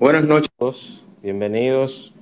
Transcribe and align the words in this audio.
Buenas 0.00 0.22
noches, 0.22 1.04
bienvenidos 1.22 2.14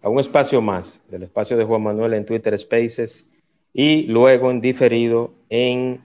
a 0.00 0.08
un 0.08 0.20
espacio 0.20 0.62
más 0.62 1.02
del 1.08 1.24
espacio 1.24 1.56
de 1.56 1.64
Juan 1.64 1.82
Manuel 1.82 2.14
en 2.14 2.24
Twitter 2.24 2.56
Spaces 2.56 3.28
y 3.72 4.02
luego 4.02 4.52
en 4.52 4.60
diferido 4.60 5.34
en 5.48 6.04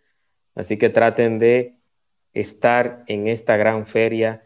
así 0.55 0.77
que 0.77 0.89
traten 0.89 1.39
de 1.39 1.75
estar 2.33 3.03
en 3.07 3.27
esta 3.27 3.55
gran 3.57 3.85
feria 3.85 4.43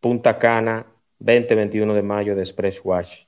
Punta 0.00 0.38
Cana 0.38 0.86
20-21 1.20 1.92
de 1.92 2.02
mayo 2.02 2.34
de 2.36 2.42
Express 2.42 2.80
Wash 2.84 3.25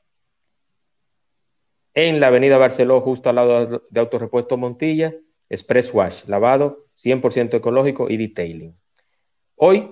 en 2.06 2.20
la 2.20 2.28
avenida 2.28 2.58
Barceló, 2.58 3.00
justo 3.00 3.28
al 3.28 3.36
lado 3.36 3.82
de 3.90 4.00
Autorepuesto 4.00 4.56
Montilla, 4.56 5.14
Express 5.48 5.92
Wash, 5.92 6.26
lavado 6.26 6.86
100% 6.94 7.54
ecológico 7.54 8.08
y 8.08 8.16
detailing. 8.16 8.78
Hoy 9.56 9.90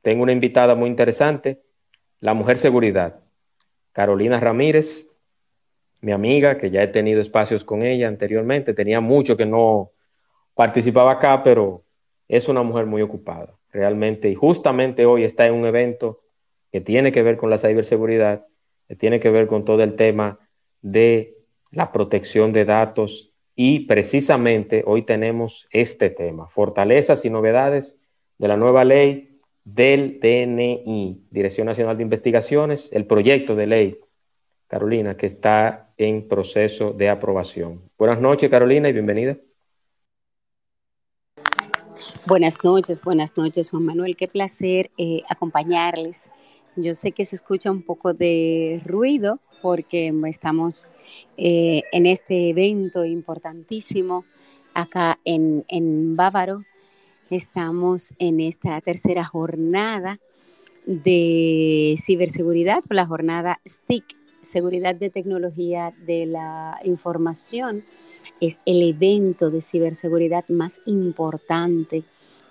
tengo 0.00 0.22
una 0.22 0.32
invitada 0.32 0.76
muy 0.76 0.88
interesante, 0.88 1.60
la 2.20 2.34
mujer 2.34 2.56
seguridad, 2.56 3.24
Carolina 3.90 4.38
Ramírez, 4.38 5.08
mi 6.00 6.12
amiga, 6.12 6.56
que 6.56 6.70
ya 6.70 6.84
he 6.84 6.88
tenido 6.88 7.20
espacios 7.20 7.64
con 7.64 7.82
ella 7.82 8.06
anteriormente, 8.06 8.72
tenía 8.72 9.00
mucho 9.00 9.36
que 9.36 9.46
no 9.46 9.90
participaba 10.54 11.12
acá, 11.12 11.42
pero 11.42 11.84
es 12.28 12.48
una 12.48 12.62
mujer 12.62 12.86
muy 12.86 13.02
ocupada, 13.02 13.58
realmente, 13.72 14.28
y 14.28 14.36
justamente 14.36 15.04
hoy 15.04 15.24
está 15.24 15.48
en 15.48 15.54
un 15.54 15.66
evento 15.66 16.20
que 16.70 16.80
tiene 16.80 17.10
que 17.10 17.24
ver 17.24 17.36
con 17.36 17.50
la 17.50 17.58
ciberseguridad, 17.58 18.46
que 18.86 18.94
tiene 18.94 19.18
que 19.18 19.30
ver 19.30 19.48
con 19.48 19.64
todo 19.64 19.82
el 19.82 19.96
tema 19.96 20.38
de 20.80 21.39
la 21.70 21.92
protección 21.92 22.52
de 22.52 22.64
datos 22.64 23.32
y 23.54 23.80
precisamente 23.80 24.82
hoy 24.86 25.02
tenemos 25.02 25.68
este 25.70 26.10
tema, 26.10 26.48
fortalezas 26.48 27.24
y 27.24 27.30
novedades 27.30 27.98
de 28.38 28.48
la 28.48 28.56
nueva 28.56 28.84
ley 28.84 29.40
del 29.64 30.18
DNI, 30.18 31.26
Dirección 31.30 31.66
Nacional 31.66 31.96
de 31.96 32.02
Investigaciones, 32.02 32.88
el 32.92 33.06
proyecto 33.06 33.54
de 33.54 33.66
ley, 33.66 34.00
Carolina, 34.66 35.16
que 35.16 35.26
está 35.26 35.92
en 35.98 36.26
proceso 36.26 36.92
de 36.92 37.08
aprobación. 37.08 37.82
Buenas 37.98 38.20
noches, 38.20 38.48
Carolina, 38.48 38.88
y 38.88 38.92
bienvenida. 38.92 39.36
Buenas 42.26 42.56
noches, 42.62 43.02
buenas 43.02 43.36
noches, 43.36 43.70
Juan 43.70 43.84
Manuel. 43.84 44.16
Qué 44.16 44.26
placer 44.26 44.90
eh, 44.96 45.22
acompañarles. 45.28 46.30
Yo 46.76 46.94
sé 46.94 47.12
que 47.12 47.24
se 47.24 47.36
escucha 47.36 47.70
un 47.70 47.82
poco 47.82 48.14
de 48.14 48.80
ruido, 48.86 49.40
porque 49.62 50.12
estamos 50.28 50.88
eh, 51.36 51.82
en 51.92 52.06
este 52.06 52.50
evento 52.50 53.04
importantísimo 53.04 54.24
acá 54.74 55.18
en, 55.24 55.64
en 55.68 56.16
Bávaro. 56.16 56.64
Estamos 57.30 58.12
en 58.18 58.40
esta 58.40 58.80
tercera 58.80 59.24
jornada 59.24 60.18
de 60.86 61.96
ciberseguridad, 62.02 62.82
la 62.88 63.06
jornada 63.06 63.60
STIC, 63.66 64.04
Seguridad 64.42 64.94
de 64.94 65.10
Tecnología 65.10 65.92
de 66.06 66.26
la 66.26 66.80
Información. 66.84 67.84
Es 68.40 68.58
el 68.66 68.82
evento 68.82 69.50
de 69.50 69.60
ciberseguridad 69.60 70.48
más 70.48 70.80
importante 70.86 72.04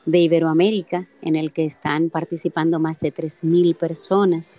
de 0.05 0.19
Iberoamérica, 0.19 1.07
en 1.21 1.35
el 1.35 1.51
que 1.51 1.65
están 1.65 2.09
participando 2.09 2.79
más 2.79 2.99
de 2.99 3.13
3.000 3.13 3.75
personas 3.75 4.55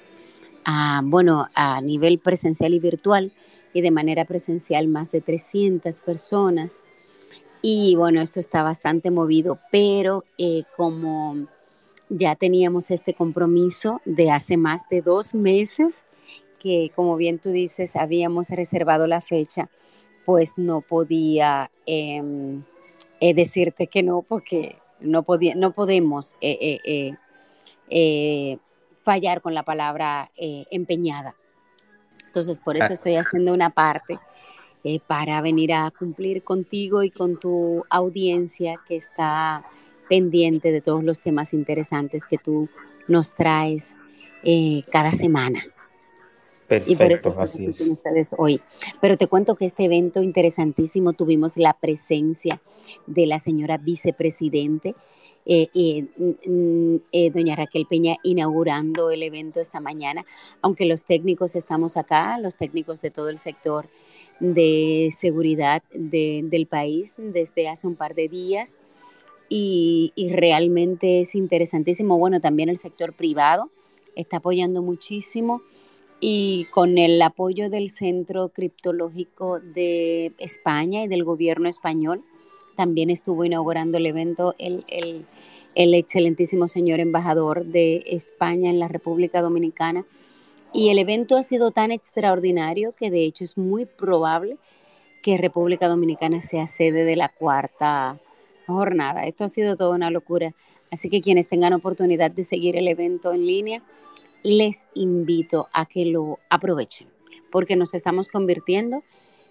a, 0.65 1.03
bueno, 1.05 1.47
a 1.55 1.81
nivel 1.81 2.19
presencial 2.19 2.75
y 2.75 2.79
virtual 2.79 3.33
y 3.73 3.81
de 3.81 3.91
manera 3.91 4.25
presencial 4.25 4.89
más 4.89 5.11
de 5.11 5.21
300 5.21 6.01
personas. 6.01 6.83
Y 7.63 7.95
bueno, 7.97 8.21
esto 8.21 8.41
está 8.41 8.63
bastante 8.63 9.11
movido, 9.11 9.59
pero 9.71 10.25
eh, 10.39 10.63
como 10.77 11.47
ya 12.09 12.35
teníamos 12.35 12.91
este 12.91 13.15
compromiso 13.15 14.01
de 14.05 14.31
hace 14.31 14.57
más 14.57 14.83
de 14.91 15.03
dos 15.03 15.35
meses, 15.35 16.05
que 16.59 16.91
como 16.95 17.17
bien 17.17 17.39
tú 17.39 17.51
dices, 17.51 17.97
habíamos 17.97 18.49
reservado 18.51 19.07
la 19.07 19.21
fecha, 19.21 19.71
pues 20.25 20.55
no 20.57 20.81
podía 20.81 21.71
em, 21.87 22.63
eh, 23.21 23.35
decirte 23.35 23.87
que 23.87 24.03
no, 24.03 24.23
porque 24.23 24.79
no, 25.01 25.23
podía, 25.23 25.55
no 25.55 25.73
podemos 25.73 26.35
eh, 26.41 27.17
fallar 29.11 29.41
con 29.41 29.55
la 29.55 29.65
palabra 29.65 30.31
eh, 30.37 30.67
empeñada. 30.71 31.35
Entonces, 32.27 32.61
por 32.61 32.77
eso 32.77 32.87
ah. 32.91 32.93
estoy 32.93 33.17
haciendo 33.17 33.53
una 33.53 33.71
parte 33.71 34.21
eh, 34.85 35.01
para 35.05 35.41
venir 35.41 35.73
a 35.73 35.91
cumplir 35.91 36.45
contigo 36.45 37.03
y 37.03 37.11
con 37.11 37.41
tu 37.41 37.85
audiencia 37.91 38.79
que 38.87 38.95
está 38.95 39.65
pendiente 40.09 40.71
de 40.71 40.81
todos 40.81 41.03
los 41.03 41.23
temas 41.23 41.53
interesantes 41.53 42.25
que 42.25 42.39
tú 42.39 42.69
nos 43.09 43.35
traes 43.35 43.89
eh, 44.45 44.85
cada 44.93 45.11
semana. 45.11 45.61
Perfecto, 46.71 46.93
y 46.93 46.97
por 46.97 47.13
eso 47.13 47.41
así 47.41 47.67
es. 47.67 47.81
ustedes 47.81 48.29
hoy. 48.39 48.61
Pero 49.01 49.17
te 49.17 49.27
cuento 49.27 49.57
que 49.57 49.67
este 49.67 49.87
evento 49.87 50.23
interesantísimo 50.23 51.15
tuvimos 51.15 51.57
la 51.57 51.73
presencia 51.73 52.63
de 53.09 53.27
la 53.27 53.41
señora 53.41 53.77
vicepresidente, 53.77 54.95
eh, 55.47 55.67
eh, 55.75 57.31
doña 57.33 57.57
Raquel 57.57 57.87
Peña, 57.87 58.19
inaugurando 58.23 59.11
el 59.11 59.25
evento 59.25 59.59
esta 59.59 59.81
mañana, 59.81 60.25
aunque 60.63 60.87
los 60.87 61.03
técnicos 61.03 61.57
estamos 61.57 61.97
acá, 61.97 62.39
los 62.39 62.57
técnicos 62.57 63.01
de 63.01 63.11
todo 63.11 63.31
el 63.31 63.39
sector 63.39 63.89
de 64.39 65.13
seguridad 65.19 65.83
del 65.93 66.69
país 66.69 67.15
desde 67.17 67.69
hace 67.69 67.89
un 67.89 67.97
par 67.97 68.15
de 68.15 68.29
días. 68.29 68.79
Y, 69.49 70.13
y 70.15 70.29
realmente 70.29 71.23
es 71.23 71.35
interesantísimo. 71.35 72.17
Bueno, 72.17 72.41
también 72.41 72.69
el 72.69 72.77
sector 72.77 73.13
privado 73.13 73.71
está 74.15 74.37
apoyando 74.37 74.83
muchísimo 74.83 75.63
y 76.21 76.67
con 76.71 76.99
el 76.99 77.21
apoyo 77.23 77.71
del 77.71 77.91
Centro 77.91 78.51
Criptológico 78.51 79.59
de 79.59 80.33
España 80.39 81.03
y 81.03 81.09
del 81.09 81.25
gobierno 81.25 81.69
español, 81.69 82.23
también 82.77 83.11
estuvo 83.11 83.45
inaugurando 83.45 83.99
el 83.99 84.07
evento 84.07 84.55
el, 84.59 84.85
el, 85.75 85.95
excelentísimo 85.95 86.69
señor 86.69 87.01
embajador 87.01 87.65
de 87.65 88.05
España 88.07 88.71
en 88.71 88.79
la 88.79 88.89
República 88.89 89.43
Dominicana. 89.43 90.05
Y 90.73 90.91
el 90.91 90.99
evento 90.99 91.37
ha 91.37 91.43
sido 91.43 91.73
tan 91.73 91.91
extraordinario 91.91 92.95
que 92.95 93.11
de 93.11 93.25
hecho 93.25 93.45
es 93.45 93.59
muy 93.59 93.87
probable 93.87 94.57
que 95.23 95.37
República 95.37 95.89
Dominicana 95.89 96.43
sea 96.43 96.67
sede 96.67 97.05
de 97.05 97.17
la 97.17 97.29
cuarta 97.29 98.19
jornada. 98.67 99.27
Esto 99.27 99.45
ha 99.45 99.49
sido 99.49 99.77
toda 99.77 99.97
una 99.97 100.11
locura. 100.11 100.55
Así 100.91 101.11
que 101.11 101.21
quienes 101.21 101.49
tengan 101.49 101.73
oportunidad 101.73 102.31
de 102.31 102.45
seguir 102.45 102.77
el 102.77 102.89
evento 102.89 103.33
en 103.33 103.47
línea, 103.47 103.83
les 104.43 104.87
invito 104.95 105.69
a 105.73 105.87
que 105.87 106.07
lo 106.07 106.39
aprovechen, 106.49 107.09
porque 107.51 107.77
nos 107.77 107.95
estamos 107.95 108.29
convirtiendo 108.29 109.03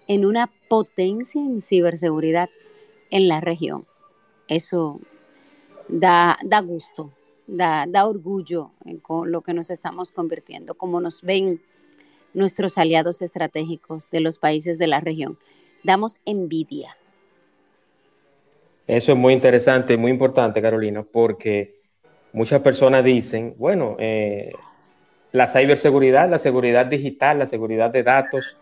en 0.06 0.24
una 0.24 0.50
potencia 0.68 1.40
en 1.40 1.60
ciberseguridad 1.60 2.48
en 3.10 3.28
la 3.28 3.40
región. 3.40 3.86
Eso 4.48 5.00
da, 5.88 6.38
da 6.42 6.60
gusto, 6.60 7.12
da, 7.46 7.86
da 7.88 8.06
orgullo 8.06 8.72
con 9.02 9.30
lo 9.30 9.42
que 9.42 9.54
nos 9.54 9.70
estamos 9.70 10.10
convirtiendo, 10.10 10.74
como 10.74 11.00
nos 11.00 11.22
ven 11.22 11.60
nuestros 12.34 12.78
aliados 12.78 13.22
estratégicos 13.22 14.08
de 14.10 14.20
los 14.20 14.38
países 14.38 14.78
de 14.78 14.86
la 14.86 15.00
región. 15.00 15.38
Damos 15.82 16.18
envidia. 16.24 16.96
Eso 18.86 19.12
es 19.12 19.18
muy 19.18 19.32
interesante, 19.32 19.96
muy 19.96 20.10
importante, 20.10 20.60
Carolina, 20.60 21.04
porque 21.04 21.80
muchas 22.32 22.60
personas 22.60 23.04
dicen, 23.04 23.54
bueno, 23.56 23.96
eh, 24.00 24.52
la 25.32 25.46
ciberseguridad, 25.46 26.28
la 26.28 26.38
seguridad 26.38 26.86
digital, 26.86 27.38
la 27.38 27.46
seguridad 27.46 27.90
de 27.90 28.02
datos. 28.02 28.56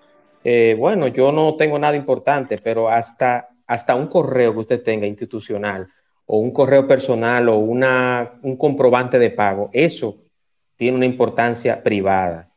Eh, 0.45 0.77
bueno, 0.79 1.09
yo 1.09 1.33
no 1.33 1.57
tengo 1.57 1.79
nada 1.79 1.97
importante, 1.97 2.59
pero 2.59 2.89
hasta, 2.89 3.49
hasta 3.67 3.95
un 3.95 4.07
correo 4.07 4.53
que 4.53 4.61
usted 4.61 4.83
tenga 4.83 5.07
institucional 5.07 5.89
o 6.27 6.39
un 6.39 6.51
correo 6.53 6.87
personal 6.87 7.49
o 7.49 7.57
una, 7.57 8.39
un 8.43 8.57
comprobante 8.57 9.19
de 9.19 9.31
pago, 9.31 9.71
eso 9.73 10.19
tiene 10.77 10.97
una 10.97 11.07
importancia 11.07 11.83
privada. 11.83 12.51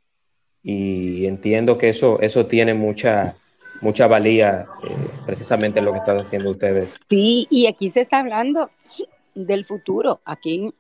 Y 0.62 1.26
entiendo 1.26 1.78
que 1.78 1.90
eso, 1.90 2.20
eso 2.20 2.46
tiene 2.46 2.74
mucha, 2.74 3.36
mucha 3.82 4.08
valía 4.08 4.66
eh, 4.84 4.96
precisamente 5.26 5.80
en 5.80 5.86
lo 5.86 5.94
que 5.94 6.00
están 6.00 6.20
haciendo 6.20 6.52
ustedes. 6.52 7.00
Sí, 7.10 7.48
y 7.50 7.66
aquí 7.68 7.90
se 7.90 8.02
está 8.02 8.20
hablando 8.20 8.70
del 9.34 9.66
futuro. 9.66 10.22
Aquí 10.26 10.74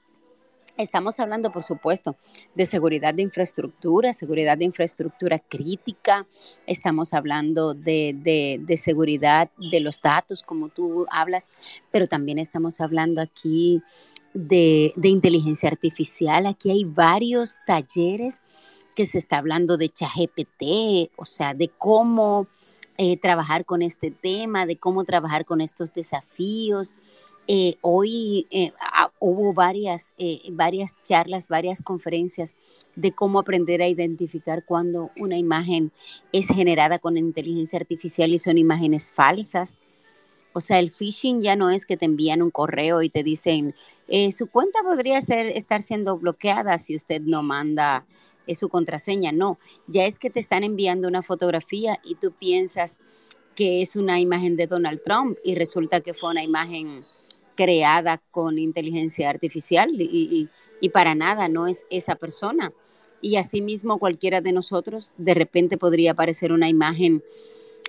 Estamos 0.77 1.19
hablando, 1.19 1.51
por 1.51 1.63
supuesto, 1.63 2.15
de 2.55 2.65
seguridad 2.65 3.13
de 3.13 3.21
infraestructura, 3.21 4.13
seguridad 4.13 4.57
de 4.57 4.65
infraestructura 4.65 5.37
crítica, 5.39 6.25
estamos 6.65 7.13
hablando 7.13 7.73
de, 7.73 8.63
seguridad 8.81 9.49
de 9.71 9.79
los 9.81 10.01
datos, 10.01 10.43
como 10.43 10.69
tú 10.69 11.05
hablas, 11.11 11.49
pero 11.91 12.07
también 12.07 12.39
estamos 12.39 12.79
hablando 12.79 13.21
aquí 13.21 13.81
de, 14.33 14.93
inteligencia 15.03 15.69
artificial. 15.69 16.47
Aquí 16.47 16.71
hay 16.71 16.85
varios 16.85 17.57
talleres 17.67 18.41
que 18.95 19.05
se 19.05 19.17
está 19.17 19.37
hablando 19.37 19.77
de 19.77 19.89
ChatGPT, 19.89 21.11
o 21.17 21.25
sea, 21.25 21.53
de 21.53 21.67
cómo 21.67 22.47
eh, 22.97 23.17
trabajar 23.17 23.65
con 23.65 23.81
este 23.81 24.11
tema, 24.11 24.65
de 24.65 24.77
cómo 24.77 25.03
trabajar 25.03 25.45
con 25.45 25.61
estos 25.61 25.93
desafíos. 25.93 26.95
Eh, 27.47 27.75
hoy 27.81 28.47
eh, 28.51 28.71
hubo 29.21 29.53
varias, 29.53 30.13
eh, 30.17 30.41
varias 30.51 30.95
charlas, 31.03 31.47
varias 31.47 31.81
conferencias 31.81 32.53
de 32.95 33.13
cómo 33.13 33.39
aprender 33.39 33.81
a 33.81 33.87
identificar 33.87 34.65
cuando 34.65 35.11
una 35.15 35.37
imagen 35.37 35.91
es 36.33 36.47
generada 36.47 36.99
con 36.99 37.17
inteligencia 37.17 37.79
artificial 37.79 38.33
y 38.33 38.37
son 38.37 38.57
imágenes 38.57 39.09
falsas. 39.11 39.77
O 40.53 40.59
sea, 40.59 40.79
el 40.79 40.91
phishing 40.91 41.41
ya 41.41 41.55
no 41.55 41.69
es 41.69 41.85
que 41.85 41.95
te 41.95 42.05
envían 42.05 42.41
un 42.41 42.51
correo 42.51 43.01
y 43.01 43.09
te 43.09 43.23
dicen, 43.23 43.73
su 44.35 44.47
cuenta 44.47 44.79
podría 44.83 45.21
ser, 45.21 45.45
estar 45.45 45.81
siendo 45.81 46.17
bloqueada 46.17 46.77
si 46.77 46.97
usted 46.97 47.21
no 47.21 47.41
manda 47.41 48.05
su 48.55 48.69
contraseña. 48.69 49.31
No, 49.31 49.59
ya 49.87 50.05
es 50.05 50.19
que 50.19 50.29
te 50.29 50.39
están 50.39 50.63
enviando 50.63 51.07
una 51.07 51.21
fotografía 51.21 51.99
y 52.03 52.15
tú 52.15 52.31
piensas 52.31 52.97
que 53.55 53.81
es 53.81 53.95
una 53.95 54.19
imagen 54.19 54.55
de 54.55 54.67
Donald 54.67 55.01
Trump 55.03 55.37
y 55.43 55.55
resulta 55.55 56.01
que 56.01 56.13
fue 56.13 56.31
una 56.31 56.43
imagen 56.43 57.03
creada 57.55 58.21
con 58.31 58.57
inteligencia 58.57 59.29
artificial 59.29 59.89
y, 59.99 60.49
para 60.93 61.15
nada 61.15 61.47
no 61.47 61.67
es 61.67 61.85
esa 61.89 62.15
persona. 62.15 62.73
Y 63.21 63.35
asimismo 63.35 63.99
cualquiera 63.99 64.41
de 64.41 64.51
nosotros 64.51 65.13
de 65.17 65.35
repente 65.35 65.77
podría 65.77 66.11
aparecer 66.11 66.51
una 66.51 66.69
imagen 66.69 67.23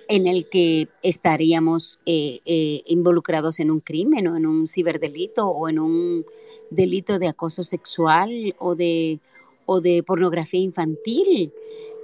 en 0.07 0.27
el 0.27 0.47
que 0.49 0.89
estaríamos 1.01 1.99
eh, 2.05 2.39
eh, 2.45 2.83
involucrados 2.85 3.59
en 3.59 3.71
un 3.71 3.79
crimen 3.79 4.27
o 4.27 4.37
en 4.37 4.45
un 4.45 4.67
ciberdelito 4.67 5.47
o 5.47 5.69
en 5.69 5.79
un 5.79 6.25
delito 6.69 7.19
de 7.19 7.29
acoso 7.29 7.63
sexual 7.63 8.55
o 8.59 8.75
de, 8.75 9.19
o 9.65 9.81
de 9.81 10.03
pornografía 10.03 10.59
infantil. 10.59 11.51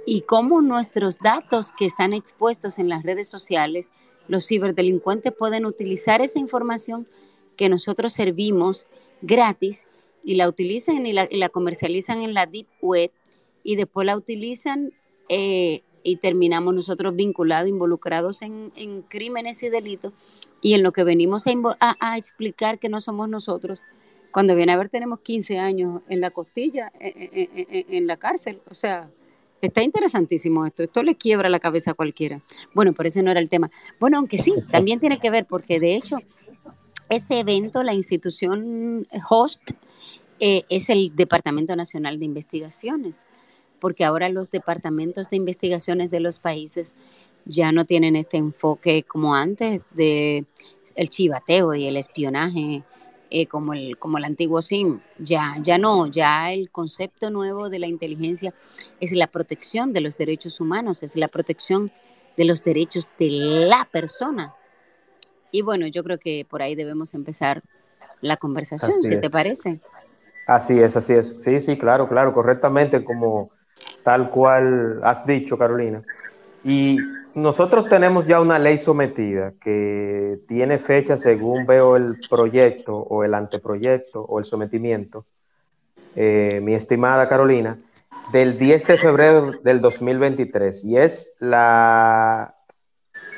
Y 0.06 0.22
cómo 0.22 0.62
nuestros 0.62 1.18
datos 1.18 1.72
que 1.78 1.86
están 1.86 2.14
expuestos 2.14 2.78
en 2.78 2.88
las 2.88 3.02
redes 3.02 3.28
sociales, 3.28 3.90
los 4.28 4.46
ciberdelincuentes 4.46 5.32
pueden 5.32 5.66
utilizar 5.66 6.20
esa 6.20 6.38
información 6.38 7.06
que 7.60 7.68
nosotros 7.68 8.14
servimos 8.14 8.86
gratis 9.20 9.84
y 10.24 10.36
la 10.36 10.48
utilizan 10.48 11.04
y 11.04 11.12
la, 11.12 11.48
comercializan 11.50 12.22
en 12.22 12.32
la 12.32 12.46
Deep 12.46 12.66
Web 12.80 13.10
y 13.62 13.76
después 13.76 14.06
la 14.06 14.16
utilizan 14.16 14.94
eh, 15.28 15.82
y 16.02 16.16
terminamos 16.16 16.74
nosotros 16.74 17.14
vinculados, 17.14 17.68
involucrados 17.68 18.40
en, 18.40 18.72
crímenes 19.08 19.62
y 19.62 19.68
delitos 19.68 20.14
y 20.62 20.72
en 20.72 20.82
lo 20.82 20.92
que 20.92 21.04
venimos 21.04 21.44
a, 21.80 22.16
explicar 22.16 22.78
que 22.78 22.88
no 22.88 22.98
somos 22.98 23.28
nosotros. 23.28 23.82
Cuando 24.32 24.54
viene 24.54 24.72
a 24.72 24.78
ver 24.78 24.88
tenemos 24.88 25.20
15 25.20 25.58
años 25.58 26.00
en 26.08 26.22
la 26.22 26.30
costilla, 26.30 26.90
en, 26.98 28.06
la 28.06 28.16
cárcel. 28.16 28.62
O 28.70 28.74
sea, 28.74 29.10
está 29.60 29.82
interesantísimo 29.82 30.64
esto. 30.64 30.82
Esto 30.82 31.02
le 31.02 31.14
quiebra 31.14 31.50
la 31.50 31.60
cabeza 31.60 31.90
a 31.90 31.94
cualquiera. 31.94 32.40
Bueno, 32.72 32.94
pero 32.94 33.10
ese 33.10 33.22
no 33.22 33.30
era 33.30 33.40
el 33.40 33.50
tema. 33.50 33.70
Bueno, 33.98 34.16
aunque 34.16 34.38
sí, 34.38 34.54
también 34.70 34.98
tiene 34.98 35.18
que 35.18 35.28
ver 35.28 35.44
porque 35.44 35.78
de 35.78 35.96
hecho 35.96 36.16
este 37.10 37.40
evento, 37.40 37.82
la 37.82 37.92
institución 37.92 39.06
host, 39.28 39.72
eh, 40.38 40.62
es 40.70 40.88
el 40.88 41.14
Departamento 41.14 41.76
Nacional 41.76 42.18
de 42.18 42.24
Investigaciones, 42.24 43.26
porque 43.80 44.04
ahora 44.04 44.28
los 44.28 44.50
departamentos 44.50 45.28
de 45.28 45.36
investigaciones 45.36 46.10
de 46.10 46.20
los 46.20 46.38
países 46.38 46.94
ya 47.44 47.72
no 47.72 47.84
tienen 47.84 48.16
este 48.16 48.36
enfoque 48.36 49.02
como 49.02 49.34
antes 49.34 49.82
de 49.90 50.46
el 50.94 51.08
chivateo 51.10 51.74
y 51.74 51.86
el 51.86 51.96
espionaje 51.96 52.84
eh, 53.30 53.46
como 53.46 53.74
el 53.74 53.96
como 53.98 54.18
el 54.18 54.24
antiguo 54.24 54.62
SIM. 54.62 55.00
Ya 55.18 55.56
ya 55.62 55.78
no, 55.78 56.06
ya 56.06 56.52
el 56.52 56.70
concepto 56.70 57.30
nuevo 57.30 57.70
de 57.70 57.78
la 57.80 57.86
inteligencia 57.86 58.54
es 59.00 59.12
la 59.12 59.26
protección 59.26 59.92
de 59.92 60.00
los 60.00 60.16
derechos 60.16 60.60
humanos, 60.60 61.02
es 61.02 61.16
la 61.16 61.28
protección 61.28 61.90
de 62.36 62.44
los 62.44 62.62
derechos 62.62 63.08
de 63.18 63.30
la 63.30 63.88
persona 63.90 64.54
y 65.50 65.62
bueno, 65.62 65.86
yo 65.86 66.02
creo 66.04 66.18
que 66.18 66.46
por 66.48 66.62
ahí 66.62 66.74
debemos 66.74 67.14
empezar 67.14 67.62
la 68.20 68.36
conversación, 68.36 69.02
si 69.02 69.18
te 69.18 69.30
parece. 69.30 69.80
Así 70.46 70.80
es, 70.80 70.96
así 70.96 71.14
es. 71.14 71.42
Sí, 71.42 71.60
sí, 71.60 71.78
claro, 71.78 72.08
claro, 72.08 72.32
correctamente 72.32 73.04
como 73.04 73.50
tal 74.02 74.30
cual 74.30 75.00
has 75.02 75.26
dicho, 75.26 75.56
Carolina. 75.56 76.02
Y 76.64 76.98
nosotros 77.34 77.88
tenemos 77.88 78.26
ya 78.26 78.40
una 78.40 78.58
ley 78.58 78.78
sometida 78.78 79.52
que 79.60 80.40
tiene 80.46 80.78
fecha 80.78 81.16
según 81.16 81.66
veo 81.66 81.96
el 81.96 82.18
proyecto 82.28 82.96
o 82.96 83.24
el 83.24 83.34
anteproyecto 83.34 84.22
o 84.22 84.38
el 84.38 84.44
sometimiento, 84.44 85.24
eh, 86.16 86.60
mi 86.62 86.74
estimada 86.74 87.28
Carolina, 87.28 87.78
del 88.32 88.58
10 88.58 88.86
de 88.86 88.98
febrero 88.98 89.50
del 89.62 89.80
2023. 89.80 90.84
Y 90.84 90.98
es 90.98 91.32
la 91.38 92.56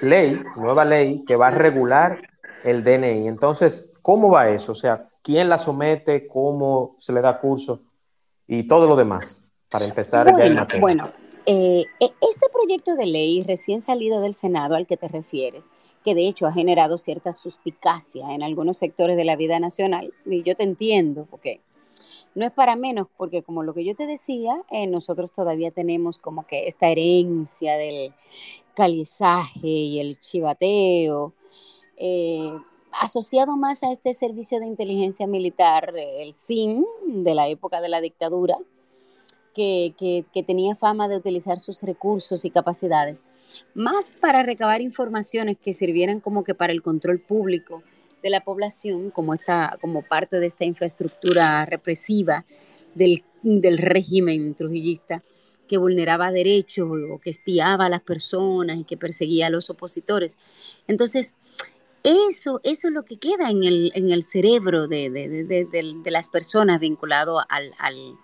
ley, 0.02 0.36
nueva 0.56 0.84
ley, 0.84 1.24
que 1.26 1.36
va 1.36 1.48
a 1.48 1.50
regular 1.50 2.20
el 2.64 2.84
DNI. 2.84 3.28
Entonces, 3.28 3.90
¿cómo 4.02 4.30
va 4.30 4.50
eso? 4.50 4.72
O 4.72 4.74
sea, 4.74 5.08
¿quién 5.22 5.48
la 5.48 5.58
somete? 5.58 6.26
¿Cómo 6.26 6.96
se 6.98 7.12
le 7.12 7.20
da 7.20 7.38
curso? 7.38 7.82
Y 8.46 8.64
todo 8.64 8.86
lo 8.86 8.96
demás, 8.96 9.44
para 9.70 9.86
empezar 9.86 10.30
bueno, 10.32 10.66
Bueno, 10.80 11.12
eh, 11.46 11.84
e, 12.00 12.12
este 12.20 12.48
proyecto 12.52 12.94
de 12.94 13.06
ley 13.06 13.42
recién 13.42 13.80
salido 13.80 14.20
del 14.20 14.34
Senado 14.34 14.74
al 14.74 14.86
que 14.86 14.96
te 14.96 15.08
refieres, 15.08 15.66
que 16.04 16.14
de 16.14 16.28
hecho 16.28 16.46
ha 16.46 16.52
generado 16.52 16.98
cierta 16.98 17.32
suspicacia 17.32 18.34
en 18.34 18.42
algunos 18.42 18.76
sectores 18.76 19.16
de 19.16 19.24
la 19.24 19.36
vida 19.36 19.58
nacional, 19.60 20.12
y 20.26 20.42
yo 20.42 20.54
te 20.54 20.64
entiendo, 20.64 21.26
porque 21.30 21.60
no 22.34 22.46
es 22.46 22.52
para 22.52 22.76
menos, 22.76 23.08
porque 23.16 23.42
como 23.42 23.62
lo 23.62 23.74
que 23.74 23.84
yo 23.84 23.94
te 23.94 24.06
decía, 24.06 24.62
eh, 24.70 24.86
nosotros 24.86 25.32
todavía 25.32 25.70
tenemos 25.70 26.18
como 26.18 26.46
que 26.46 26.66
esta 26.66 26.88
herencia 26.88 27.76
del 27.76 28.14
calizaje 28.74 29.60
y 29.66 30.00
el 30.00 30.18
chivateo, 30.20 31.34
eh, 31.96 32.52
asociado 32.92 33.56
más 33.56 33.82
a 33.82 33.92
este 33.92 34.14
servicio 34.14 34.60
de 34.60 34.66
inteligencia 34.66 35.26
militar, 35.26 35.92
el 35.96 36.32
SIN, 36.32 36.84
de 37.06 37.34
la 37.34 37.48
época 37.48 37.80
de 37.80 37.88
la 37.88 38.00
dictadura, 38.00 38.56
que, 39.54 39.94
que 39.98 40.42
tenía 40.42 40.74
fama 40.74 41.08
de 41.08 41.16
utilizar 41.16 41.60
sus 41.60 41.82
recursos 41.82 42.46
y 42.46 42.50
capacidades, 42.50 43.22
más 43.74 44.06
para 44.18 44.42
recabar 44.42 44.80
informaciones 44.80 45.58
que 45.58 45.74
sirvieran 45.74 46.20
como 46.20 46.42
que 46.42 46.54
para 46.54 46.72
el 46.72 46.80
control 46.80 47.20
público 47.20 47.82
de 48.22 48.30
la 48.30 48.44
población 48.44 49.10
como, 49.10 49.34
esta, 49.34 49.78
como 49.80 50.02
parte 50.02 50.38
de 50.38 50.46
esta 50.46 50.64
infraestructura 50.64 51.64
represiva 51.66 52.44
del, 52.94 53.24
del 53.42 53.78
régimen 53.78 54.54
trujillista 54.54 55.22
que 55.66 55.78
vulneraba 55.78 56.30
derechos 56.30 56.88
o 57.10 57.18
que 57.18 57.30
espiaba 57.30 57.86
a 57.86 57.88
las 57.88 58.02
personas 58.02 58.78
y 58.78 58.84
que 58.84 58.96
perseguía 58.96 59.46
a 59.46 59.50
los 59.50 59.70
opositores. 59.70 60.36
Entonces, 60.86 61.34
eso, 62.02 62.60
eso 62.64 62.88
es 62.88 62.94
lo 62.94 63.04
que 63.04 63.16
queda 63.16 63.48
en 63.48 63.62
el, 63.62 63.92
en 63.94 64.10
el 64.10 64.22
cerebro 64.22 64.88
de, 64.88 65.08
de, 65.08 65.44
de, 65.44 65.64
de 65.64 66.10
las 66.10 66.28
personas 66.28 66.80
vinculado 66.80 67.40
al, 67.48 67.72
al, 67.78 68.16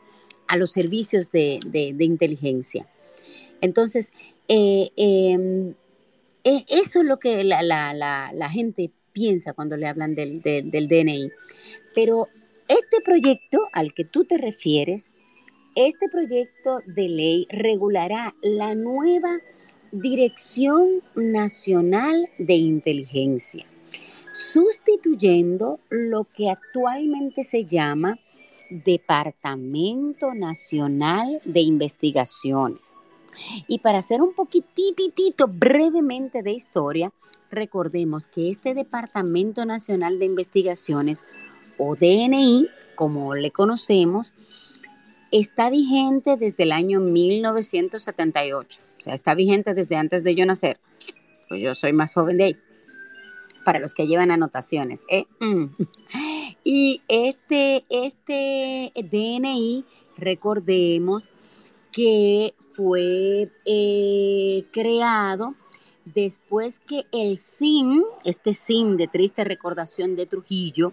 a 0.49 0.57
los 0.57 0.73
servicios 0.73 1.31
de, 1.31 1.61
inteligencia. 2.01 2.89
Entonces, 3.61 4.11
eh, 4.49 4.91
em, 4.97 5.75
e, 6.43 6.65
eso 6.69 7.01
es 7.01 7.05
lo 7.05 7.19
que 7.19 7.45
la, 7.45 7.63
la, 7.63 7.93
la, 7.93 8.33
la 8.35 8.51
gente 8.51 8.91
piensa 9.19 9.53
cuando 9.53 9.77
le 9.77 9.89
hablan 9.89 10.15
del, 10.15 10.41
DNI. 10.41 11.31
Pero 11.93 12.29
este 12.69 13.01
proyecto 13.05 13.67
al 13.73 13.93
que 13.93 14.05
tú 14.05 14.25
te 14.25 14.39
refieres, 14.39 15.11
este 15.75 16.09
proyecto 16.09 16.81
de 16.87 17.09
ley 17.09 17.47
regulará 17.51 18.35
la 18.43 18.77
nueva 18.77 19.41
Dirección 19.91 21.03
Nacional 21.17 22.29
de 22.39 22.55
Inteligencia, 22.55 23.65
sustituyendo 24.33 25.81
lo 25.89 26.25
que 26.25 26.51
actualmente 26.51 27.43
se 27.43 27.65
llama 27.65 28.21
Departamento 28.71 30.35
Nacional 30.35 31.41
de 31.45 31.61
Investigaciones. 31.61 32.95
Y 33.67 33.79
para 33.79 33.99
hacer 33.99 34.23
un 34.23 34.33
poquitito 34.35 35.49
brevemente 35.49 36.43
de 36.43 36.53
historia, 36.53 37.13
recordemos 37.51 38.29
que 38.29 38.51
este 38.51 38.75
Departamento 38.75 39.65
Nacional 39.65 40.19
de 40.19 40.27
Investigaciones, 40.27 41.25
o 41.79 41.95
DNI, 41.95 42.69
como 42.95 43.35
le 43.35 43.51
conocemos, 43.51 44.35
está 45.31 45.71
vigente 45.71 46.37
desde 46.37 46.65
el 46.65 46.73
año 46.73 47.01
1978. 47.01 48.81
O 48.99 49.01
sea, 49.01 49.15
está 49.15 49.35
vigente 49.35 49.75
desde 49.75 49.97
antes 49.97 50.25
de 50.25 50.35
yo 50.35 50.45
nacer. 50.47 50.81
Pues 51.49 51.61
yo 51.61 51.75
soy 51.75 51.93
más 51.93 52.15
joven 52.15 52.39
de 52.39 52.45
ahí. 52.45 52.57
Para 53.65 53.81
los 53.81 53.95
que 53.95 54.07
llevan 54.07 54.31
anotaciones. 54.31 55.01
¿eh? 55.09 55.25
Mm. 55.41 55.67
Y 56.65 57.03
este, 57.09 57.85
este 57.91 58.93
DNI, 58.97 59.85
recordemos 60.17 61.31
que 61.99 62.55
fue 62.75 63.51
eh, 63.65 64.65
creado 64.71 65.57
después 66.05 66.79
que 66.79 67.07
el 67.11 67.39
SIN, 67.39 68.05
este 68.23 68.55
SIN 68.55 68.97
de 68.97 69.09
triste 69.09 69.43
recordación 69.43 70.15
de 70.15 70.27
Trujillo, 70.27 70.93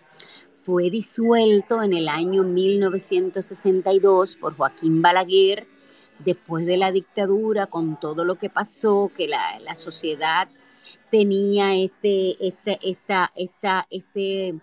fue 0.64 0.90
disuelto 0.90 1.84
en 1.84 1.94
el 1.94 2.10
año 2.10 2.42
1962 2.42 4.36
por 4.38 4.58
Joaquín 4.58 5.04
Balaguer, 5.04 5.68
después 6.26 6.66
de 6.66 6.78
la 6.78 6.92
dictadura, 6.92 7.68
con 7.68 8.00
todo 8.00 8.26
lo 8.26 8.40
que 8.40 8.50
pasó, 8.50 9.12
que 9.16 9.28
la, 9.28 9.76
sociedad 9.76 10.48
tenía 11.12 11.76
este, 11.76 12.36
esta, 12.48 13.30
esta, 13.36 13.88
este 13.92 14.56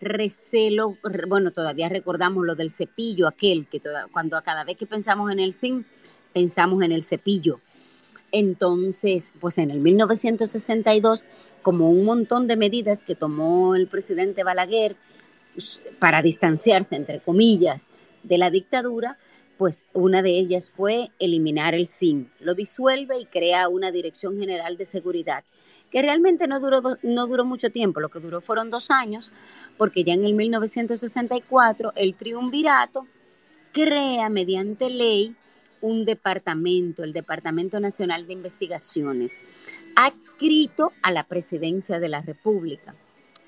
recelo, 0.00 0.96
bueno, 1.26 1.50
todavía 1.50 1.88
recordamos 1.88 2.44
lo 2.46 2.54
del 2.54 2.70
cepillo, 2.70 3.26
aquel 3.26 3.66
que 3.66 3.80
cuando 4.12 4.36
a 4.36 4.42
cada 4.42 4.64
vez 4.64 4.76
que 4.76 4.86
pensamos 4.86 5.30
en 5.32 5.40
el 5.40 5.52
SIN, 5.52 5.86
pensamos 6.32 6.82
en 6.82 6.92
el 6.92 7.02
cepillo. 7.02 7.60
Entonces, 8.30 9.32
pues 9.40 9.58
en 9.58 9.70
el 9.70 9.80
1962, 9.80 11.24
como 11.62 11.90
un 11.90 12.04
montón 12.04 12.46
de 12.46 12.56
medidas 12.56 13.02
que 13.02 13.14
tomó 13.14 13.74
el 13.74 13.86
presidente 13.86 14.44
Balaguer 14.44 14.96
pues, 15.54 15.82
para 15.98 16.22
distanciarse, 16.22 16.94
entre 16.94 17.20
comillas, 17.20 17.86
de 18.22 18.38
la 18.38 18.50
dictadura, 18.50 19.18
pues 19.58 19.86
una 19.92 20.22
de 20.22 20.30
ellas 20.30 20.70
fue 20.70 21.10
eliminar 21.18 21.74
el 21.74 21.86
SIN. 21.86 22.30
Lo 22.38 22.54
disuelve 22.54 23.18
y 23.18 23.26
crea 23.26 23.68
una 23.68 23.90
Dirección 23.90 24.38
General 24.38 24.76
de 24.76 24.86
Seguridad, 24.86 25.42
que 25.90 26.00
realmente 26.00 26.46
no 26.46 26.60
duró, 26.60 26.80
no 27.02 27.26
duró 27.26 27.44
mucho 27.44 27.70
tiempo, 27.70 28.00
lo 28.00 28.08
que 28.08 28.20
duró 28.20 28.40
fueron 28.40 28.70
dos 28.70 28.90
años, 28.90 29.32
porque 29.76 30.04
ya 30.04 30.14
en 30.14 30.24
el 30.24 30.34
1964 30.34 31.92
el 31.96 32.14
triunvirato 32.14 33.06
crea 33.72 34.28
mediante 34.28 34.90
ley 34.90 35.34
un 35.80 36.04
departamento, 36.04 37.02
el 37.02 37.12
Departamento 37.12 37.80
Nacional 37.80 38.26
de 38.26 38.32
Investigaciones, 38.34 39.38
adscrito 39.96 40.92
a 41.02 41.10
la 41.10 41.24
presidencia 41.24 42.00
de 42.00 42.08
la 42.08 42.20
República 42.20 42.94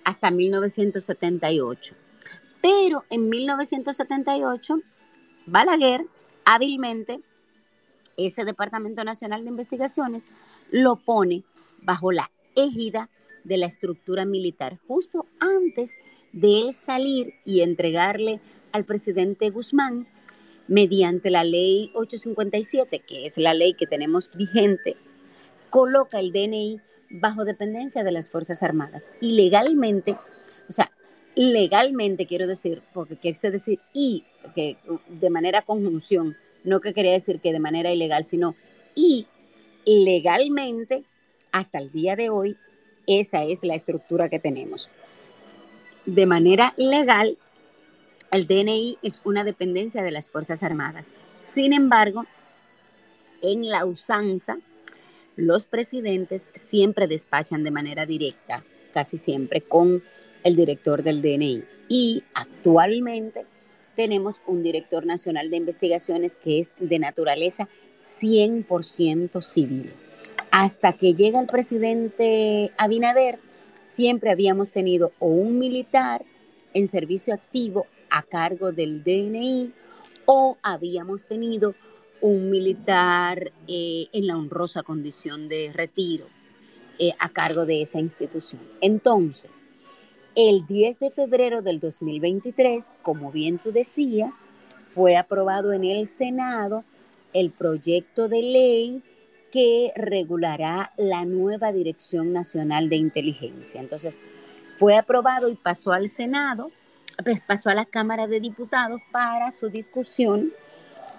hasta 0.05 0.31
1978. 0.31 1.95
Pero 2.63 3.05
en 3.11 3.29
1978, 3.29 4.81
Balaguer 5.47 6.07
hábilmente 6.45 7.21
ese 8.17 8.45
Departamento 8.45 9.05
Nacional 9.05 9.43
de 9.43 9.51
Investigaciones 9.51 10.25
lo 10.71 10.97
pone 10.97 11.45
bajo 11.83 12.13
la 12.13 12.31
égida 12.57 13.09
de 13.45 13.57
la 13.57 13.67
estructura 13.67 14.25
militar, 14.25 14.79
justo 14.87 15.27
antes 15.41 15.93
de 16.33 16.61
él 16.61 16.75
salir 16.75 17.35
y 17.45 17.63
entregarle 17.63 18.41
al 18.73 18.85
presidente 18.85 19.51
Guzmán 19.51 20.07
mediante 20.69 21.31
la 21.31 21.43
ley 21.43 21.91
857, 21.95 23.01
que 23.01 23.27
es 23.27 23.37
la 23.37 23.55
ley 23.55 23.75
que 23.75 23.87
tenemos 23.87 24.31
vigente, 24.35 24.97
coloca 25.71 26.21
el 26.21 26.33
DNI 26.33 26.81
bajo 27.11 27.45
dependencia 27.45 28.05
de 28.05 28.13
las 28.13 28.29
Fuerzas 28.29 28.63
Armadas. 28.63 29.11
Y 29.21 29.33
legalmente, 29.33 30.17
o 30.69 30.73
sea, 30.73 30.93
legalmente 31.35 32.27
quiero 32.27 32.47
decir, 32.47 32.83
porque 32.93 33.17
quiere 33.17 33.39
decir 33.51 33.81
y, 33.93 34.25
que 34.55 34.77
de 35.09 35.31
manera 35.31 35.63
conjunción, 35.63 36.37
no 36.65 36.81
que 36.81 36.93
quería 36.93 37.13
decir 37.13 37.41
que 37.41 37.53
de 37.53 37.61
manera 37.61 37.91
ilegal, 37.91 38.25
sino 38.25 38.57
y 38.95 39.27
legalmente, 39.85 41.05
hasta 41.53 41.79
el 41.79 41.91
día 41.91 42.17
de 42.17 42.31
hoy, 42.31 42.57
esa 43.07 43.45
es 43.45 43.63
la 43.63 43.75
estructura 43.75 44.29
que 44.29 44.39
tenemos. 44.39 44.89
De 46.07 46.27
manera 46.27 46.73
legal, 46.77 47.39
el 48.31 48.47
DNI 48.47 48.99
es 49.03 49.21
una 49.25 49.45
dependencia 49.45 50.03
de 50.03 50.13
las 50.13 50.31
Fuerzas 50.31 50.63
Armadas. 50.63 51.09
Sin 51.41 51.73
embargo, 51.73 52.27
en 53.43 53.69
la 53.69 53.85
usanza, 53.85 54.59
los 55.37 55.65
presidentes 55.65 56.47
siempre 56.55 57.07
despachan 57.07 57.65
de 57.65 57.71
manera 57.71 58.07
directa, 58.07 58.63
casi 58.93 59.19
siempre, 59.19 59.61
con 59.61 60.03
el 60.45 60.57
director 60.57 61.03
del 61.03 61.23
DNI. 61.23 61.65
Y 61.89 62.23
actualmente 62.35 63.47
tenemos 63.97 64.41
un 64.47 64.63
director 64.63 65.05
nacional 65.07 65.51
de 65.51 65.57
investigaciones 65.57 66.37
que 66.37 66.61
es 66.61 66.71
de 66.79 66.99
naturaleza 66.99 67.69
100% 68.03 69.43
civil. 69.43 69.93
Hasta 70.51 70.93
que 70.95 71.15
llega 71.15 71.41
el 71.41 71.47
presidente 71.47 72.73
Abinader, 72.77 73.39
siempre 73.83 74.31
habíamos 74.31 74.71
tenido 74.71 75.13
o 75.19 75.27
un 75.27 75.59
militar 75.59 76.25
en 76.75 76.89
servicio 76.89 77.35
activo 77.35 77.87
a 78.11 78.23
cargo 78.23 78.73
del 78.73 79.03
DNI 79.05 79.73
o 80.27 80.57
habíamos 80.63 81.25
tenido 81.25 81.75
un 82.21 82.51
militar 82.51 83.53
eh, 83.67 84.07
en 84.13 84.27
la 84.27 84.37
honrosa 84.37 84.83
condición 84.83 85.49
de 85.49 85.73
retiro 85.73 86.27
eh, 86.99 87.13
a 87.19 87.29
cargo 87.31 87.67
de 87.67 87.83
esa 87.83 87.99
institución. 87.99 88.61
Entonces, 88.81 89.65
el 90.35 90.67
10 90.67 90.99
de 90.99 91.11
febrero 91.11 91.63
del 91.63 91.79
2023, 91.79 92.93
como 93.03 93.31
bien 93.33 93.59
tú 93.59 93.73
decías, 93.73 94.37
fue 94.95 95.17
aprobado 95.17 95.73
en 95.73 95.85
el 95.85 96.07
Senado 96.07 96.85
el 97.33 97.51
proyecto 97.51 98.29
de 98.29 98.43
ley 98.43 99.03
que 99.53 99.93
regulará 99.97 100.93
la 100.97 101.25
nueva 101.25 101.73
Dirección 101.73 102.33
Nacional 102.33 102.89
de 102.89 102.97
Inteligencia. 102.97 103.81
Entonces, 103.81 104.19
fue 104.79 104.97
aprobado 104.97 105.49
y 105.49 105.55
pasó 105.55 105.93
al 105.93 106.09
Senado 106.09 106.71
pues, 107.25 107.41
pasó 107.41 107.71
a 107.71 107.75
la 107.75 107.85
Cámara 107.85 108.27
de 108.27 108.41
Diputados 108.41 109.01
para 109.13 109.51
su 109.51 109.69
discusión 109.69 110.53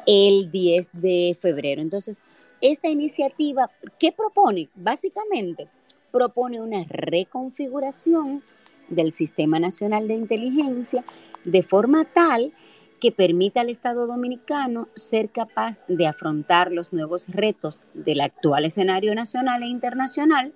el 0.08 0.52
10 0.52 0.90
de 0.94 1.38
febrero. 1.40 1.82
Entonces, 1.82 2.20
esta 2.60 2.90
iniciativa, 2.90 3.70
¿qué 4.00 4.12
propone? 4.12 4.70
Básicamente, 4.76 5.68
propone 6.12 6.62
una 6.62 6.84
reconfiguración 6.88 8.44
del 8.92 9.12
Sistema 9.12 9.60
Nacional 9.60 10.08
de 10.08 10.14
Inteligencia 10.14 11.04
de 11.44 11.64
forma 11.64 12.06
tal 12.06 12.54
que 13.00 13.12
permita 13.12 13.62
al 13.62 13.70
Estado 13.70 14.06
dominicano 14.06 14.88
ser 14.94 15.30
capaz 15.30 15.80
de 15.88 16.06
afrontar 16.06 16.72
los 16.72 16.94
nuevos 16.94 17.28
retos 17.30 17.82
del 17.96 18.22
actual 18.22 18.64
escenario 18.64 19.16
nacional 19.16 19.64
e 19.64 19.68
internacional, 19.68 20.54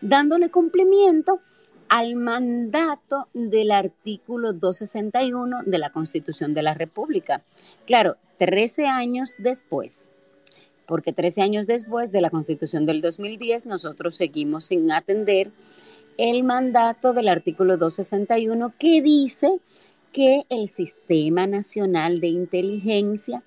dándole 0.00 0.48
cumplimiento 0.48 1.40
al 1.90 2.16
mandato 2.16 3.28
del 3.34 3.70
artículo 3.70 4.54
261 4.54 5.62
de 5.66 5.78
la 5.78 5.90
Constitución 5.90 6.54
de 6.54 6.62
la 6.62 6.72
República. 6.72 7.42
Claro, 7.86 8.16
13 8.38 8.86
años 8.86 9.34
después, 9.38 10.10
porque 10.86 11.12
13 11.12 11.42
años 11.42 11.66
después 11.66 12.10
de 12.10 12.22
la 12.22 12.30
Constitución 12.30 12.86
del 12.86 13.02
2010 13.02 13.66
nosotros 13.66 14.16
seguimos 14.16 14.64
sin 14.64 14.90
atender 14.90 15.52
el 16.18 16.44
mandato 16.44 17.12
del 17.12 17.28
artículo 17.28 17.76
261 17.76 18.74
que 18.78 19.02
dice 19.02 19.60
que 20.12 20.42
el 20.48 20.68
Sistema 20.68 21.46
Nacional 21.46 22.20
de 22.20 22.28
Inteligencia 22.28 23.42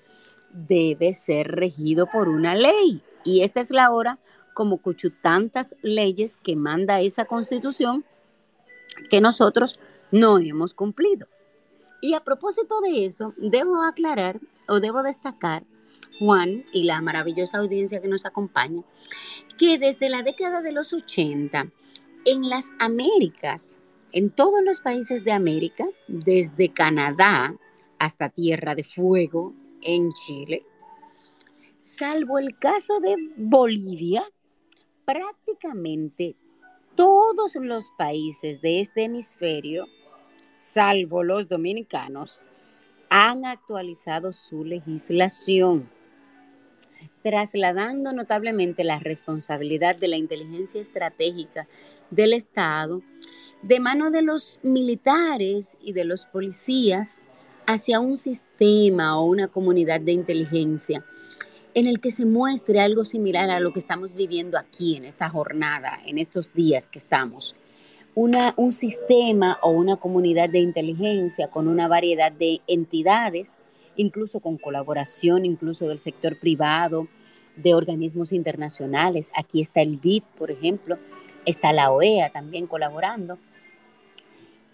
debe 0.51 1.13
ser 1.13 1.47
regido 1.51 2.07
por 2.07 2.27
una 2.27 2.55
ley. 2.55 3.01
Y 3.23 3.41
esta 3.41 3.61
es 3.61 3.69
la 3.69 3.91
hora, 3.91 4.19
como 4.53 4.81
tantas 5.21 5.75
leyes 5.81 6.37
que 6.37 6.55
manda 6.55 6.99
esa 6.99 7.25
constitución, 7.25 8.03
que 9.09 9.21
nosotros 9.21 9.79
no 10.11 10.39
hemos 10.39 10.73
cumplido. 10.73 11.27
Y 12.01 12.13
a 12.13 12.23
propósito 12.23 12.81
de 12.81 13.05
eso, 13.05 13.33
debo 13.37 13.83
aclarar 13.83 14.39
o 14.67 14.79
debo 14.79 15.03
destacar, 15.03 15.63
Juan 16.19 16.65
y 16.73 16.83
la 16.85 17.01
maravillosa 17.01 17.59
audiencia 17.59 18.01
que 18.01 18.07
nos 18.07 18.25
acompaña, 18.25 18.83
que 19.57 19.77
desde 19.77 20.09
la 20.09 20.23
década 20.23 20.61
de 20.61 20.71
los 20.71 20.93
80, 20.93 21.71
en 22.27 22.49
las 22.49 22.65
Américas, 22.79 23.77
en 24.11 24.29
todos 24.29 24.61
los 24.61 24.81
países 24.81 25.23
de 25.23 25.31
América, 25.31 25.87
desde 26.09 26.73
Canadá 26.73 27.55
hasta 27.99 28.27
Tierra 28.27 28.75
de 28.75 28.83
Fuego 28.83 29.53
en 29.81 30.11
Chile, 30.11 30.65
salvo 31.79 32.37
el 32.37 32.59
caso 32.59 32.99
de 32.99 33.15
Bolivia, 33.37 34.29
prácticamente 35.05 36.35
todos 36.95 37.55
los 37.55 37.91
países 37.97 38.59
de 38.59 38.81
este 38.81 39.05
hemisferio, 39.05 39.85
salvo 40.57 41.23
los 41.23 41.47
dominicanos, 41.47 42.43
han 43.09 43.45
actualizado 43.45 44.33
su 44.33 44.65
legislación, 44.65 45.89
trasladando 47.23 48.13
notablemente 48.13 48.83
la 48.83 48.99
responsabilidad 48.99 49.95
de 49.95 50.07
la 50.07 50.17
inteligencia 50.17 50.81
estratégica 50.81 51.67
del 52.11 52.33
Estado 52.33 53.01
de 53.61 53.79
mano 53.79 54.11
de 54.11 54.21
los 54.21 54.59
militares 54.63 55.77
y 55.81 55.93
de 55.93 56.05
los 56.05 56.25
policías 56.25 57.19
hacia 57.65 57.99
un 57.99 58.17
sistema 58.17 59.19
o 59.19 59.25
una 59.25 59.47
comunidad 59.47 59.99
de 59.99 60.13
inteligencia 60.13 61.03
en 61.73 61.85
el 61.85 61.99
que 61.99 62.11
se 62.11 62.25
muestre 62.25 62.79
algo 62.79 63.05
similar 63.05 63.49
a 63.49 63.59
lo 63.59 63.73
que 63.73 63.79
estamos 63.79 64.15
viviendo 64.15 64.57
aquí 64.57 64.95
en 64.95 65.05
esta 65.05 65.29
jornada, 65.29 65.99
en 66.05 66.17
estos 66.17 66.53
días 66.53 66.87
que 66.87 66.97
estamos. 66.97 67.55
Una, 68.15 68.53
un 68.57 68.71
sistema 68.71 69.59
o 69.61 69.71
una 69.71 69.97
comunidad 69.97 70.49
de 70.49 70.59
inteligencia 70.59 71.49
con 71.49 71.67
una 71.67 71.87
variedad 71.87 72.31
de 72.31 72.61
entidades, 72.67 73.56
incluso 73.97 74.39
con 74.39 74.57
colaboración, 74.57 75.45
incluso 75.45 75.87
del 75.87 75.99
sector 75.99 76.39
privado, 76.39 77.07
de 77.55 77.73
organismos 77.73 78.31
internacionales. 78.31 79.29
Aquí 79.35 79.61
está 79.61 79.81
el 79.81 79.97
BID, 79.97 80.23
por 80.37 80.51
ejemplo, 80.51 80.97
está 81.45 81.73
la 81.73 81.91
OEA 81.91 82.29
también 82.29 82.67
colaborando, 82.67 83.37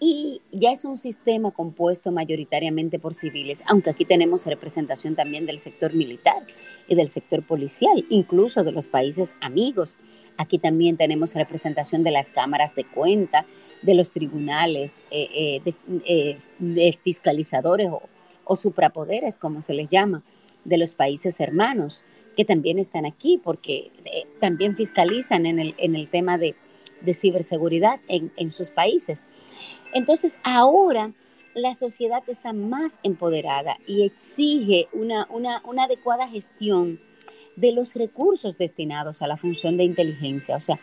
y 0.00 0.42
ya 0.50 0.72
es 0.72 0.84
un 0.84 0.98
sistema 0.98 1.50
compuesto 1.50 2.12
mayoritariamente 2.12 2.98
por 2.98 3.14
civiles, 3.14 3.62
aunque 3.66 3.90
aquí 3.90 4.04
tenemos 4.04 4.44
representación 4.44 5.14
también 5.14 5.46
del 5.46 5.58
sector 5.58 5.94
militar 5.94 6.46
y 6.88 6.94
del 6.94 7.08
sector 7.08 7.42
policial, 7.46 8.04
incluso 8.10 8.64
de 8.64 8.72
los 8.72 8.86
países 8.86 9.34
amigos. 9.40 9.96
Aquí 10.36 10.58
también 10.58 10.96
tenemos 10.96 11.34
representación 11.34 12.02
de 12.02 12.10
las 12.10 12.28
cámaras 12.28 12.74
de 12.74 12.84
cuenta, 12.84 13.46
de 13.80 13.94
los 13.94 14.10
tribunales, 14.10 15.02
eh, 15.10 15.60
eh, 15.64 15.74
eh, 16.04 16.38
de, 16.58 16.98
fiscalizadores 17.02 17.88
o, 17.88 18.02
o, 18.44 18.56
suprapoderes, 18.56 19.36
como 19.36 19.60
se 19.60 19.74
les 19.74 19.88
llama, 19.88 20.22
de 20.64 20.78
los 20.78 20.94
países 20.94 21.40
hermanos, 21.40 22.04
que 22.36 22.44
también 22.44 22.78
están 22.78 23.06
aquí 23.06 23.40
porque 23.42 23.90
también 24.40 24.76
fiscalizan 24.76 25.46
en 25.46 25.58
el, 25.58 25.74
en 25.78 25.94
el 25.94 26.08
tema 26.08 26.38
de, 26.38 26.56
de 27.02 27.14
ciberseguridad 27.14 28.00
en, 28.08 28.32
en 28.36 28.50
sus 28.50 28.70
países. 28.70 29.22
Entonces, 29.92 30.36
ahora 30.42 31.12
la 31.54 31.74
sociedad 31.74 32.22
está 32.26 32.52
más 32.52 32.98
empoderada 33.02 33.78
y 33.86 34.04
exige 34.04 34.88
una, 34.92 35.28
una, 35.30 35.62
adecuada 35.84 36.28
gestión 36.28 37.00
de 37.56 37.72
los 37.72 37.94
recursos 37.94 38.58
destinados 38.58 39.22
a 39.22 39.26
la 39.26 39.36
función 39.36 39.76
de 39.76 39.84
inteligencia. 39.84 40.56
O 40.56 40.60
sea, 40.60 40.80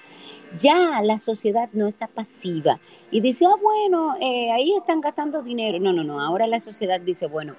ya 0.60 1.02
la 1.02 1.20
sociedad 1.20 1.70
no 1.74 1.88
está 1.88 2.08
pasiva 2.08 2.80
y 3.12 3.22
dice, 3.22 3.46
ah, 3.46 3.56
bueno, 3.62 4.16
eh, 4.20 4.52
ahí 4.52 4.74
están 4.76 5.02
gastando 5.02 5.44
dinero. 5.44 5.80
No, 5.80 5.94
no, 5.94 6.04
no. 6.04 6.20
Ahora 6.20 6.48
la 6.48 6.60
sociedad 6.60 7.00
dice, 7.00 7.28
bueno, 7.28 7.56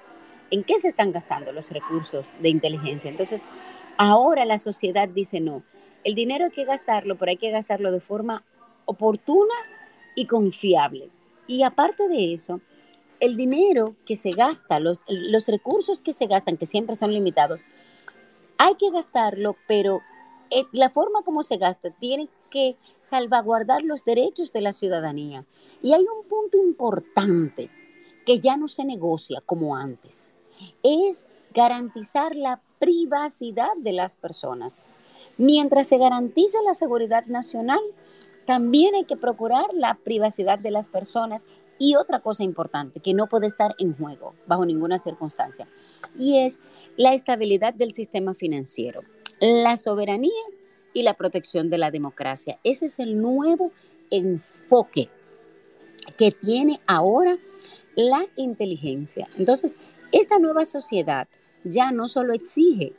¿en 0.51 0.63
qué 0.63 0.75
se 0.79 0.87
están 0.87 1.11
gastando 1.11 1.51
los 1.51 1.71
recursos 1.71 2.35
de 2.41 2.49
inteligencia? 2.49 3.09
Entonces, 3.09 3.43
ahora 3.97 4.45
la 4.45 4.59
sociedad 4.59 5.07
dice, 5.09 5.39
no, 5.39 5.63
el 6.03 6.15
dinero 6.15 6.45
hay 6.45 6.51
que 6.51 6.65
gastarlo, 6.65 7.17
pero 7.17 7.31
hay 7.31 7.37
que 7.37 7.51
gastarlo 7.51 7.91
de 7.91 7.99
forma 7.99 8.43
oportuna 8.85 9.53
y 10.15 10.25
confiable. 10.25 11.09
Y 11.47 11.63
aparte 11.63 12.07
de 12.07 12.33
eso, 12.33 12.61
el 13.19 13.37
dinero 13.37 13.95
que 14.05 14.15
se 14.15 14.31
gasta, 14.31 14.79
los, 14.79 14.99
los 15.07 15.47
recursos 15.47 16.01
que 16.01 16.13
se 16.13 16.27
gastan, 16.27 16.57
que 16.57 16.65
siempre 16.65 16.95
son 16.95 17.13
limitados, 17.13 17.61
hay 18.63 18.75
que 18.75 18.91
gastarlo, 18.91 19.57
pero 19.67 20.01
eh, 20.49 20.63
la 20.71 20.89
forma 20.89 21.21
como 21.23 21.43
se 21.43 21.57
gasta 21.57 21.91
tiene 21.91 22.29
que 22.49 22.77
salvaguardar 23.01 23.83
los 23.83 24.05
derechos 24.05 24.53
de 24.53 24.61
la 24.61 24.71
ciudadanía. 24.71 25.45
Y 25.81 25.91
hay 25.91 26.01
un 26.01 26.25
punto 26.29 26.55
importante 26.57 27.69
que 28.25 28.39
ya 28.39 28.55
no 28.55 28.69
se 28.69 28.85
negocia 28.85 29.41
como 29.45 29.75
antes. 29.75 30.33
Es 30.81 31.25
garantizar 31.53 32.37
la 32.37 32.61
privacidad 32.79 33.75
de 33.75 33.91
las 33.91 34.15
personas. 34.15 34.79
Mientras 35.37 35.87
se 35.87 35.97
garantiza 35.97 36.61
la 36.63 36.73
seguridad 36.73 37.25
nacional, 37.25 37.81
también 38.45 38.95
hay 38.95 39.03
que 39.03 39.17
procurar 39.17 39.73
la 39.73 39.95
privacidad 39.95 40.57
de 40.57 40.71
las 40.71 40.87
personas 40.87 41.45
y 41.83 41.97
otra 41.97 42.19
cosa 42.19 42.43
importante 42.43 43.01
que 43.01 43.13
no 43.13 43.27
puede 43.27 43.47
estar 43.47 43.75
en 43.77 43.93
juego 43.93 44.35
bajo 44.47 44.65
ninguna 44.65 44.97
circunstancia 44.99 45.67
y 46.17 46.37
es 46.37 46.57
la 46.95 47.13
estabilidad 47.13 47.73
del 47.73 47.93
sistema 47.93 48.33
financiero, 48.33 49.01
la 49.41 49.75
soberanía 49.75 50.31
y 50.93 51.03
la 51.03 51.13
protección 51.15 51.69
de 51.69 51.77
la 51.77 51.91
democracia. 51.91 52.57
Ese 52.63 52.85
es 52.85 52.99
el 52.99 53.21
nuevo 53.21 53.73
enfoque 54.11 55.09
que 56.17 56.31
tiene 56.31 56.79
ahora 56.87 57.37
la 57.95 58.25
inteligencia. 58.37 59.27
Entonces, 59.37 59.75
esta 60.13 60.39
nueva 60.39 60.63
sociedad 60.63 61.27
ya 61.65 61.91
no 61.91 62.07
solo 62.07 62.31
exige, 62.31 62.93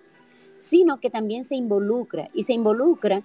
sino 0.58 1.00
que 1.00 1.08
también 1.08 1.44
se 1.44 1.54
involucra 1.54 2.28
y 2.34 2.42
se 2.42 2.52
involucra 2.52 3.24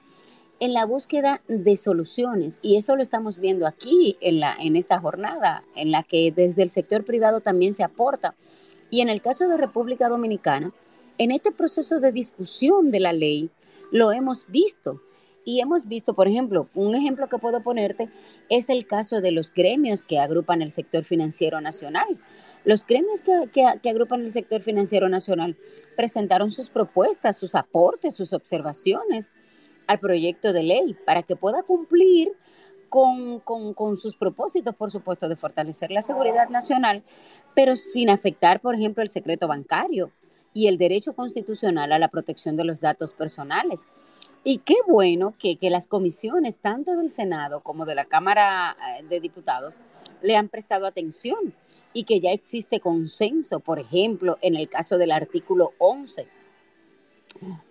en 0.59 0.73
la 0.73 0.85
búsqueda 0.85 1.41
de 1.47 1.77
soluciones. 1.77 2.59
Y 2.61 2.77
eso 2.77 2.95
lo 2.95 3.01
estamos 3.01 3.39
viendo 3.39 3.65
aquí 3.65 4.17
en, 4.21 4.39
la, 4.39 4.55
en 4.59 4.75
esta 4.75 4.99
jornada, 4.99 5.63
en 5.75 5.91
la 5.91 6.03
que 6.03 6.31
desde 6.35 6.63
el 6.63 6.69
sector 6.69 7.05
privado 7.05 7.39
también 7.39 7.73
se 7.73 7.83
aporta. 7.83 8.35
Y 8.89 9.01
en 9.01 9.09
el 9.09 9.21
caso 9.21 9.47
de 9.47 9.57
República 9.57 10.09
Dominicana, 10.09 10.73
en 11.17 11.31
este 11.31 11.51
proceso 11.51 11.99
de 11.99 12.11
discusión 12.11 12.91
de 12.91 12.99
la 12.99 13.13
ley, 13.13 13.49
lo 13.91 14.11
hemos 14.11 14.45
visto. 14.47 15.01
Y 15.45 15.61
hemos 15.61 15.87
visto, 15.87 16.13
por 16.13 16.27
ejemplo, 16.27 16.69
un 16.75 16.93
ejemplo 16.93 17.27
que 17.27 17.39
puedo 17.39 17.63
ponerte 17.63 18.09
es 18.49 18.69
el 18.69 18.85
caso 18.85 19.21
de 19.21 19.31
los 19.31 19.51
gremios 19.51 20.03
que 20.03 20.19
agrupan 20.19 20.61
el 20.61 20.69
sector 20.69 21.03
financiero 21.03 21.59
nacional. 21.59 22.19
Los 22.65 22.85
gremios 22.85 23.21
que, 23.21 23.49
que, 23.51 23.63
que, 23.81 23.89
agrupan 23.89 24.21
el 24.21 24.31
sector 24.31 24.61
financiero 24.61 25.07
nacional 25.09 25.57
presentaron 25.95 26.51
sus 26.51 26.69
propuestas, 26.69 27.37
sus 27.37 27.55
aportes, 27.55 28.15
sus 28.15 28.33
observaciones 28.33 29.31
al 29.89 29.99
proyecto 29.99 30.53
de 30.53 30.61
ley 30.61 30.95
para 31.03 31.23
que 31.23 31.35
pueda 31.35 31.63
cumplir 31.63 32.31
con, 32.89 33.97
sus 33.97 34.15
propósitos, 34.15 34.75
por 34.75 34.91
supuesto, 34.91 35.27
de 35.27 35.35
fortalecer 35.35 35.89
la 35.89 36.03
seguridad 36.03 36.47
nacional, 36.49 37.03
pero 37.55 37.75
sin 37.75 38.11
afectar, 38.11 38.61
por 38.61 38.75
ejemplo, 38.75 39.01
el 39.01 39.09
secreto 39.09 39.47
bancario 39.47 40.11
y 40.53 40.67
el 40.67 40.77
derecho 40.77 41.13
constitucional 41.13 41.91
a 41.91 41.97
la 41.97 42.07
protección 42.07 42.55
de 42.55 42.65
los 42.65 42.81
datos 42.81 43.13
personales. 43.13 43.87
Y 44.43 44.59
qué 44.59 44.75
bueno 44.87 45.33
que, 45.39 45.55
que, 45.55 45.71
las 45.71 45.87
comisiones, 45.87 46.55
tanto 46.55 46.95
del 46.95 47.09
Senado 47.09 47.61
como 47.61 47.87
de 47.87 47.95
la 47.95 48.05
Cámara 48.05 48.77
eh, 48.99 49.03
de 49.09 49.19
Diputados, 49.19 49.79
le 50.21 50.37
han 50.37 50.49
prestado 50.49 50.85
atención 50.85 51.55
y 51.93 52.03
que 52.03 52.19
ya 52.19 52.31
existe 52.31 52.79
consenso, 52.79 53.59
por 53.59 53.79
ejemplo, 53.79 54.37
en 54.41 54.55
el 54.55 54.69
caso 54.69 54.99
del 54.99 55.11
artículo 55.11 55.73
11 55.79 56.27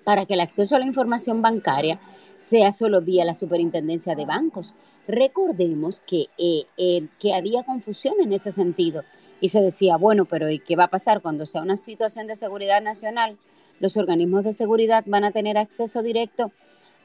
para 0.05 0.27
que 0.27 0.35
el 0.35 0.41
acceso 0.41 0.77
a 0.77 0.79
la 0.79 0.87
información 0.87 1.43
bancaria 1.43 2.01
sea 2.39 2.73
solo 2.73 3.01
vía 3.03 3.25
la 3.25 3.35
superintendencia 3.35 4.15
de 4.15 4.27
bancos. 4.27 4.75
Recordemos 5.07 6.01
que, 6.01 6.27
eh, 6.39 6.65
eh, 6.77 7.09
que 7.19 7.35
había 7.35 7.63
confusión 7.63 8.15
en 8.21 8.33
ese 8.33 8.53
sentido 8.53 9.03
y 9.41 9.49
se 9.49 9.61
decía, 9.61 9.97
bueno, 9.97 10.25
pero 10.25 10.51
¿y 10.51 10.59
qué 10.59 10.77
va 10.77 10.85
a 10.85 10.91
pasar 10.91 11.23
cuando 11.23 11.47
sea 11.47 11.63
una 11.63 11.77
situación 11.77 12.27
de 12.27 12.37
seguridad 12.37 12.83
nacional? 12.83 13.39
Los 13.81 13.97
organismos 13.97 14.45
de 14.45 14.53
seguridad 14.53 15.05
van 15.07 15.25
a 15.25 15.31
tener 15.31 15.57
acceso 15.59 16.03
directo 16.03 16.53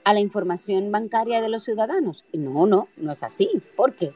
a 0.03 0.13
la 0.13 0.19
información 0.19 0.91
bancaria 0.91 1.41
de 1.41 1.49
los 1.49 1.63
ciudadanos. 1.63 2.25
No, 2.33 2.65
no, 2.65 2.87
no 2.97 3.11
es 3.11 3.23
así. 3.23 3.49
¿Por 3.75 3.95
qué? 3.95 4.13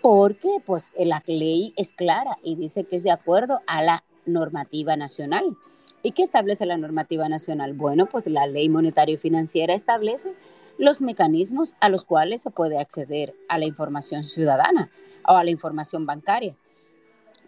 Porque 0.00 0.62
pues 0.64 0.92
la 0.96 1.22
ley 1.26 1.74
es 1.76 1.92
clara 1.92 2.38
y 2.42 2.54
dice 2.54 2.84
que 2.84 2.96
es 2.96 3.02
de 3.02 3.10
acuerdo 3.10 3.60
a 3.66 3.82
la 3.82 4.04
normativa 4.26 4.96
nacional. 4.96 5.56
¿Y 6.02 6.12
qué 6.12 6.22
establece 6.22 6.64
la 6.66 6.76
normativa 6.76 7.28
nacional? 7.28 7.74
Bueno, 7.74 8.06
pues 8.06 8.26
la 8.26 8.46
ley 8.46 8.68
monetaria 8.68 9.14
y 9.14 9.18
financiera 9.18 9.74
establece 9.74 10.32
los 10.78 11.00
mecanismos 11.00 11.74
a 11.80 11.88
los 11.88 12.04
cuales 12.04 12.42
se 12.42 12.50
puede 12.50 12.78
acceder 12.78 13.34
a 13.48 13.58
la 13.58 13.66
información 13.66 14.24
ciudadana 14.24 14.90
o 15.26 15.32
a 15.36 15.44
la 15.44 15.50
información 15.50 16.06
bancaria. 16.06 16.56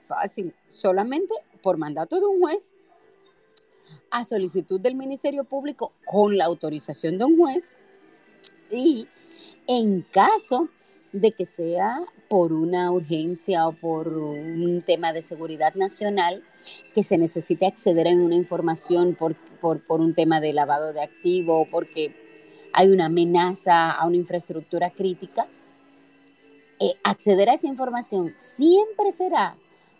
Fácil, 0.02 0.54
solamente 0.66 1.32
por 1.62 1.78
mandato 1.78 2.18
de 2.18 2.26
un 2.26 2.40
juez, 2.40 2.72
a 4.10 4.24
solicitud 4.24 4.80
del 4.80 4.96
Ministerio 4.96 5.44
Público 5.44 5.92
con 6.04 6.36
la 6.36 6.44
autorización 6.44 7.18
de 7.18 7.24
un 7.24 7.38
juez 7.38 7.76
y 8.70 9.08
en 9.66 10.02
caso 10.02 10.68
de 11.12 11.32
que 11.32 11.46
sea 11.46 12.04
por 12.30 12.52
una 12.52 12.92
urgencia 12.92 13.66
o 13.66 13.72
por 13.72 14.06
un 14.06 14.82
tema 14.86 15.12
de 15.12 15.20
seguridad 15.20 15.74
nacional, 15.74 16.44
que 16.94 17.02
se 17.02 17.18
necesite 17.18 17.66
acceder 17.66 18.06
a 18.06 18.12
una 18.12 18.36
información 18.36 19.16
por, 19.16 19.34
por, 19.60 20.00
un 20.00 20.14
tema 20.14 20.40
de 20.40 20.52
lavado 20.52 20.92
de 20.92 21.02
activo 21.02 21.62
o 21.62 21.68
porque 21.68 22.14
hay 22.72 22.88
una 22.90 23.06
amenaza 23.06 23.90
a 23.90 24.06
una 24.06 24.14
infraestructura 24.14 24.90
crítica, 24.90 25.48
eh, 26.78 26.92
acceder 27.02 27.50
a 27.50 27.54
esa 27.54 27.66
información 27.66 28.32
siempre 28.38 29.10
será 29.10 29.56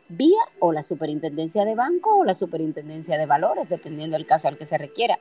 vía 0.09 0.39
o 0.61 0.73
la 0.73 0.85
superintendencia 0.85 1.65
de 1.65 1.75
banco 1.75 2.17
o 2.17 2.25
la 2.25 2.35
superintendencia 2.35 3.19
de 3.19 3.27
valores, 3.27 3.69
dependiendo 3.69 4.17
del 4.17 4.27
caso 4.27 4.47
al 4.47 4.57
que 4.57 4.67
se 4.67 4.79
requiera. 4.79 5.19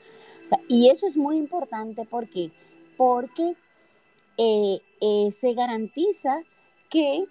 y 0.67 0.89
eso 0.91 1.07
es 1.07 1.17
muy 1.17 1.37
importante 1.37 2.05
porque, 2.05 2.51
porque 2.97 3.55
eh, 4.37 4.79
eh, 5.01 5.31
se 5.31 5.55
garantiza 5.55 6.43
que 6.89 7.25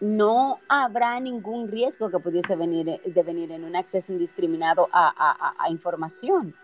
no 0.00 0.60
habrá 0.68 1.18
ningún 1.20 1.68
riesgo 1.68 2.10
que 2.10 2.20
pudiese 2.20 2.56
venir, 2.56 3.00
de 3.04 3.22
venir 3.22 3.50
en 3.52 3.64
un 3.64 3.76
acceso 3.76 4.12
indiscriminado 4.12 4.88
a, 4.92 5.66
información. 5.70 6.54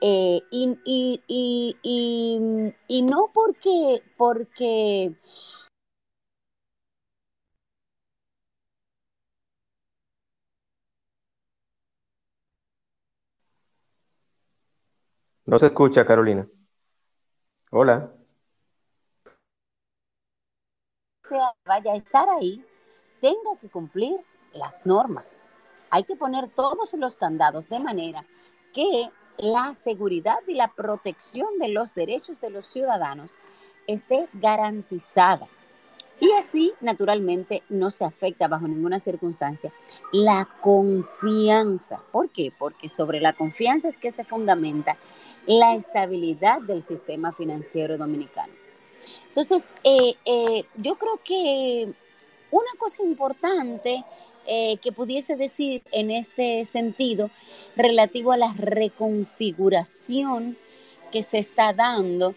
Eh, 0.00 0.40
y, 0.50 1.20
y, 2.86 3.02
no 3.02 3.30
porque, 3.34 4.02
porque 4.16 5.12
No 15.46 15.58
se 15.58 15.66
escucha, 15.66 16.04
Carolina. 16.06 16.46
Hola. 17.70 18.17
Vaya 21.64 21.92
a 21.92 21.96
estar 21.96 22.28
ahí, 22.28 22.64
tenga 23.20 23.56
que 23.60 23.68
cumplir 23.68 24.16
las 24.52 24.74
normas. 24.84 25.42
Hay 25.90 26.04
que 26.04 26.16
poner 26.16 26.50
todos 26.50 26.92
los 26.94 27.16
candados 27.16 27.68
de 27.68 27.78
manera 27.78 28.24
que 28.72 29.10
la 29.38 29.74
seguridad 29.74 30.38
y 30.46 30.54
la 30.54 30.68
protección 30.68 31.58
de 31.58 31.68
los 31.68 31.94
derechos 31.94 32.40
de 32.40 32.50
los 32.50 32.66
ciudadanos 32.66 33.36
esté 33.86 34.28
garantizada. 34.34 35.46
Y 36.20 36.32
así, 36.32 36.72
naturalmente, 36.80 37.62
no 37.68 37.90
se 37.90 38.04
afecta 38.04 38.48
bajo 38.48 38.66
ninguna 38.66 38.98
circunstancia 38.98 39.72
la 40.12 40.48
confianza. 40.60 42.02
¿Por 42.10 42.30
qué? 42.30 42.52
Porque 42.58 42.88
sobre 42.88 43.20
la 43.20 43.32
confianza 43.32 43.88
es 43.88 43.96
que 43.96 44.10
se 44.10 44.24
fundamenta 44.24 44.96
la 45.46 45.74
estabilidad 45.74 46.60
del 46.60 46.82
sistema 46.82 47.32
financiero 47.32 47.96
dominicano. 47.96 48.57
Entonces, 49.38 49.70
eh, 49.84 50.14
eh, 50.24 50.64
yo 50.78 50.96
creo 50.96 51.20
que 51.22 51.92
una 52.50 52.72
cosa 52.76 53.04
importante 53.04 54.04
eh, 54.48 54.78
que 54.78 54.90
pudiese 54.90 55.36
decir 55.36 55.84
en 55.92 56.10
este 56.10 56.64
sentido, 56.64 57.30
relativo 57.76 58.32
a 58.32 58.36
la 58.36 58.52
reconfiguración 58.52 60.58
que 61.12 61.22
se 61.22 61.38
está 61.38 61.72
dando, 61.72 62.34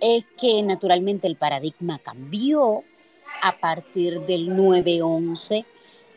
es 0.00 0.24
que 0.40 0.62
naturalmente 0.62 1.26
el 1.26 1.36
paradigma 1.36 1.98
cambió 1.98 2.82
a 3.42 3.58
partir 3.58 4.22
del 4.22 4.48
9-11, 4.48 5.66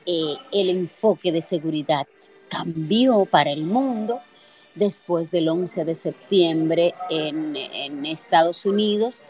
el 0.06 0.70
enfoque 0.70 1.34
de 1.34 1.42
seguridad 1.42 2.08
cambió 2.48 3.26
para 3.26 3.52
el 3.52 3.66
mundo 3.66 4.22
después 4.76 5.32
del 5.32 5.50
11 5.50 5.86
de 5.86 5.96
septiembre 5.96 6.94
en, 7.10 8.06
Estados 8.06 8.66
Unidos, 8.66 9.26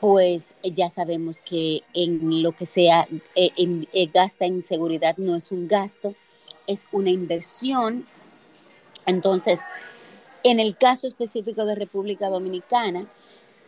pues 0.00 0.54
ya 0.62 0.88
sabemos 0.88 1.40
que 1.40 1.82
en 1.92 2.42
lo 2.42 2.52
que 2.52 2.64
sea 2.64 3.06
eh, 3.34 3.50
eh, 3.56 4.10
gasta 4.12 4.46
en 4.46 4.62
seguridad 4.62 5.16
no 5.18 5.36
es 5.36 5.52
un 5.52 5.68
gasto, 5.68 6.14
es 6.66 6.86
una 6.90 7.10
inversión. 7.10 8.06
Entonces, 9.06 9.60
en 10.42 10.58
el 10.58 10.76
caso 10.76 11.06
específico 11.06 11.66
de 11.66 11.74
República 11.74 12.30
Dominicana, 12.30 13.06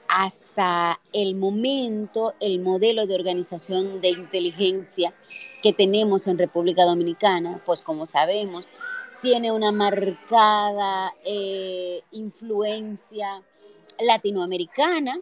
hasta 0.08 1.00
el 1.12 1.34
momento, 1.34 2.34
el 2.40 2.60
modelo 2.60 3.06
de 3.06 3.14
organización 3.14 4.00
de 4.00 4.10
inteligencia 4.10 5.14
que 5.62 5.72
tenemos 5.72 6.26
en 6.26 6.38
República 6.38 6.84
Dominicana, 6.84 7.62
pues 7.64 7.82
como 7.82 8.06
sabemos, 8.06 8.70
tiene 9.20 9.52
una 9.52 9.70
marcada 9.70 11.14
eh, 11.24 12.00
influencia 12.10 13.42
latinoamericana 14.00 15.20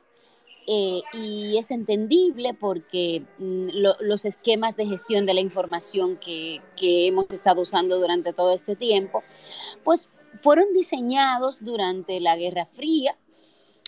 eh, 0.73 1.03
y 1.15 1.59
es 1.59 1.73
entendible 1.73 2.55
porque 2.55 3.25
mm, 3.39 3.71
los 3.73 4.25
esquemas 4.25 4.77
de 4.77 4.87
gestión 4.87 5.27
de 5.27 5.35
la 5.35 5.41
información 5.41 6.17
que, 6.17 6.63
que 6.77 7.09
hemos 7.09 7.27
estado 7.31 7.63
usando 7.63 7.99
durante 7.99 8.33
todo 8.33 8.53
este 8.53 8.77
tiempo, 8.77 9.25
pues 9.83 10.11
fueron 10.43 10.73
diseñados 10.73 11.65
durante 11.65 12.21
la 12.21 12.37
Guerra 12.37 12.67
Fría 12.67 13.17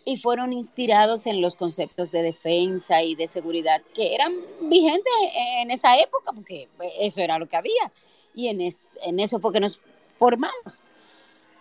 y 0.04 0.16
fueron 0.16 0.52
inspirados 0.52 1.26
en 1.26 1.40
los 1.40 1.54
conceptos 1.54 2.10
de 2.10 2.22
defensa 2.22 3.00
y 3.00 3.14
de 3.14 3.28
seguridad 3.28 3.80
que 3.94 4.16
eran 4.16 4.34
vigentes 4.62 5.12
en 5.58 5.70
esa 5.70 5.96
época, 6.00 6.32
porque 6.32 6.68
eso 6.98 7.20
era 7.20 7.38
lo 7.38 7.48
que 7.48 7.58
había. 7.58 7.92
Y 8.34 8.48
en, 8.48 8.60
en 8.60 9.20
eso 9.20 9.38
fue 9.38 9.52
que 9.52 9.60
nos 9.60 9.80
formamos. 10.18 10.82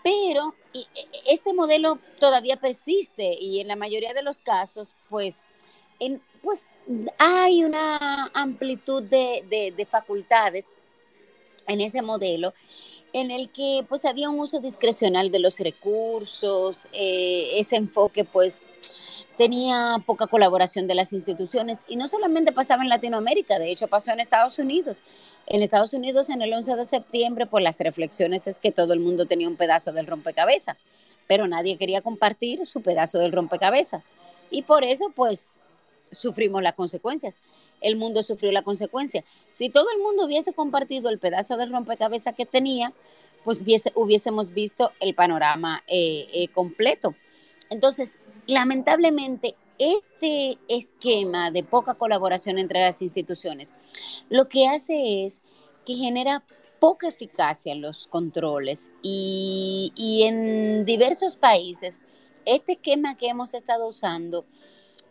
Pero 0.03 0.55
e, 0.73 0.86
este 1.27 1.53
modelo 1.53 1.99
todavía 2.19 2.57
persiste 2.57 3.34
y 3.39 3.60
en 3.60 3.67
la 3.67 3.75
mayoría 3.75 4.13
de 4.13 4.23
los 4.23 4.39
casos, 4.39 4.93
pues, 5.10 5.39
en, 5.99 6.21
pues 6.41 6.65
hay 7.17 7.63
una 7.63 8.31
amplitud 8.34 9.03
de, 9.03 9.88
facultades 9.89 10.67
en 11.67 11.81
ese 11.81 12.01
modelo 12.01 12.53
en 13.13 13.29
el 13.29 13.51
que 13.51 13.86
pues 13.88 14.05
había 14.05 14.29
un 14.29 14.39
uso 14.39 14.60
discrecional 14.62 15.31
de 15.31 15.39
los 15.39 15.60
recursos, 15.60 16.88
eh, 16.93 17.60
ese 17.60 17.75
enfoque 17.75 18.23
pues 18.23 18.60
tenía 19.38 19.98
poca 20.06 20.28
colaboración 20.28 20.88
de 20.88 20.96
las 20.96 21.13
instituciones 21.13 21.80
y 21.88 21.96
no 21.96 22.08
solamente 22.08 22.52
pasaba 22.52 22.84
en 22.84 22.89
Latinoamérica, 22.89 23.60
de 23.60 23.72
hecho 23.72 23.88
pasó 23.88 24.12
en 24.12 24.20
Estados 24.20 24.60
Unidos. 24.60 25.00
En 25.48 25.63
Estados 25.63 25.94
Unidos 25.94 26.30
en 26.30 26.41
el 26.41 26.54
11 26.54 26.76
de 26.76 26.86
septiembre, 26.86 27.46
pues 27.46 27.63
las 27.63 27.80
reflexiones 27.80 28.48
es 28.48 28.60
que 28.60 28.72
todo 28.72 28.94
el 28.94 29.00
mundo 29.00 29.26
tenía 29.26 29.48
un 29.48 29.56
pedazo 29.56 29.91
del 29.91 30.08
rompecabezas, 30.08 30.78
pero 31.28 31.48
nadie 31.48 31.78
quería 31.78 32.02
compartir 32.02 32.65
su 32.65 32.82
pedazo 32.82 33.20
del 33.20 33.32
rompecabezas. 33.32 34.04
Y 34.50 34.63
por 34.63 34.84
eso 34.84 35.12
pues 35.15 35.48
sufrimos 36.12 36.62
las 36.62 36.74
consecuencias. 36.74 37.36
El 37.80 37.96
mundo 37.96 38.22
sufrió 38.22 38.52
la 38.52 38.62
consecuencia. 38.62 39.24
Si 39.54 39.70
todo 39.70 39.88
el 39.96 40.04
mundo 40.04 40.26
hubiese 40.26 40.54
compartido 40.54 41.10
el 41.10 41.20
pedazo 41.20 41.58
del 41.58 41.72
rompecabezas 41.72 42.36
que 42.36 42.46
tenía, 42.46 42.94
pues 43.44 43.63
hubiésemos 43.96 44.52
visto 44.52 44.91
el 45.00 45.15
panorama 45.15 45.84
eh, 45.88 46.28
eh, 46.34 46.48
completo. 46.50 47.15
Entonces, 47.72 48.17
lamentablemente, 48.47 49.56
este 49.77 50.60
esquema 50.67 51.49
de 51.49 51.63
poca 51.63 51.95
colaboración 51.95 52.60
entre 52.60 52.82
las 52.82 53.01
instituciones 53.01 53.73
lo 54.30 54.47
que 54.47 54.67
hace 54.67 55.25
es 55.25 55.41
que 55.86 55.95
genera 55.95 56.43
poca 56.80 57.08
eficacia 57.08 57.71
en 57.71 57.82
los 57.82 58.08
controles. 58.08 58.91
Y, 59.01 60.23
en 60.25 60.86
diversos 60.86 61.36
países 61.36 61.99
este 62.45 62.73
esquema 62.73 63.15
que 63.15 63.27
hemos 63.27 63.54
estado 63.54 63.88
usando 63.88 64.45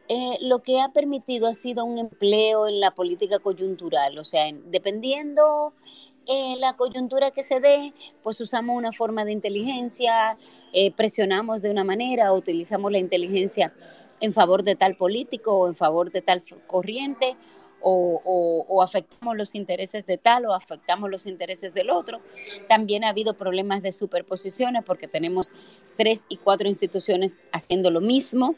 eh, 0.09 0.37
lo 0.41 0.63
que 0.63 0.81
ha 0.81 0.89
permitido 0.89 1.47
ha 1.47 1.55
sido 1.55 1.85
un 1.85 1.99
empleo 1.99 2.67
en 2.67 2.81
la 2.81 2.91
política 2.91 3.39
coyuntural, 3.39 4.19
o 4.19 4.25
sea, 4.25 4.53
dependiendo 4.67 5.73
en 6.27 6.61
la 6.61 6.75
coyuntura 6.77 7.31
que 7.31 7.43
se 7.43 7.61
dé, 7.61 7.93
pues 8.23 8.41
usamos 8.41 8.77
una 8.77 8.93
forma 8.93 9.25
de 9.25 9.33
inteligencia, 9.33 10.37
eh, 10.73 10.93
presionamos 10.93 11.63
de 11.63 11.71
una 11.71 11.85
manera, 11.85 12.33
utilizamos 12.33 12.93
la 12.93 12.99
inteligencia 12.99 13.73
en 14.21 14.33
favor 14.33 14.63
de 14.63 14.75
tal 14.75 14.97
político 14.97 15.53
o 15.53 15.69
en 15.69 15.75
favor 15.75 16.13
de 16.13 16.23
tal 16.23 16.43
corriente, 16.67 17.37
o, 17.83 18.83
afectamos 18.83 19.37
los 19.37 19.55
intereses 19.55 20.07
de 20.07 20.19
tal 20.19 20.47
o 20.47 20.55
afectamos 20.55 21.11
los 21.11 21.27
intereses 21.27 21.75
del 21.75 21.91
otro. 21.91 22.21
También 22.69 23.05
ha 23.05 23.09
habido 23.09 23.35
problemas 23.35 23.83
de 23.83 23.93
superposiciones 23.93 24.85
porque 24.85 25.09
tenemos 25.09 25.53
tres 25.97 26.25
y 26.29 26.37
cuatro 26.37 26.69
instituciones 26.69 27.35
haciendo 27.53 27.91
lo 27.91 28.01
mismo 28.01 28.55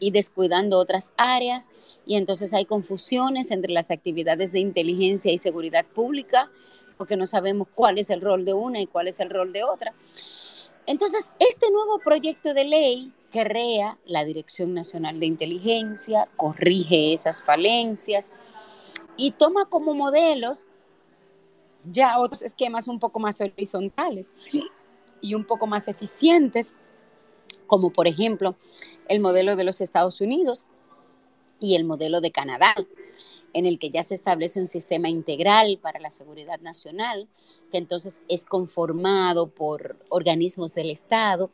y 0.00 0.10
descuidando 0.10 0.78
otras 0.78 1.12
áreas 1.16 1.70
y 2.06 2.16
entonces 2.16 2.52
hay 2.52 2.64
confusiones 2.64 3.50
entre 3.50 3.72
las 3.72 3.90
actividades 3.90 4.52
de 4.52 4.60
inteligencia 4.60 5.32
y 5.32 5.38
seguridad 5.38 5.86
pública 5.86 6.50
porque 6.96 7.16
no 7.16 7.26
sabemos 7.26 7.68
cuál 7.74 7.98
es 7.98 8.10
el 8.10 8.20
rol 8.20 8.44
de 8.44 8.54
una 8.54 8.80
y 8.80 8.86
cuál 8.86 9.08
es 9.08 9.20
el 9.20 9.30
rol 9.30 9.52
de 9.52 9.64
otra. 9.64 9.92
Entonces, 10.86 11.26
este 11.38 11.70
nuevo 11.70 11.98
proyecto 11.98 12.52
de 12.54 12.64
ley 12.64 13.12
crea 13.30 13.98
la 14.04 14.24
Dirección 14.24 14.74
Nacional 14.74 15.18
de 15.18 15.26
Inteligencia, 15.26 16.28
corrige 16.36 17.12
esas 17.14 17.42
falencias 17.42 18.30
y 19.16 19.32
toma 19.32 19.64
como 19.64 19.94
modelos 19.94 20.66
ya 21.90 22.18
otros 22.18 22.42
esquemas 22.42 22.88
un 22.88 22.98
poco 22.98 23.18
más 23.18 23.40
horizontales 23.40 24.30
y 25.20 25.34
un 25.34 25.44
poco 25.44 25.66
más 25.66 25.88
eficientes, 25.88 26.74
como 27.66 27.90
por 27.90 28.06
ejemplo 28.06 28.56
el 29.08 29.20
modelo 29.20 29.56
de 29.56 29.64
los 29.64 29.80
Estados 29.80 30.20
Unidos 30.20 30.66
y 31.60 31.76
el 31.76 31.84
modelo 31.84 32.20
de 32.20 32.30
Canadá, 32.30 32.74
en 33.54 33.66
el 33.66 33.78
que 33.78 33.90
ya 33.90 34.02
se 34.02 34.14
establece 34.14 34.60
un 34.60 34.66
sistema 34.66 35.08
integral 35.08 35.78
para 35.80 36.00
la 36.00 36.10
seguridad 36.10 36.60
nacional, 36.60 37.28
que 37.70 37.78
entonces 37.78 38.20
es 38.28 38.44
conformado 38.44 39.48
por 39.48 39.96
organismos 40.10 40.74
del 40.74 40.90
Estado 40.90 41.50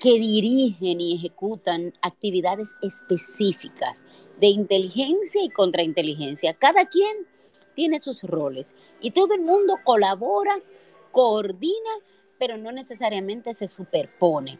que 0.00 0.18
dirigen 0.18 1.00
y 1.00 1.14
ejecutan 1.14 1.92
actividades 2.02 2.70
específicas 2.82 4.02
de 4.40 4.48
inteligencia 4.48 5.42
y 5.44 5.50
contrainteligencia. 5.50 6.54
Cada 6.54 6.86
quien 6.86 7.26
tiene 7.74 8.00
sus 8.00 8.22
roles 8.22 8.74
y 9.00 9.12
todo 9.12 9.34
el 9.34 9.42
mundo 9.42 9.76
colabora, 9.84 10.58
coordina, 11.12 11.90
pero 12.38 12.56
no 12.56 12.72
necesariamente 12.72 13.52
se 13.54 13.68
superpone. 13.68 14.58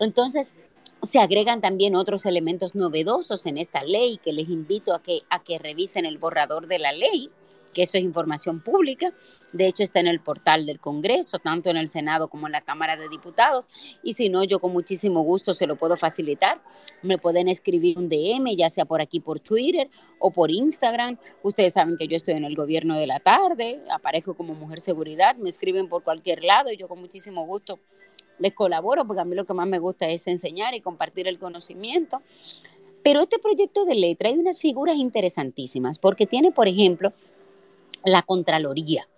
Entonces, 0.00 0.56
se 1.02 1.18
agregan 1.18 1.60
también 1.60 1.96
otros 1.96 2.26
elementos 2.26 2.74
novedosos 2.74 3.46
en 3.46 3.58
esta 3.58 3.82
ley 3.82 4.18
que 4.22 4.32
les 4.32 4.48
invito 4.48 4.94
a 4.94 5.02
que, 5.02 5.58
revisen 5.58 6.06
el 6.06 6.18
borrador 6.18 6.68
de 6.68 6.78
la 6.78 6.92
ley, 6.92 7.28
que 7.74 7.82
eso 7.82 7.96
es 7.96 8.04
información 8.04 8.60
pública. 8.60 9.12
De 9.52 9.66
hecho, 9.66 9.82
está 9.82 10.00
en 10.00 10.06
el 10.06 10.20
portal 10.20 10.64
del 10.64 10.78
Congreso, 10.78 11.38
tanto 11.38 11.70
en 11.70 11.76
el 11.76 11.88
Senado 11.88 12.28
como 12.28 12.46
en 12.46 12.52
la 12.52 12.60
Cámara 12.60 12.96
de 12.96 13.08
Diputados. 13.08 13.68
Y 14.02 14.14
si 14.14 14.28
no, 14.28 14.44
yo 14.44 14.60
con 14.60 14.72
muchísimo 14.72 15.22
gusto 15.22 15.54
se 15.54 15.66
lo 15.66 15.76
puedo 15.76 15.96
facilitar. 15.96 16.62
Me 17.02 17.18
pueden 17.18 17.48
escribir 17.48 17.98
un 17.98 18.08
DM, 18.08 18.56
ya 18.56 18.70
sea 18.70 18.84
por 18.84 19.00
aquí 19.00 19.20
por 19.20 19.40
Twitter 19.40 19.90
o 20.20 20.30
por 20.30 20.50
Instagram. 20.50 21.18
Ustedes 21.42 21.74
saben 21.74 21.96
que 21.98 22.06
yo 22.06 22.16
estoy 22.16 22.34
en 22.34 22.44
el 22.44 22.54
gobierno 22.54 22.96
de 22.98 23.06
la 23.06 23.18
tarde, 23.18 23.82
aparezco 23.90 24.34
como 24.34 24.54
mujer 24.54 24.80
seguridad, 24.80 25.36
me 25.36 25.50
escriben 25.50 25.88
por 25.88 26.02
cualquier 26.04 26.44
lado 26.44 26.70
y 26.70 26.76
yo 26.76 26.88
con 26.88 27.00
muchísimo 27.00 27.44
gusto 27.44 27.80
les 28.42 28.52
colaboro, 28.52 29.06
porque 29.06 29.22
a 29.22 29.24
mí 29.24 29.34
lo 29.34 29.46
que 29.46 29.54
más 29.54 29.66
me 29.66 29.78
gusta 29.78 30.08
es 30.08 30.26
enseñar 30.26 30.74
y 30.74 30.80
compartir 30.80 31.28
el 31.28 31.38
conocimiento. 31.38 32.20
Pero 33.02 33.20
este 33.20 33.38
proyecto 33.38 33.84
de 33.84 33.94
ley 33.94 34.14
trae 34.14 34.38
unas 34.38 34.58
figuras 34.58 34.96
interesantísimas, 34.96 35.98
porque 35.98 36.26
tiene, 36.26 36.52
por 36.52 36.68
ejemplo, 36.68 37.12
la 38.04 38.22
Contraloría. 38.22 39.08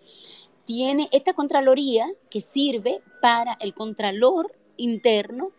Tiene 0.65 1.09
esta 1.13 1.33
Contraloría 1.33 2.07
que 2.31 2.41
sirve 2.41 3.03
para 3.21 3.57
el 3.61 3.75
Contralor 3.75 4.53
interno 4.77 5.51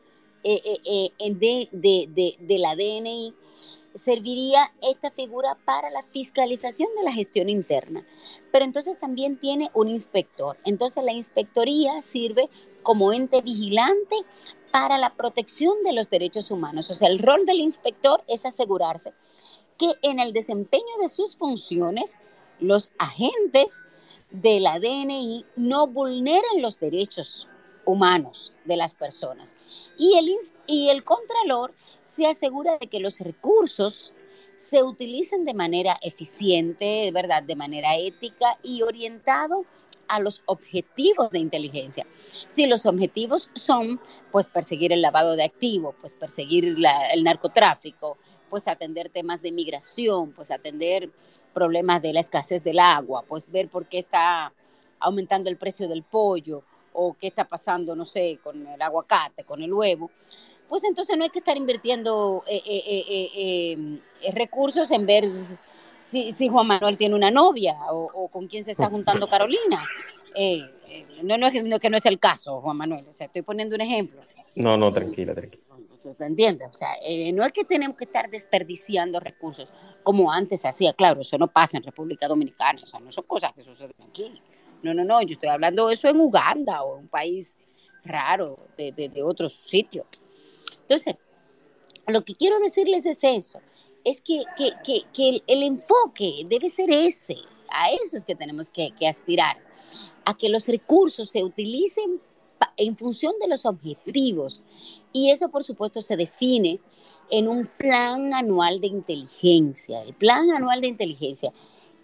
eh, 0.44 0.62
eh, 0.86 1.10
eh, 1.20 1.34
de, 1.34 1.70
de, 1.72 2.36
de 2.40 2.60
la 2.60 2.76
DNI 2.76 3.34
serviría 3.96 4.74
esta 4.82 5.10
figura 5.12 5.58
para 5.66 5.90
la 5.90 6.04
fiscalización 6.04 6.90
de 6.98 7.04
la 7.04 7.12
gestión 7.12 7.50
interna. 7.50 8.06
Pero 8.52 8.66
entonces 8.66 9.00
también 9.00 9.40
tiene 9.40 9.70
un 9.74 9.88
inspector. 9.88 10.58
Entonces 10.66 11.04
la 11.04 11.14
inspectoría 11.14 12.02
sirve 12.02 12.50
como 12.86 13.12
ente 13.12 13.42
vigilante 13.42 14.16
para 14.72 14.98
la 15.00 15.16
protección 15.16 15.74
de 15.84 15.92
los 15.92 16.10
derechos 16.10 16.52
humanos. 16.52 16.92
O 16.92 16.96
sea, 16.96 17.10
el 17.10 17.20
rol 17.20 17.46
del 17.46 17.60
inspector 17.60 18.24
es 18.28 18.46
asegurarse 18.46 19.12
que 19.78 19.92
en 20.04 20.20
el 20.20 20.32
desempeño 20.32 20.98
de 21.02 21.10
sus 21.10 21.36
funciones 21.36 22.14
los 22.60 22.92
agentes 23.00 23.84
de 24.30 24.60
la 24.60 24.80
DNI 24.80 25.46
no 25.56 25.88
vulneren 25.88 26.62
los 26.62 26.80
derechos 26.80 27.50
humanos 27.86 28.54
de 28.66 28.78
las 28.78 28.94
personas. 28.94 29.56
Y 29.98 30.18
el, 30.18 30.38
y 30.68 30.90
el 30.90 31.04
Contralor 31.04 31.74
se 32.04 32.28
asegura 32.28 32.78
de 32.78 32.88
que 32.88 33.00
los 33.00 33.20
recursos 33.20 34.14
se 34.58 34.84
utilicen 34.84 35.46
de 35.46 35.54
manera 35.54 35.98
eficiente, 36.02 37.12
¿verdad? 37.12 37.44
De 37.44 37.56
manera 37.56 37.96
ética 37.98 38.60
y 38.62 38.84
orientado 38.84 39.66
a 40.08 40.20
los 40.20 40.44
objetivos 40.46 41.32
de 41.32 41.40
inteligencia. 41.40 42.06
Si 42.28 42.68
los 42.68 42.86
objetivos 42.86 43.50
son, 43.54 44.00
pues, 44.32 44.48
perseguir 44.48 44.94
el 44.94 45.02
lavado 45.02 45.36
de 45.36 45.44
activos, 45.44 45.96
pues, 46.00 46.16
perseguir 46.16 46.78
el 47.14 47.24
narcotráfico, 47.24 48.18
pues, 48.50 48.68
atender 48.68 49.10
temas 49.10 49.42
de 49.42 49.52
migración, 49.52 50.32
pues, 50.32 50.52
atender 50.52 51.12
problemas 51.54 52.02
de 52.02 52.14
la 52.14 52.20
escasez 52.20 52.64
del 52.64 52.80
agua, 52.80 53.24
pues, 53.28 53.52
ver 53.52 53.70
por 53.70 53.88
qué 53.88 54.00
está 54.00 54.54
aumentando 55.00 55.50
el 55.50 55.58
precio 55.58 55.88
del 55.88 56.04
pollo, 56.04 56.64
o 56.96 57.14
qué 57.14 57.28
está 57.28 57.48
pasando, 57.48 57.96
no 57.96 58.06
sé, 58.06 58.40
con 58.42 58.66
el 58.66 58.82
aguacate, 58.82 59.44
con 59.44 59.62
el 59.62 59.74
huevo, 59.74 60.10
pues 60.68 60.84
entonces 60.84 61.16
no 61.18 61.24
hay 61.24 61.30
que 61.30 61.40
estar 61.40 61.58
invirtiendo 61.58 62.44
eh, 62.48 62.62
eh, 62.66 63.30
eh, 63.36 64.32
recursos 64.34 64.90
en 64.92 65.06
ver 65.06 65.26
si, 66.10 66.48
Juan 66.48 66.68
Manuel 66.68 66.98
tiene 66.98 67.16
una 67.16 67.32
novia 67.32 67.76
o, 67.92 68.28
con 68.30 68.48
quién 68.48 68.64
se 68.64 68.72
está 68.72 68.90
juntando 68.90 69.28
Carolina. 69.28 69.84
no, 71.24 71.38
no, 71.38 71.48
es, 71.48 71.80
que 71.80 71.90
no 71.90 71.98
es 71.98 72.06
el 72.06 72.20
caso, 72.20 72.62
Juan 72.62 72.78
Manuel, 72.78 73.06
o 73.10 73.14
sea, 73.14 73.28
estoy 73.28 73.42
poniendo 73.42 73.76
un 73.76 73.82
ejemplo. 73.82 74.22
No, 74.56 74.78
no, 74.78 74.92
tranquila, 74.92 75.34
tranquila. 75.34 75.64
¿Se 76.18 76.24
entiende? 76.24 76.66
O 76.66 76.74
sea, 76.74 76.90
no 77.34 77.44
es 77.44 77.52
que 77.52 77.64
tenemos 77.64 77.98
que 77.98 78.04
estar 78.04 78.30
desperdiciando 78.30 79.20
recursos 79.20 79.72
como 80.04 80.32
antes 80.32 80.62
se 80.62 80.68
hacía. 80.68 80.94
Claro, 80.94 81.22
eso 81.22 81.38
no 81.38 81.48
pasa 81.48 81.78
en 81.78 81.84
República 81.84 82.28
Dominicana, 82.28 82.82
o 82.84 82.86
sea, 82.86 83.00
no 83.00 83.12
son 83.12 83.24
cosas 83.26 83.54
que 83.54 83.64
suceden 83.64 83.96
aquí. 84.08 84.40
No, 84.84 84.94
no, 84.94 85.04
no, 85.04 85.20
yo 85.24 85.34
estoy 85.34 85.50
hablando 85.50 85.88
de 85.88 85.96
eso 85.96 86.08
en 86.08 86.20
Uganda 86.20 86.84
o 86.84 86.98
un 86.98 87.08
país 87.08 87.56
raro 88.04 88.60
de, 88.78 88.92
de, 88.92 89.24
otros 89.24 89.54
sitios. 89.54 90.06
Entonces, 90.82 91.16
lo 92.08 92.22
que 92.22 92.36
quiero 92.36 92.60
decirles 92.60 93.04
es 93.06 93.18
eso, 93.24 93.60
es 94.06 94.22
que, 94.22 94.44
el, 95.48 95.64
enfoque 95.64 96.46
debe 96.48 96.70
ser 96.70 96.90
ese, 96.92 97.38
a 97.70 97.92
eso 97.92 98.16
es 98.16 98.24
que 98.24 98.36
tenemos 98.36 98.70
que, 98.70 98.92
que 98.92 99.08
aspirar, 99.08 99.58
a 100.24 100.38
que 100.38 100.48
los 100.48 100.68
recursos 100.68 101.30
se 101.30 101.44
utilicen 101.44 102.22
en 102.78 102.96
función 102.96 103.34
de 103.42 103.48
los 103.48 103.66
objetivos. 103.66 104.62
Y 105.12 105.32
eso, 105.32 105.50
por 105.50 105.64
supuesto, 105.64 106.02
se 106.02 106.18
define 106.18 106.80
en 107.30 107.48
un 107.48 107.68
plan 107.78 108.34
anual 108.34 108.80
de 108.80 108.88
inteligencia. 108.88 110.02
El 110.02 110.14
plan 110.14 110.50
anual 110.52 110.82
de 110.82 110.88
inteligencia, 110.88 111.52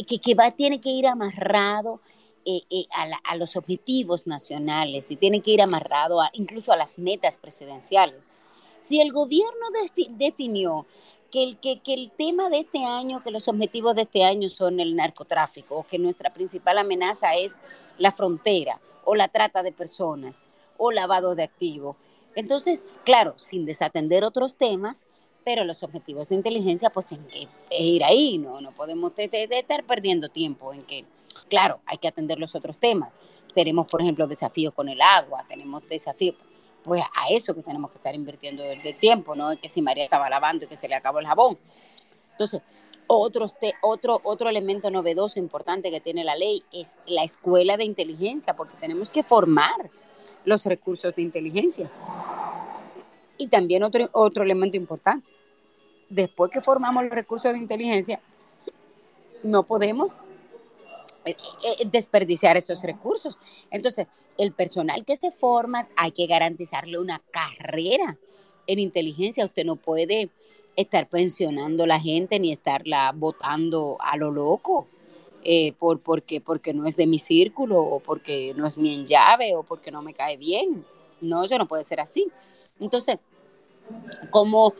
que, 0.07 0.19
que 0.19 0.35
va, 0.35 0.51
tiene 0.51 0.81
que 0.81 0.89
ir 0.89 1.07
amarrado 1.07 2.01
eh, 2.43 2.63
eh, 2.71 2.85
a, 3.23 3.35
los 3.35 3.55
objetivos 3.55 4.25
nacionales 4.25 5.11
y 5.11 5.15
tiene 5.15 5.41
que 5.41 5.51
ir 5.51 5.61
amarrado 5.61 6.19
incluso 6.33 6.71
a 6.71 6.75
las 6.75 6.97
metas 6.97 7.37
presidenciales. 7.37 8.29
Si 8.81 8.99
el 8.99 9.11
gobierno 9.11 9.67
definió 10.09 10.87
que 11.31 11.43
el, 11.43 11.57
que, 11.57 11.79
que 11.79 11.93
el 11.93 12.11
tema 12.11 12.49
de 12.49 12.59
este 12.59 12.85
año, 12.85 13.23
que 13.23 13.31
los 13.31 13.47
objetivos 13.47 13.95
de 13.95 14.03
este 14.03 14.23
año 14.23 14.49
son 14.49 14.79
el 14.79 14.95
narcotráfico, 14.95 15.77
o 15.77 15.87
que 15.87 15.97
nuestra 15.97 16.33
principal 16.33 16.77
amenaza 16.77 17.33
es 17.35 17.55
la 17.97 18.11
frontera, 18.11 18.79
o 19.05 19.15
la 19.15 19.27
trata 19.27 19.63
de 19.63 19.71
personas, 19.71 20.43
o 20.77 20.91
lavado 20.91 21.35
de 21.35 21.43
activos. 21.43 21.95
Entonces, 22.35 22.83
claro, 23.03 23.33
sin 23.37 23.65
desatender 23.65 24.23
otros 24.23 24.55
temas, 24.55 25.05
pero 25.43 25.63
los 25.63 25.81
objetivos 25.81 26.29
de 26.29 26.35
inteligencia 26.35 26.89
pues 26.91 27.07
tienen 27.07 27.27
que 27.27 27.47
ir 27.79 28.03
ahí, 28.03 28.37
no, 28.37 28.61
no 28.61 28.71
podemos 28.71 29.11
estar 29.17 29.83
perdiendo 29.85 30.29
tiempo 30.29 30.73
en 30.73 30.83
que 30.83 31.05
Claro, 31.49 31.79
hay 31.85 31.97
que 31.97 32.07
atender 32.07 32.39
los 32.39 32.55
otros 32.55 32.77
temas. 32.77 33.13
Tenemos, 33.53 33.87
por 33.87 34.01
ejemplo, 34.01 34.27
desafíos 34.27 34.73
con 34.73 34.87
el 34.89 35.01
agua, 35.01 35.45
tenemos 35.47 35.87
desafíos, 35.87 36.35
pues 36.83 37.03
a 37.03 37.29
eso 37.29 37.53
que 37.53 37.61
tenemos 37.61 37.91
que 37.91 37.97
estar 37.97 38.15
invirtiendo 38.15 38.63
el, 38.63 38.81
tiempo, 38.97 39.35
¿no? 39.35 39.55
Que 39.59 39.69
si 39.69 39.81
María 39.81 40.03
estaba 40.03 40.29
lavando 40.29 40.65
y 40.65 40.67
que 40.67 40.75
se 40.75 40.87
le 40.87 40.95
acabó 40.95 41.19
el 41.19 41.27
jabón. 41.27 41.57
Entonces, 42.31 42.61
otro, 43.07 43.45
otro, 43.81 44.21
otro 44.23 44.49
elemento 44.49 44.89
novedoso 44.89 45.39
importante 45.39 45.91
que 45.91 45.99
tiene 45.99 46.23
la 46.23 46.35
ley 46.35 46.63
es 46.71 46.95
la 47.05 47.23
escuela 47.23 47.77
de 47.77 47.83
inteligencia, 47.83 48.55
porque 48.55 48.75
tenemos 48.79 49.11
que 49.11 49.23
formar 49.23 49.91
los 50.45 50.65
recursos 50.65 51.15
de 51.15 51.21
inteligencia. 51.21 51.91
Y 53.37 53.47
también 53.47 53.83
otro, 53.83 54.09
otro 54.13 54.43
elemento 54.43 54.77
importante, 54.77 55.27
después 56.09 56.51
que 56.51 56.61
formamos 56.61 57.03
los 57.03 57.13
recursos 57.13 57.53
de 57.53 57.59
inteligencia, 57.59 58.21
no 59.43 59.63
podemos 59.63 60.15
eh, 61.25 61.35
eh, 61.79 61.87
desperdiciar 61.91 62.57
esos 62.57 62.81
recursos. 62.81 63.37
Entonces, 63.69 64.07
el 64.41 64.53
personal 64.53 65.05
que 65.05 65.17
se 65.17 65.31
forma 65.31 65.87
hay 65.95 66.11
que 66.11 66.27
garantizarle 66.27 66.97
una 66.97 67.21
carrera 67.31 68.17
en 68.67 68.79
inteligencia. 68.79 69.45
Usted 69.45 69.65
no 69.65 69.75
puede 69.75 70.29
estar 70.75 71.07
pensionando 71.07 71.83
a 71.83 71.87
la 71.87 71.99
gente 71.99 72.39
ni 72.39 72.51
estarla 72.51 73.11
votando 73.15 73.97
a 73.99 74.17
lo 74.17 74.31
loco. 74.31 74.87
Eh, 75.43 75.73
por, 75.73 75.99
porque, 75.99 76.39
porque 76.39 76.71
no 76.71 76.85
es 76.85 76.95
de 76.95 77.07
mi 77.07 77.17
círculo 77.17 77.81
o 77.81 77.99
porque 77.99 78.53
no 78.55 78.67
es 78.67 78.77
mi 78.77 78.93
en 78.93 79.07
llave 79.07 79.55
o 79.55 79.63
porque 79.63 79.89
no 79.89 80.01
me 80.01 80.13
cae 80.13 80.37
bien. 80.37 80.85
No, 81.19 81.43
eso 81.43 81.57
no 81.57 81.67
puede 81.67 81.83
ser 81.83 81.99
así. 81.99 82.27
Entonces, 82.79 83.17
como 84.29 84.73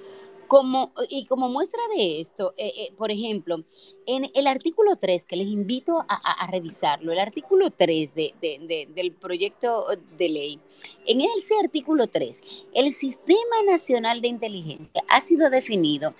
como, 0.52 0.92
y 1.08 1.24
como 1.28 1.48
muestra 1.48 1.80
de 1.96 2.20
esto, 2.20 2.54
eh, 2.58 2.74
eh, 2.76 2.94
por 2.98 3.10
ejemplo, 3.10 3.64
en 4.06 4.30
el 4.36 4.48
artículo 4.48 4.98
3, 4.98 5.24
que 5.24 5.38
les 5.38 5.48
invito 5.48 6.04
a, 6.10 6.46
revisarlo, 6.52 7.14
el 7.14 7.20
artículo 7.20 7.72
3 7.72 8.12
del 8.14 9.14
proyecto 9.14 9.86
de 10.18 10.28
ley, 10.28 10.60
en 11.06 11.22
ese 11.22 11.54
artículo 11.64 12.08
3, 12.08 12.42
el 12.74 12.92
Sistema 12.92 13.64
Nacional 13.66 14.20
de 14.20 14.28
Inteligencia 14.28 15.02
ha 15.08 15.22
sido 15.22 15.50
definido 15.50 16.14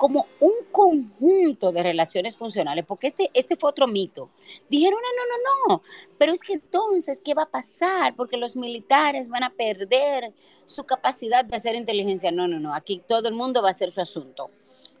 como 0.00 0.28
un 0.40 0.54
conjunto 0.72 1.72
de 1.72 1.82
relaciones 1.82 2.34
funcionales, 2.34 2.86
porque 2.86 3.08
este, 3.08 3.30
este 3.34 3.56
fue 3.56 3.68
otro 3.68 3.86
mito. 3.86 4.30
Dijeron, 4.70 4.98
no, 4.98 5.08
no, 5.26 5.36
no, 5.36 5.74
no, 5.74 5.82
pero 6.16 6.32
es 6.32 6.40
que 6.40 6.54
entonces, 6.54 7.20
¿qué 7.22 7.34
va 7.34 7.42
a 7.42 7.50
pasar? 7.50 8.16
Porque 8.16 8.38
los 8.38 8.56
militares 8.56 9.28
van 9.28 9.42
a 9.42 9.50
perder 9.50 10.32
su 10.64 10.84
capacidad 10.84 11.44
de 11.44 11.54
hacer 11.54 11.74
inteligencia. 11.74 12.32
No, 12.32 12.48
no, 12.48 12.58
no, 12.58 12.74
aquí 12.74 13.02
todo 13.06 13.28
el 13.28 13.34
mundo 13.34 13.60
va 13.60 13.68
a 13.68 13.72
hacer 13.72 13.92
su 13.92 14.00
asunto. 14.00 14.50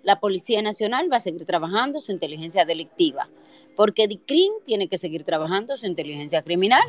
La 0.02 0.20
Policía 0.20 0.60
Nacional 0.60 1.10
va 1.10 1.16
a 1.16 1.20
seguir 1.20 1.46
trabajando 1.46 1.98
su 2.00 2.12
inteligencia 2.12 2.66
delictiva, 2.66 3.30
porque 3.76 4.06
DICRIM 4.06 4.52
tiene 4.66 4.86
que 4.88 4.98
seguir 4.98 5.24
trabajando 5.24 5.78
su 5.78 5.86
inteligencia 5.86 6.42
criminal. 6.42 6.84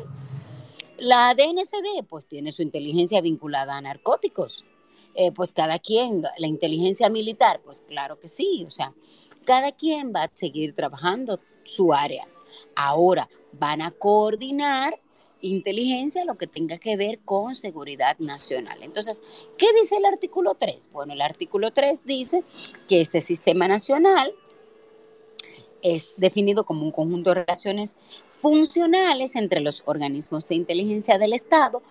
La 0.98 1.34
DNCD, 1.34 2.04
pues 2.06 2.26
tiene 2.26 2.52
su 2.52 2.60
inteligencia 2.60 3.22
vinculada 3.22 3.74
a 3.74 3.80
narcóticos 3.80 4.66
eh, 5.14 5.32
pues 5.32 5.52
cada 5.52 5.78
quien, 5.78 6.22
la 6.22 6.46
inteligencia 6.46 7.10
militar, 7.10 7.60
pues 7.64 7.82
claro 7.86 8.18
que 8.18 8.28
sí, 8.28 8.64
o 8.66 8.70
sea, 8.70 8.94
cada 9.44 9.72
quien 9.72 10.12
va 10.14 10.24
a 10.24 10.30
seguir 10.34 10.74
trabajando 10.74 11.40
su 11.64 11.92
área. 11.92 12.26
Ahora 12.74 13.28
van 13.52 13.82
a 13.82 13.90
coordinar 13.90 15.00
inteligencia 15.42 16.24
lo 16.24 16.36
que 16.36 16.46
tenga 16.46 16.78
que 16.78 16.96
ver 16.96 17.18
con 17.20 17.54
seguridad 17.54 18.16
nacional. 18.18 18.78
Entonces, 18.82 19.20
¿qué 19.58 19.66
dice 19.80 19.96
el 19.96 20.04
artículo 20.04 20.54
3? 20.54 20.90
Bueno, 20.92 21.12
el 21.12 21.20
artículo 21.20 21.72
3 21.72 22.04
dice 22.04 22.44
que 22.88 23.00
este 23.00 23.20
sistema 23.20 23.68
nacional 23.68 24.32
es 25.82 26.10
definido 26.16 26.64
como 26.64 26.82
un 26.84 26.92
conjunto 26.92 27.30
de 27.30 27.44
relaciones 27.44 27.96
funcionales 28.40 29.36
entre 29.36 29.60
los 29.60 29.82
organismos 29.84 30.48
de 30.48 30.54
inteligencia 30.54 31.18
del 31.18 31.32
Estado 31.32 31.82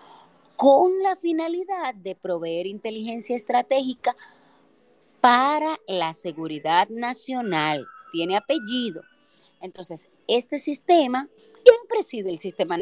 con 0.62 1.02
la 1.02 1.16
finalidad 1.16 1.92
de 1.92 2.14
proveer 2.14 2.68
inteligencia 2.68 3.34
estratégica 3.34 4.14
para 5.20 5.76
la 5.88 6.14
seguridad 6.14 6.88
nacional. 6.88 7.84
Tiene 8.12 8.36
apellido. 8.36 9.02
Entonces, 9.60 10.06
este 10.28 10.60
sistema, 10.60 11.28
¿quién 11.64 11.76
preside 11.88 12.30
el 12.30 12.38
Sistema 12.38 12.78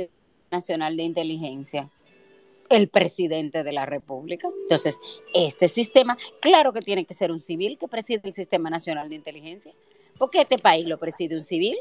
Nacional 0.50 0.94
de 0.98 1.04
Inteligencia? 1.04 1.88
El 2.68 2.88
presidente 2.88 3.62
de 3.62 3.72
la 3.72 3.86
República. 3.86 4.50
Entonces, 4.64 4.96
este 5.32 5.68
sistema, 5.68 6.18
claro 6.42 6.74
que 6.74 6.82
tiene 6.82 7.06
que 7.06 7.14
ser 7.14 7.32
un 7.32 7.40
civil 7.40 7.78
que 7.78 7.88
preside 7.88 8.20
el 8.24 8.34
Sistema 8.34 8.68
Nacional 8.68 9.08
de 9.08 9.14
Inteligencia, 9.14 9.72
porque 10.18 10.42
este 10.42 10.58
país 10.58 10.86
lo 10.86 10.98
preside 10.98 11.34
un 11.34 11.46
civil. 11.46 11.78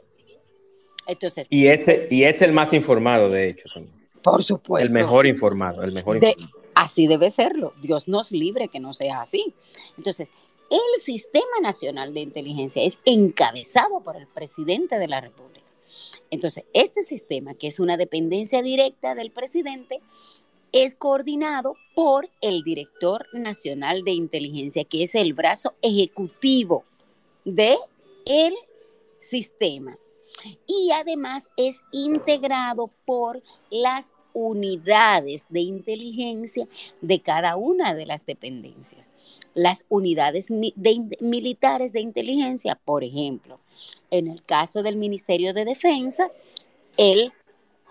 Entonces, 1.07 1.45
y 1.49 1.67
ese 1.67 2.07
y 2.09 2.23
es 2.23 2.41
el 2.41 2.53
más 2.53 2.71
informado, 2.71 3.29
de 3.29 3.49
hecho. 3.49 3.67
Señor. 3.67 3.98
Por 4.21 4.43
supuesto. 4.43 4.87
El 4.87 4.93
mejor 4.93 5.27
informado, 5.27 5.83
el 5.83 5.93
mejor 5.93 6.19
Así 6.75 7.07
debe 7.07 7.29
serlo. 7.29 7.73
Dios 7.81 8.07
nos 8.07 8.31
libre 8.31 8.69
que 8.69 8.79
no 8.79 8.93
sea 8.93 9.21
así. 9.21 9.53
Entonces, 9.97 10.29
el 10.69 11.01
Sistema 11.01 11.59
Nacional 11.61 12.13
de 12.13 12.21
Inteligencia 12.21 12.83
es 12.83 12.99
encabezado 13.03 13.99
por 14.01 14.15
el 14.15 14.27
presidente 14.27 14.97
de 14.97 15.07
la 15.07 15.19
República. 15.19 15.65
Entonces, 16.31 16.63
este 16.73 17.01
sistema, 17.01 17.53
que 17.55 17.67
es 17.67 17.79
una 17.79 17.97
dependencia 17.97 18.61
directa 18.61 19.15
del 19.15 19.31
presidente, 19.31 19.99
es 20.71 20.95
coordinado 20.95 21.75
por 21.95 22.29
el 22.41 22.63
director 22.63 23.25
nacional 23.33 24.03
de 24.03 24.11
inteligencia, 24.11 24.83
que 24.83 25.03
es 25.03 25.15
el 25.15 25.33
brazo 25.33 25.73
ejecutivo 25.81 26.85
de 27.43 27.77
el 28.25 28.53
sistema 29.19 29.97
y 30.67 30.91
además 30.91 31.47
es 31.57 31.81
integrado 31.91 32.89
por 33.05 33.41
las 33.69 34.11
unidades 34.33 35.45
de 35.49 35.61
inteligencia 35.61 36.67
de 37.01 37.21
cada 37.21 37.55
una 37.55 37.93
de 37.93 38.05
las 38.05 38.25
dependencias. 38.25 39.09
Las 39.53 39.83
unidades 39.89 40.49
militares 40.49 41.91
de 41.91 42.01
inteligencia, 42.01 42.75
por 42.75 43.03
ejemplo, 43.03 43.59
en 44.11 44.27
el 44.27 44.43
caso 44.43 44.83
del 44.83 44.95
Ministerio 44.95 45.53
de 45.53 45.65
Defensa, 45.65 46.31
el 46.97 47.33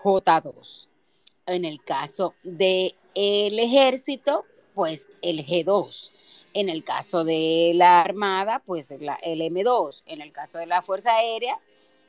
J2. 0.01 0.87
En 1.45 1.65
el 1.65 1.83
caso 1.83 2.33
del 2.43 2.95
ejército, 3.13 4.45
pues 4.73 5.09
el 5.21 5.45
G2. 5.45 6.11
En 6.53 6.69
el 6.69 6.83
caso 6.83 7.23
de 7.23 7.73
la 7.75 8.01
Armada, 8.01 8.63
pues 8.65 8.89
el 8.91 9.01
M2. 9.01 10.03
En 10.05 10.21
el 10.21 10.31
caso 10.31 10.57
de 10.57 10.67
la 10.67 10.81
Fuerza 10.81 11.11
Aérea, 11.11 11.59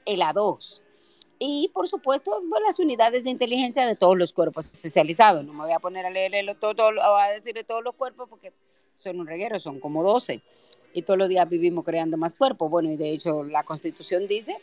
el 0.07 0.21
A2. 0.21 0.83
Y 1.43 1.71
por 1.73 1.89
supuesto, 1.89 2.43
las 2.67 2.79
unidades 2.79 3.25
de 3.25 3.31
inteligencia 3.31 3.87
de 3.87 3.97
todos 3.97 4.17
los 4.17 4.33
cuerpos 4.33 4.67
especializados. 4.67 5.45
No 5.45 5.55
me 5.55 5.65
voy 5.65 5.73
a 5.73 5.79
poner 5.79 6.05
a 6.05 6.11
leerlo 6.11 6.55
todo, 6.55 6.83
a 7.03 7.31
decir 7.31 7.55
de 7.55 7.65
todos 7.65 7.83
los 7.83 7.95
cuerpos 7.95 8.29
porque 8.29 8.53
son 8.95 9.21
un 9.21 9.27
reguero, 9.27 9.59
son 9.59 9.81
como 9.81 10.05
12. 10.05 10.43
Y 10.93 11.03
todos 11.03 11.19
los 11.19 11.31
días 11.31 11.49
vivimos 11.49 11.85
creando 11.85 12.19
más 12.19 12.35
cuerpos. 12.35 12.71
Bueno, 12.71 12.93
y 12.93 12.99
de 12.99 13.11
hecho 13.11 13.43
la 13.43 13.63
Constitución 13.63 14.29
dice 14.29 14.59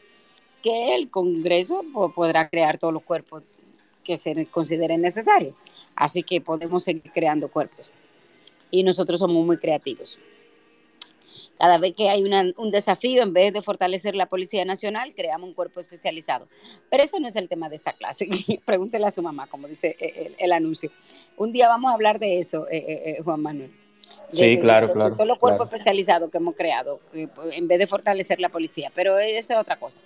que 0.62 0.94
el 0.94 1.10
Congreso 1.10 1.82
podrá 2.16 2.48
crear 2.48 2.78
todos 2.78 2.94
los 2.94 3.04
cuerpos 3.04 3.42
que 4.04 4.18
se 4.18 4.46
consideren 4.46 5.02
necesarios. 5.02 5.56
Así 5.96 6.22
que 6.22 6.42
podemos 6.42 6.84
seguir 6.84 7.12
creando 7.12 7.48
cuerpos. 7.48 7.92
Y 8.70 8.84
nosotros 8.84 9.20
somos 9.20 9.44
muy 9.44 9.58
creativos. 9.58 10.20
Cada 11.58 11.80
vez 11.80 11.94
que 11.94 12.10
hay 12.10 12.24
un 12.24 12.72
desafío, 12.72 13.24
en 13.24 13.34
vez 13.34 13.52
de 13.52 13.62
fortalecer 13.62 14.16
la 14.16 14.28
Policía 14.28 14.64
Nacional, 14.64 15.14
creamos 15.16 15.50
un 15.50 15.56
cuerpo 15.56 15.80
especializado. 15.80 16.48
Pero 16.90 17.04
ese 17.04 17.20
no 17.20 17.28
es 17.28 17.36
el 17.36 17.50
tema 17.50 17.68
de 17.68 17.78
esta 17.78 17.94
clase. 17.94 18.28
Pregúntele 18.66 19.08
a 19.08 19.12
su 19.12 19.24
mamá, 19.24 19.48
como 19.48 19.68
dice 19.68 19.96
eh, 20.00 20.36
el, 20.38 20.52
anuncio. 20.52 20.92
Un 21.36 21.52
día 21.52 21.68
vamos 21.68 21.90
a 21.90 21.96
hablar 21.96 22.20
de 22.20 22.40
eso, 22.40 22.68
eh, 22.70 23.18
eh, 23.18 23.24
Juan 23.24 23.42
Manuel. 23.42 23.72
sí, 24.32 24.60
claro, 24.60 24.94
claro. 24.94 25.16
Todos 25.16 25.28
los 25.28 25.40
cuerpos 25.40 25.68
especializados 25.68 26.30
que 26.30 26.38
hemos 26.38 26.56
creado, 26.56 27.00
pues, 27.12 27.56
en 27.56 27.68
vez 27.68 27.80
de 27.80 27.88
fortalecer 27.88 28.40
la 28.40 28.50
policía. 28.50 28.92
Pero 28.94 29.18
eso 29.18 29.54
es 29.54 29.60
otra 29.60 29.80
cosa, 29.80 30.00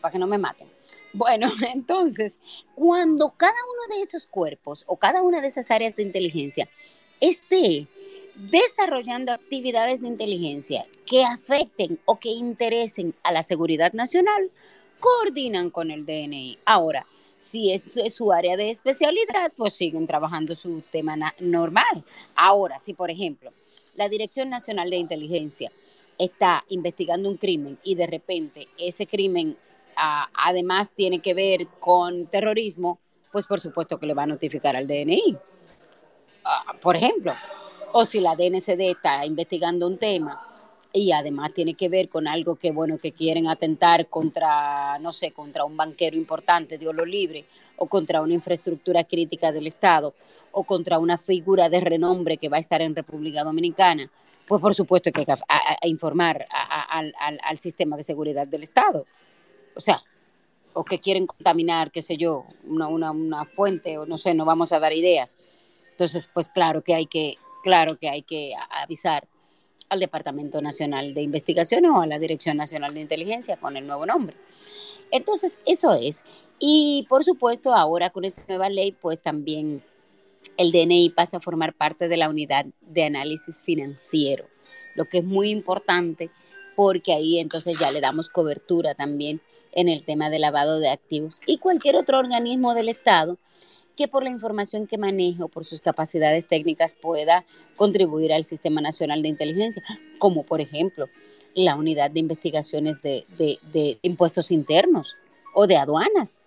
para 0.00 0.12
que 0.12 0.18
no 0.18 0.28
me 0.28 0.38
maten. 0.38 0.68
Bueno, 1.12 1.50
entonces, 1.74 2.38
cuando 2.76 3.34
cada 3.36 3.52
uno 3.52 3.96
de 3.96 4.02
esos 4.02 4.26
cuerpos 4.26 4.84
o 4.86 4.96
cada 4.96 5.22
una 5.22 5.40
de 5.40 5.48
esas 5.48 5.70
áreas 5.70 5.96
de 5.96 6.02
inteligencia 6.02 6.68
esté 7.20 7.86
desarrollando 8.34 9.32
actividades 9.32 10.00
de 10.00 10.08
inteligencia 10.08 10.86
que 11.06 11.24
afecten 11.24 11.98
o 12.04 12.18
que 12.18 12.30
interesen 12.30 13.14
a 13.22 13.32
la 13.32 13.42
seguridad 13.42 13.92
nacional, 13.92 14.50
coordinan 15.00 15.70
con 15.70 15.90
el 15.90 16.06
DNI. 16.06 16.58
Ahora, 16.64 17.06
si 17.38 17.72
es, 17.72 17.82
su 18.14 18.32
área 18.32 18.56
de 18.56 18.70
especialidad, 18.70 19.52
pues 19.56 19.74
siguen 19.74 20.06
trabajando 20.06 20.54
su 20.54 20.82
tema 20.90 21.16
normal. 21.40 22.04
Ahora, 22.36 22.78
si 22.78 22.94
por 22.94 23.10
ejemplo 23.10 23.52
la 23.94 24.08
Dirección 24.08 24.48
Nacional 24.48 24.90
de 24.90 24.96
Inteligencia 24.96 25.70
está 26.18 26.64
investigando 26.68 27.28
un 27.28 27.36
crimen 27.36 27.78
y 27.82 27.94
de 27.94 28.06
repente 28.06 28.68
ese 28.78 29.06
crimen 29.06 29.56
además 30.34 30.88
tiene 30.94 31.20
que 31.20 31.34
ver 31.34 31.66
con 31.78 32.26
terrorismo, 32.26 32.98
pues 33.30 33.44
por 33.44 33.60
supuesto 33.60 33.98
que 33.98 34.06
le 34.06 34.14
va 34.14 34.22
a 34.22 34.26
notificar 34.26 34.76
al 34.76 34.86
DNI. 34.86 35.36
Ah, 36.44 36.74
por 36.80 36.96
ejemplo, 36.96 37.34
o 37.92 38.04
si 38.04 38.20
la 38.20 38.34
DNCD 38.34 38.80
está 38.90 39.24
investigando 39.26 39.86
un 39.86 39.98
tema 39.98 40.48
y 40.92 41.12
además 41.12 41.52
tiene 41.54 41.74
que 41.74 41.88
ver 41.88 42.08
con 42.08 42.28
algo 42.28 42.56
que, 42.56 42.70
bueno, 42.70 42.98
que 42.98 43.12
quieren 43.12 43.48
atentar 43.48 44.08
contra, 44.08 44.98
no 44.98 45.12
sé, 45.12 45.32
contra 45.32 45.64
un 45.64 45.76
banquero 45.76 46.16
importante 46.16 46.76
de 46.76 46.88
olo 46.88 47.04
libre 47.04 47.46
o 47.76 47.86
contra 47.86 48.20
una 48.20 48.34
infraestructura 48.34 49.04
crítica 49.04 49.52
del 49.52 49.66
Estado 49.66 50.14
o 50.52 50.64
contra 50.64 50.98
una 50.98 51.16
figura 51.16 51.70
de 51.70 51.80
renombre 51.80 52.36
que 52.36 52.48
va 52.48 52.58
a 52.58 52.60
estar 52.60 52.82
en 52.82 52.94
República 52.94 53.42
Dominicana, 53.42 54.10
pues 54.46 54.60
por 54.60 54.74
supuesto 54.74 55.10
que 55.10 55.20
hay 55.20 55.26
que 55.26 55.88
informar 55.88 56.46
al, 56.50 57.58
sistema 57.58 57.96
de 57.96 58.04
seguridad 58.04 58.46
del 58.46 58.62
Estado. 58.62 59.06
O 59.74 59.80
sea, 59.80 60.02
o 60.74 60.84
que 60.84 60.98
quieren 60.98 61.26
contaminar, 61.26 61.90
qué 61.90 62.02
sé 62.02 62.16
yo, 62.16 62.44
una, 62.64 62.88
una, 62.88 63.12
una 63.12 63.44
fuente 63.46 63.96
o 63.96 64.04
no 64.04 64.18
sé, 64.18 64.34
no 64.34 64.44
vamos 64.44 64.72
a 64.72 64.78
dar 64.78 64.92
ideas. 64.92 65.36
Entonces, 65.90 66.28
pues 66.32 66.48
claro 66.48 66.82
que 66.82 66.94
hay 66.94 67.06
que 67.06 67.38
claro 67.62 67.98
que 67.98 68.08
hay 68.08 68.22
que 68.22 68.52
avisar 68.70 69.26
al 69.88 70.00
Departamento 70.00 70.62
Nacional 70.62 71.14
de 71.14 71.22
Investigación 71.22 71.84
o 71.86 72.00
a 72.00 72.06
la 72.06 72.18
Dirección 72.18 72.56
Nacional 72.56 72.94
de 72.94 73.00
Inteligencia 73.00 73.56
con 73.56 73.76
el 73.76 73.86
nuevo 73.86 74.06
nombre. 74.06 74.36
Entonces, 75.10 75.58
eso 75.66 75.92
es. 75.92 76.22
Y 76.58 77.06
por 77.08 77.24
supuesto, 77.24 77.74
ahora 77.74 78.10
con 78.10 78.24
esta 78.24 78.42
nueva 78.48 78.68
ley, 78.68 78.92
pues 78.92 79.20
también 79.20 79.82
el 80.56 80.72
DNI 80.72 81.10
pasa 81.10 81.38
a 81.38 81.40
formar 81.40 81.74
parte 81.74 82.08
de 82.08 82.16
la 82.16 82.28
unidad 82.28 82.66
de 82.80 83.04
análisis 83.04 83.62
financiero, 83.62 84.46
lo 84.94 85.04
que 85.04 85.18
es 85.18 85.24
muy 85.24 85.50
importante 85.50 86.30
porque 86.74 87.12
ahí 87.12 87.38
entonces 87.38 87.78
ya 87.78 87.90
le 87.90 88.00
damos 88.00 88.28
cobertura 88.28 88.94
también 88.94 89.40
en 89.72 89.88
el 89.88 90.04
tema 90.04 90.30
de 90.30 90.38
lavado 90.38 90.80
de 90.80 90.90
activos 90.90 91.40
y 91.46 91.58
cualquier 91.58 91.96
otro 91.96 92.18
organismo 92.18 92.74
del 92.74 92.88
Estado 92.88 93.38
por 94.08 94.24
la 94.24 94.30
información 94.30 94.86
que 94.86 94.98
maneje 94.98 95.42
o 95.42 95.48
por 95.48 95.64
sus 95.64 95.80
capacidades 95.80 96.46
técnicas 96.46 96.94
pueda 96.94 97.44
contribuir 97.76 98.32
al 98.32 98.44
Sistema 98.44 98.80
Nacional 98.80 99.22
de 99.22 99.28
Inteligencia, 99.28 99.82
como 100.18 100.44
por 100.44 100.60
ejemplo 100.60 101.08
la 101.54 101.76
unidad 101.76 102.10
de 102.10 102.20
investigaciones 102.20 102.96
de, 103.02 103.98
impuestos 104.02 104.50
internos 104.50 105.16
o 105.54 105.66
de 105.66 105.76
aduanas. 105.76 106.40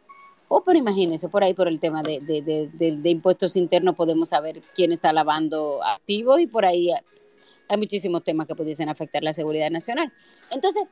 O 0.47 0.63
pero 0.63 0.77
imagínense, 0.77 1.27
por 1.27 1.43
ahí 1.43 1.53
por 1.53 1.67
el 1.67 1.79
tema 1.79 2.03
de, 2.03 2.19
de, 2.21 3.09
impuestos 3.09 3.55
internos 3.55 3.95
podemos 3.95 4.29
saber 4.29 4.61
quién 4.73 4.91
está 4.91 5.11
lavando 5.11 5.83
activos 5.83 6.39
y 6.39 6.47
por 6.47 6.65
ahí 6.65 6.91
hay 7.67 7.77
muchísimos 7.77 8.23
temas 8.23 8.45
que 8.47 8.55
pudiesen 8.55 8.89
afectar 8.89 9.23
la 9.23 9.33
seguridad 9.33 9.71
nacional. 9.71 10.13
Entonces, 10.51 10.83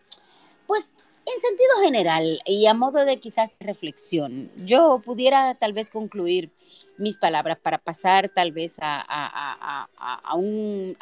pues 0.65 0.89
en 1.33 1.41
sentido 1.41 1.71
general 1.83 2.39
y 2.45 2.65
a 2.67 2.73
modo 2.73 3.05
de 3.05 3.17
quizás 3.17 3.49
reflexión, 3.59 4.51
yo 4.57 5.01
pudiera 5.03 5.55
tal 5.55 5.73
vez 5.73 5.89
concluir 5.89 6.51
mis 6.97 7.17
palabras 7.17 7.57
para 7.59 7.77
pasar 7.77 8.29
tal 8.29 8.51
vez 8.51 8.75
a, 8.79 9.03
a, 9.07 10.35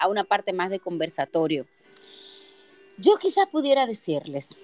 una 0.07 0.23
parte 0.23 0.53
más 0.53 0.69
de 0.69 0.79
conversatorio. 0.79 1.65
Yo 2.97 3.17
quizás 3.17 3.47
pudiera 3.47 3.85
decirles, 3.85 4.57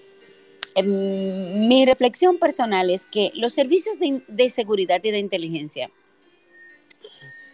em, 0.75 1.67
mi 1.67 1.85
reflexión 1.85 2.37
personal 2.37 2.89
es 2.89 3.05
que 3.05 3.31
los 3.33 3.53
servicios 3.53 3.99
de, 3.99 4.21
de 4.27 4.49
seguridad 4.49 5.01
y 5.03 5.11
de 5.11 5.19
inteligencia 5.19 5.91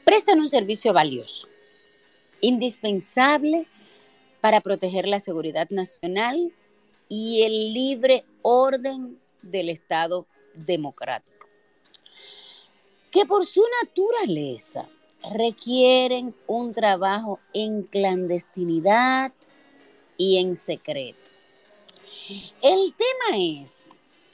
prestan 0.04 0.40
un 0.40 0.50
servicio 0.50 0.94
valioso, 0.94 1.48
indispensable 2.42 3.68
para 4.42 4.60
proteger 4.62 5.08
la 5.08 5.20
seguridad 5.20 5.70
nacional 5.70 6.52
y 7.16 7.44
el 7.44 7.74
libre 7.74 8.26
orden 8.42 9.20
del 9.44 9.70
Estado 9.70 10.26
democrático, 10.56 11.48
que 13.12 13.24
por 13.28 13.46
su 13.46 13.64
naturaleza 13.84 14.90
requieren 15.32 16.36
un 16.48 16.74
trabajo 16.74 17.40
en 17.54 17.84
clandestinidad 17.84 19.32
y 20.18 20.40
en 20.40 20.56
secreto. 20.56 21.30
El 22.64 22.96
tema 22.96 23.38
es 23.38 23.86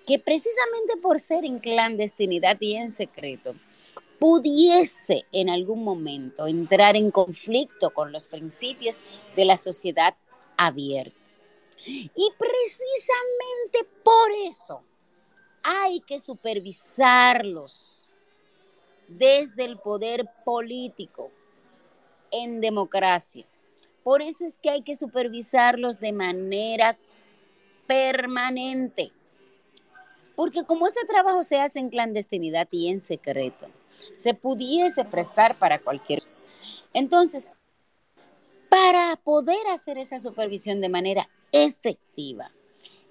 que 0.07 0.17
precisamente 0.17 0.95
por 1.01 1.19
ser 1.19 1.43
en 1.43 1.59
clandestinidad 1.59 2.55
y 2.61 2.75
en 2.75 2.91
secreto, 2.91 3.55
pudiese 4.19 5.25
en 5.33 5.49
algún 5.49 5.83
momento 5.83 6.47
entrar 6.47 6.95
en 6.95 7.11
conflicto 7.11 7.89
con 7.89 8.13
los 8.13 8.27
principios 8.27 8.99
de 9.35 9.43
la 9.43 9.57
sociedad 9.57 10.15
abierta. 10.55 11.18
Y 11.85 12.33
precisamente 12.37 13.87
por 14.03 14.31
eso 14.47 14.83
hay 15.63 16.01
que 16.01 16.19
supervisarlos 16.19 18.09
desde 19.07 19.65
el 19.65 19.77
poder 19.79 20.29
político 20.45 21.31
en 22.31 22.61
democracia. 22.61 23.45
Por 24.03 24.21
eso 24.21 24.45
es 24.45 24.55
que 24.61 24.69
hay 24.69 24.81
que 24.81 24.95
supervisarlos 24.95 25.99
de 25.99 26.13
manera 26.13 26.97
permanente. 27.87 29.11
Porque 30.35 30.63
como 30.63 30.87
ese 30.87 31.05
trabajo 31.05 31.43
se 31.43 31.59
hace 31.59 31.79
en 31.79 31.89
clandestinidad 31.89 32.67
y 32.71 32.89
en 32.89 33.01
secreto, 33.01 33.67
se 34.17 34.33
pudiese 34.33 35.03
prestar 35.05 35.57
para 35.57 35.79
cualquier... 35.79 36.21
Entonces, 36.93 37.49
para 38.69 39.15
poder 39.17 39.67
hacer 39.73 39.97
esa 39.97 40.19
supervisión 40.19 40.79
de 40.79 40.89
manera 40.89 41.29
efectiva, 41.51 42.51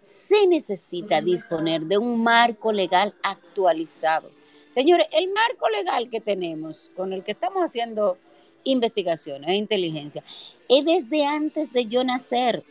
se 0.01 0.47
necesita 0.47 1.21
disponer 1.21 1.83
de 1.83 1.99
un 1.99 2.23
marco 2.23 2.73
legal 2.73 3.15
actualizado. 3.23 4.31
Señores, 4.71 5.09
el 5.13 5.29
marco 5.29 5.69
legal 5.69 6.09
que 6.09 6.21
tenemos, 6.21 6.91
con 6.97 7.13
el 7.13 7.25
que 7.25 7.33
estamos 7.33 7.63
haciendo 7.63 8.17
investigaciones 8.65 9.51
e 9.51 9.55
inteligencia, 9.55 10.23
es 10.69 10.85
desde 10.85 11.25
antes 11.25 11.73
de 11.73 11.87
yo 11.87 12.05
nacer. 12.05 12.65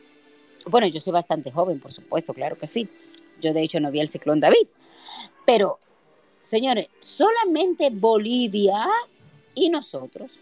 Bueno, 0.66 0.88
yo 0.88 1.00
soy 1.00 1.14
bastante 1.14 1.52
joven, 1.52 1.80
por 1.80 1.92
supuesto, 1.92 2.34
claro 2.34 2.58
que 2.58 2.68
sí. 2.68 2.88
Yo 3.42 3.54
de 3.54 3.62
hecho 3.62 3.80
no 3.80 3.92
vi 3.92 4.00
el 4.00 4.10
ciclón 4.10 4.40
David. 4.40 4.68
Pero, 5.46 5.80
señores, 6.42 6.90
solamente 7.00 7.90
Bolivia 7.92 8.88
y 9.54 9.70
nosotros 9.70 10.40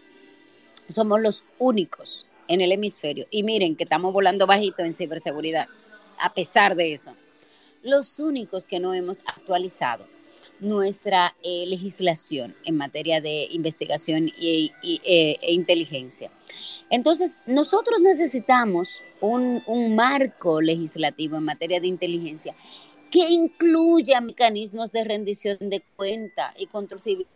somos 0.87 1.19
los 1.21 1.43
únicos 1.57 2.25
en 2.47 2.61
el 2.61 2.71
hemisferio. 2.71 3.27
Y 3.29 3.43
miren 3.43 3.75
que 3.75 3.83
estamos 3.83 4.13
volando 4.13 4.47
bajito 4.47 4.83
en 4.83 4.93
ciberseguridad, 4.93 5.67
a 6.19 6.33
pesar 6.33 6.75
de 6.75 6.93
eso. 6.93 7.15
Los 7.83 8.19
únicos 8.19 8.65
que 8.65 8.79
no 8.79 8.93
hemos 8.93 9.19
actualizado 9.25 10.07
nuestra 10.59 11.35
eh, 11.43 11.65
legislación 11.67 12.55
en 12.63 12.77
materia 12.77 13.21
de 13.21 13.47
investigación 13.51 14.31
e, 14.41 14.71
e, 14.83 15.51
inteligencia. 15.51 16.31
Entonces, 16.89 17.35
nosotros 17.45 17.99
necesitamos 18.01 19.01
un, 19.21 19.63
marco 19.95 20.61
legislativo 20.61 21.37
en 21.37 21.43
materia 21.43 21.79
de 21.79 21.87
inteligencia 21.87 22.55
que 23.11 23.29
incluya 23.29 24.21
mecanismos 24.21 24.91
de 24.91 25.03
rendición 25.03 25.57
de 25.59 25.81
cuenta 25.95 26.53
y 26.57 26.67
control 26.67 27.01
civil. 27.01 27.27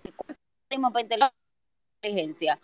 Inteligencia 2.01 2.59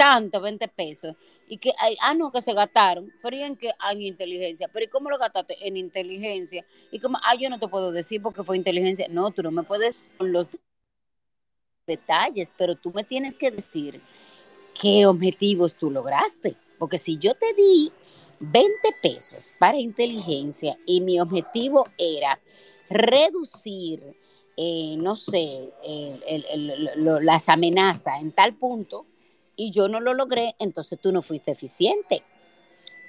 tanto, 0.00 0.40
20 0.40 0.66
pesos, 0.68 1.14
y 1.46 1.58
que, 1.58 1.72
ah, 2.00 2.14
no, 2.14 2.32
que 2.32 2.40
se 2.40 2.54
gastaron, 2.54 3.12
pero 3.22 3.36
¿y 3.36 3.42
en 3.42 3.54
qué? 3.54 3.70
hay 3.78 4.06
inteligencia, 4.06 4.66
pero 4.72 4.86
¿y 4.86 4.88
cómo 4.88 5.10
lo 5.10 5.18
gastaste? 5.18 5.58
En 5.60 5.76
inteligencia, 5.76 6.64
y 6.90 6.98
como, 7.00 7.18
ah, 7.22 7.34
yo 7.38 7.50
no 7.50 7.60
te 7.60 7.68
puedo 7.68 7.92
decir 7.92 8.22
porque 8.22 8.42
fue 8.42 8.56
inteligencia, 8.56 9.08
no, 9.10 9.30
tú 9.30 9.42
no 9.42 9.50
me 9.50 9.62
puedes 9.62 9.94
con 10.16 10.32
los 10.32 10.48
detalles, 11.86 12.50
pero 12.56 12.76
tú 12.76 12.92
me 12.94 13.04
tienes 13.04 13.36
que 13.36 13.50
decir 13.50 14.00
qué 14.80 15.04
objetivos 15.04 15.74
tú 15.74 15.90
lograste, 15.90 16.56
porque 16.78 16.96
si 16.96 17.18
yo 17.18 17.34
te 17.34 17.52
di 17.52 17.92
20 18.38 18.72
pesos 19.02 19.52
para 19.58 19.76
inteligencia 19.76 20.78
y 20.86 21.02
mi 21.02 21.20
objetivo 21.20 21.84
era 21.98 22.40
reducir, 22.88 24.16
eh, 24.56 24.94
no 24.96 25.14
sé, 25.14 25.74
las 26.96 27.50
amenazas 27.50 28.22
en 28.22 28.32
tal 28.32 28.54
punto, 28.54 29.04
y 29.60 29.70
yo 29.72 29.88
no 29.88 30.00
lo 30.00 30.14
logré, 30.14 30.54
entonces 30.58 30.98
tú 30.98 31.12
no 31.12 31.20
fuiste 31.20 31.50
eficiente. 31.50 32.22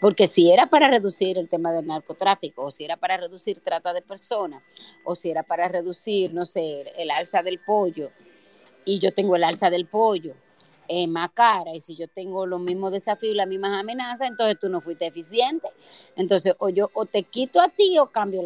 Porque 0.01 0.27
si 0.27 0.51
era 0.51 0.65
para 0.65 0.89
reducir 0.89 1.37
el 1.37 1.47
tema 1.47 1.71
del 1.71 1.87
narcotráfico, 1.87 2.63
o 2.63 2.71
si 2.71 2.83
era 2.83 2.97
para 2.97 3.15
reducir 3.15 3.61
trata 3.61 3.93
de 3.93 4.01
personas, 4.01 4.61
o 5.05 5.15
si 5.15 5.29
era 5.29 5.43
para 5.43 5.69
reducir, 5.69 6.33
no 6.33 6.45
sé, 6.45 6.91
el 6.97 7.09
alza 7.09 7.41
del 7.41 7.59
pollo, 7.59 8.11
y 8.83 8.99
yo 8.99 9.13
tengo 9.13 9.37
el 9.37 9.45
alza 9.45 9.69
del 9.69 9.85
pollo 9.85 10.33
eh, 10.89 11.07
más 11.07 11.29
cara, 11.31 11.73
y 11.73 11.79
si 11.79 11.95
yo 11.95 12.09
tengo 12.09 12.45
los 12.45 12.59
mismos 12.59 12.91
desafíos, 12.91 13.33
las 13.33 13.47
mismas 13.47 13.79
amenazas, 13.79 14.27
entonces 14.27 14.59
tú 14.59 14.67
no 14.67 14.81
fuiste 14.81 15.05
eficiente. 15.05 15.69
Entonces, 16.17 16.53
o 16.59 16.67
yo 16.67 16.89
o 16.93 17.05
te 17.05 17.23
quito 17.23 17.61
a 17.61 17.69
ti 17.69 17.97
o 17.97 18.07
cambio 18.07 18.43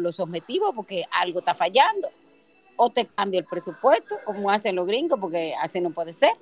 los 0.00 0.18
objetivos 0.18 0.74
porque 0.74 1.04
algo 1.12 1.38
está 1.38 1.54
fallando, 1.54 2.08
o 2.74 2.90
te 2.90 3.06
cambio 3.06 3.38
el 3.38 3.46
presupuesto, 3.46 4.16
como 4.24 4.50
hacen 4.50 4.74
los 4.74 4.88
gringos, 4.88 5.20
porque 5.20 5.54
así 5.62 5.80
no 5.80 5.90
puede 5.90 6.12
ser. 6.12 6.32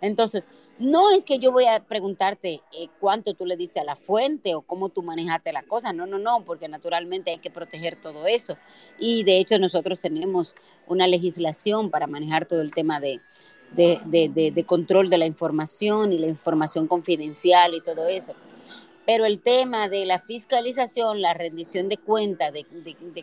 Entonces, 0.00 0.48
no 0.78 1.10
es 1.10 1.24
que 1.24 1.38
yo 1.38 1.52
voy 1.52 1.66
a 1.66 1.84
preguntarte 1.84 2.62
eh, 2.72 2.88
cuánto 3.00 3.34
tú 3.34 3.44
le 3.44 3.56
diste 3.56 3.80
a 3.80 3.84
la 3.84 3.96
fuente 3.96 4.54
o 4.54 4.62
cómo 4.62 4.88
tú 4.88 5.02
manejaste 5.02 5.52
la 5.52 5.62
cosa, 5.62 5.92
no, 5.92 6.06
no, 6.06 6.18
no, 6.18 6.44
porque 6.44 6.68
naturalmente 6.68 7.30
hay 7.30 7.38
que 7.38 7.50
proteger 7.50 7.96
todo 8.00 8.26
eso. 8.26 8.56
Y 8.98 9.24
de 9.24 9.38
hecho 9.38 9.58
nosotros 9.58 9.98
tenemos 9.98 10.56
una 10.86 11.06
legislación 11.06 11.90
para 11.90 12.06
manejar 12.06 12.46
todo 12.46 12.62
el 12.62 12.72
tema 12.72 12.98
de, 13.00 13.20
de, 13.72 14.64
control 14.66 15.10
de 15.10 15.18
la 15.18 15.26
información 15.26 16.12
y 16.12 16.18
la 16.18 16.28
información 16.28 16.86
confidencial 16.86 17.74
y 17.74 17.80
todo 17.80 18.08
eso. 18.08 18.34
Pero 19.06 19.26
el 19.26 19.40
tema 19.40 19.88
de 19.88 20.06
la 20.06 20.20
fiscalización, 20.20 21.20
la 21.20 21.34
rendición 21.34 21.88
de 21.88 21.96
cuentas, 21.96 22.52
de, 22.52 22.64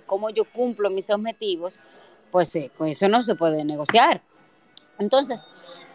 cómo 0.05 0.29
yo 0.29 0.43
cumplo 0.45 0.89
mis 0.89 1.09
objetivos, 1.09 1.79
pues 2.31 2.55
eh, 2.55 2.71
con 2.77 2.87
eso 2.87 3.07
no 3.07 3.21
se 3.21 3.35
puede 3.35 3.63
negociar. 3.63 4.21
Entonces, 4.99 5.39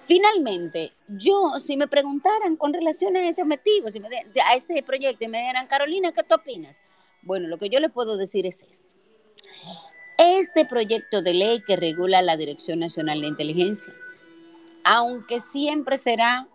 Finalmente, 0.06 0.92
yo, 1.08 1.58
si 1.58 1.76
me 1.76 1.88
preguntaran 1.88 2.56
con 2.56 2.72
relación 2.72 3.16
a 3.16 3.28
ese 3.28 3.42
objetivo, 3.42 3.88
si 3.88 4.00
me 4.00 4.08
a 4.08 4.54
ese 4.54 4.82
proyecto 4.82 5.24
y 5.24 5.28
me 5.28 5.42
dieran, 5.42 5.66
Carolina, 5.66 6.12
¿qué 6.12 6.22
tú 6.22 6.34
opinas? 6.34 6.76
Bueno, 7.22 7.48
lo 7.48 7.58
que 7.58 7.68
yo 7.68 7.78
le 7.78 7.88
puedo 7.88 8.16
decir 8.16 8.46
es 8.46 8.62
esto. 8.62 8.96
Este 10.18 10.64
proyecto 10.66 11.22
de 11.22 11.34
ley 11.34 11.62
que 11.62 11.76
regula 11.76 12.20
la 12.22 12.36
Dirección 12.36 12.80
Nacional 12.80 13.20
de 13.20 13.28
Inteligencia, 13.28 13.92
aunque 14.84 15.40
siempre 15.40 15.98
será 15.98 16.48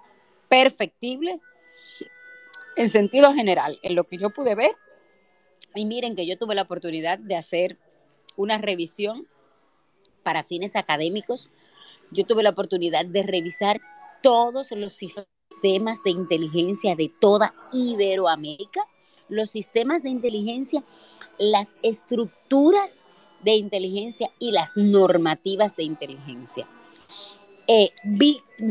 perfectible 0.49 1.39
en 2.75 2.89
sentido 2.89 3.33
general, 3.33 3.79
en 3.81 3.95
lo 3.95 4.03
que 4.03 4.17
yo 4.17 4.29
pude 4.29 4.55
ver, 4.55 4.75
y 5.73 5.85
miren 5.85 6.15
que 6.15 6.25
yo 6.25 6.37
tuve 6.37 6.55
la 6.55 6.63
oportunidad 6.63 7.17
de 7.17 7.35
hacer 7.35 7.77
una 8.35 8.57
revisión 8.57 9.27
para 10.23 10.43
fines 10.43 10.75
académicos. 10.75 11.49
Yo 12.11 12.25
tuve 12.25 12.43
la 12.43 12.51
oportunidad 12.51 13.05
de 13.05 13.23
revisar 13.23 13.81
todos 14.21 14.71
los 14.71 14.93
sistemas 14.93 16.03
de 16.03 16.11
inteligencia 16.11 16.95
de 16.95 17.11
toda 17.19 17.53
Iberoamérica, 17.71 18.85
los 19.29 19.49
sistemas 19.49 20.03
de 20.03 20.09
inteligencia, 20.09 20.83
las 21.37 21.75
estructuras 21.83 23.03
de 23.43 23.55
inteligencia 23.55 24.29
y 24.39 24.51
las 24.51 24.71
normativas 24.75 25.75
de 25.75 25.83
inteligencia. 25.83 26.67
Eh, 27.69 27.91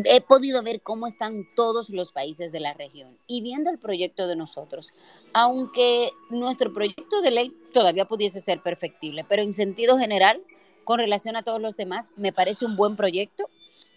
he 0.06 0.20
podido 0.22 0.62
ver 0.62 0.80
cómo 0.80 1.06
están 1.06 1.46
todos 1.54 1.90
los 1.90 2.12
países 2.12 2.50
de 2.50 2.60
la 2.60 2.72
región 2.72 3.18
y 3.26 3.42
viendo 3.42 3.70
el 3.70 3.78
proyecto 3.78 4.26
de 4.26 4.36
nosotros, 4.36 4.94
aunque 5.34 6.10
nuestro 6.30 6.72
proyecto 6.72 7.20
de 7.20 7.30
ley 7.30 7.52
todavía 7.74 8.06
pudiese 8.06 8.40
ser 8.40 8.62
perfectible, 8.62 9.22
pero 9.28 9.42
en 9.42 9.52
sentido 9.52 9.98
general, 9.98 10.42
con 10.86 11.00
relación 11.00 11.36
a 11.36 11.42
todos 11.42 11.60
los 11.60 11.76
demás, 11.76 12.06
me 12.14 12.32
parece 12.32 12.64
un 12.64 12.76
buen 12.76 12.94
proyecto 12.94 13.50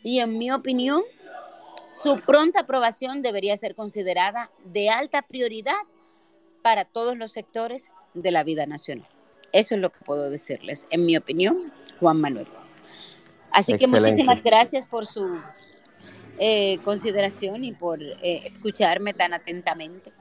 y 0.04 0.22
en 0.22 0.40
mi 0.40 0.50
opinión, 0.50 1.04
su 1.92 2.20
pronta 2.20 2.62
aprobación 2.62 3.22
debería 3.22 3.56
ser 3.58 3.76
considerada 3.76 4.50
de 4.66 4.90
alta 4.90 5.22
prioridad 5.22 5.78
para 6.64 6.86
todos 6.86 7.16
los 7.16 7.32
sectores 7.32 7.92
de 8.16 8.32
la 8.32 8.44
vida 8.44 8.66
nacional. 8.66 9.08
Eso 9.54 9.76
es 9.76 9.82
lo 9.82 9.92
que 9.92 10.00
puedo 10.04 10.32
decirles, 10.32 10.88
en 10.90 11.06
mi 11.06 11.16
opinión, 11.16 11.72
Juan 12.00 12.20
Manuel. 12.20 12.48
Así 13.52 13.78
que 13.78 13.86
muchísimas 13.86 14.42
gracias 14.42 14.88
por 14.88 15.06
su 15.06 15.40
eh, 16.40 16.80
consideración 16.84 17.64
y 17.66 17.72
por 17.72 18.02
eh, 18.02 18.42
escucharme 18.46 19.14
tan 19.14 19.36
atentamente. 19.36 20.12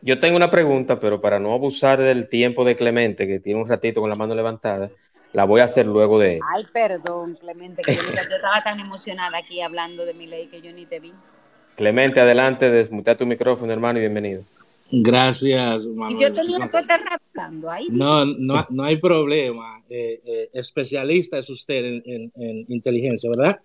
Yo 0.00 0.20
tengo 0.20 0.36
una 0.36 0.50
pregunta, 0.50 1.00
pero 1.00 1.20
para 1.20 1.40
no 1.40 1.52
abusar 1.54 2.00
del 2.00 2.28
tiempo 2.28 2.64
de 2.64 2.76
Clemente, 2.76 3.26
que 3.26 3.40
tiene 3.40 3.60
un 3.60 3.68
ratito 3.68 4.00
con 4.00 4.08
la 4.08 4.14
mano 4.14 4.36
levantada, 4.36 4.92
la 5.32 5.44
voy 5.44 5.60
a 5.60 5.64
hacer 5.64 5.86
luego 5.86 6.18
de... 6.18 6.40
Ay, 6.54 6.64
perdón, 6.72 7.36
Clemente, 7.40 7.82
que 7.82 7.94
yo, 7.94 8.00
estaba 8.00 8.62
tan 8.64 8.80
emocionada 8.80 9.38
aquí 9.38 9.60
hablando 9.60 10.04
de 10.04 10.14
mi 10.14 10.26
ley 10.26 10.46
que 10.46 10.60
yo 10.60 10.72
ni 10.72 10.86
te 10.86 11.00
vi. 11.00 11.12
Clemente, 11.76 12.20
adelante, 12.20 12.70
desmutea 12.70 13.16
tu 13.16 13.26
micrófono, 13.26 13.72
hermano, 13.72 13.98
y 13.98 14.02
bienvenido. 14.02 14.42
Gracias, 14.90 15.86
Manuel. 15.88 16.28
Yo 16.28 16.34
tenía 16.34 16.70
todo 16.70 16.80
hablando 17.34 17.70
ahí. 17.70 17.88
No, 17.90 18.24
no, 18.24 18.66
no 18.70 18.82
hay 18.82 18.96
problema. 18.96 19.84
Eh, 19.88 20.20
eh, 20.24 20.48
especialista 20.54 21.36
es 21.36 21.50
usted 21.50 21.84
en, 21.84 22.32
en, 22.34 22.64
inteligencia, 22.68 23.28
¿verdad? 23.28 23.60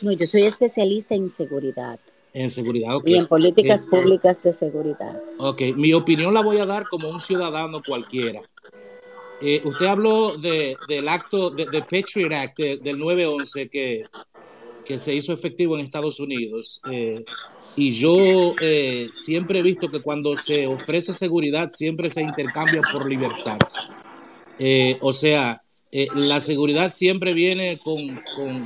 No, 0.00 0.12
yo 0.12 0.26
soy 0.26 0.44
especialista 0.44 1.14
en 1.14 1.28
seguridad. 1.28 2.00
En 2.32 2.50
seguridad, 2.50 2.96
ok. 2.96 3.06
Y 3.06 3.16
en 3.16 3.26
políticas 3.28 3.82
eh, 3.82 3.86
públicas 3.90 4.42
de 4.42 4.52
seguridad. 4.52 5.20
Ok, 5.38 5.60
mi 5.76 5.92
opinión 5.92 6.32
la 6.32 6.42
voy 6.42 6.58
a 6.58 6.64
dar 6.64 6.84
como 6.88 7.08
un 7.08 7.20
ciudadano 7.20 7.82
cualquiera. 7.86 8.40
Usted 9.64 9.86
habló 9.86 10.36
de, 10.36 10.76
del 10.88 11.08
acto, 11.08 11.50
de, 11.50 11.66
de 11.66 11.80
Patriot 11.80 12.32
Act 12.32 12.58
del 12.58 12.98
9-11 12.98 13.70
que, 13.70 14.02
que 14.84 14.98
se 14.98 15.14
hizo 15.14 15.32
efectivo 15.32 15.76
en 15.76 15.84
Estados 15.84 16.20
Unidos. 16.20 16.80
Y 17.76 17.92
yo 17.92 18.54
eh, 18.60 19.08
siempre 19.12 19.58
he 19.58 19.62
visto 19.62 19.90
que 19.90 20.00
cuando 20.00 20.36
se 20.36 20.66
ofrece 20.66 21.12
seguridad, 21.12 21.70
siempre 21.70 22.08
se 22.08 22.22
intercambia 22.22 22.82
por 22.92 23.08
libertad. 23.08 23.58
Eh, 24.58 24.96
o 25.00 25.12
sea, 25.12 25.60
eh, 25.90 26.06
la 26.14 26.40
seguridad 26.40 26.90
siempre 26.90 27.34
viene 27.34 27.78
con, 27.78 28.20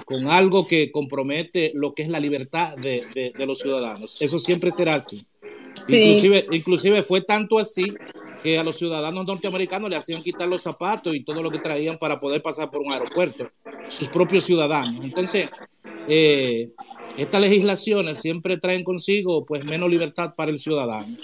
con, 0.04 0.30
algo 0.30 0.66
que 0.66 0.90
compromete 0.90 1.72
lo 1.74 1.94
que 1.94 2.02
es 2.02 2.08
la 2.08 2.20
libertad 2.20 2.76
de, 2.76 3.32
de, 3.36 3.46
los 3.46 3.60
ciudadanos. 3.60 4.18
Eso 4.20 4.38
siempre 4.38 4.70
será 4.72 4.96
así. 4.96 5.26
Inclusive, 5.88 6.46
inclusive 6.52 7.02
fue 7.02 7.22
tanto 7.22 7.58
así 7.58 7.94
que 8.42 8.58
a 8.58 8.64
los 8.64 8.76
ciudadanos 8.76 9.26
norteamericanos 9.26 9.90
le 9.90 9.96
hacían 9.96 10.22
quitar 10.22 10.48
los 10.48 10.62
zapatos 10.62 11.14
y 11.14 11.24
todo 11.24 11.42
lo 11.42 11.50
que 11.50 11.58
traían 11.58 11.98
para 11.98 12.20
poder 12.20 12.42
pasar 12.42 12.70
por 12.70 12.80
un 12.80 12.92
aeropuerto, 12.92 13.50
sus 13.88 14.08
propios 14.08 14.44
ciudadanos. 14.44 15.04
Entonces, 15.04 15.48
eh, 16.06 16.70
estas 17.16 17.40
legislaciones 17.40 18.18
siempre 18.20 18.56
traen 18.58 18.84
consigo 18.84 19.44
pues 19.44 19.64
menos 19.64 19.90
libertad 19.90 20.34
para 20.36 20.50
el 20.50 20.60
ciudadano. 20.60 21.16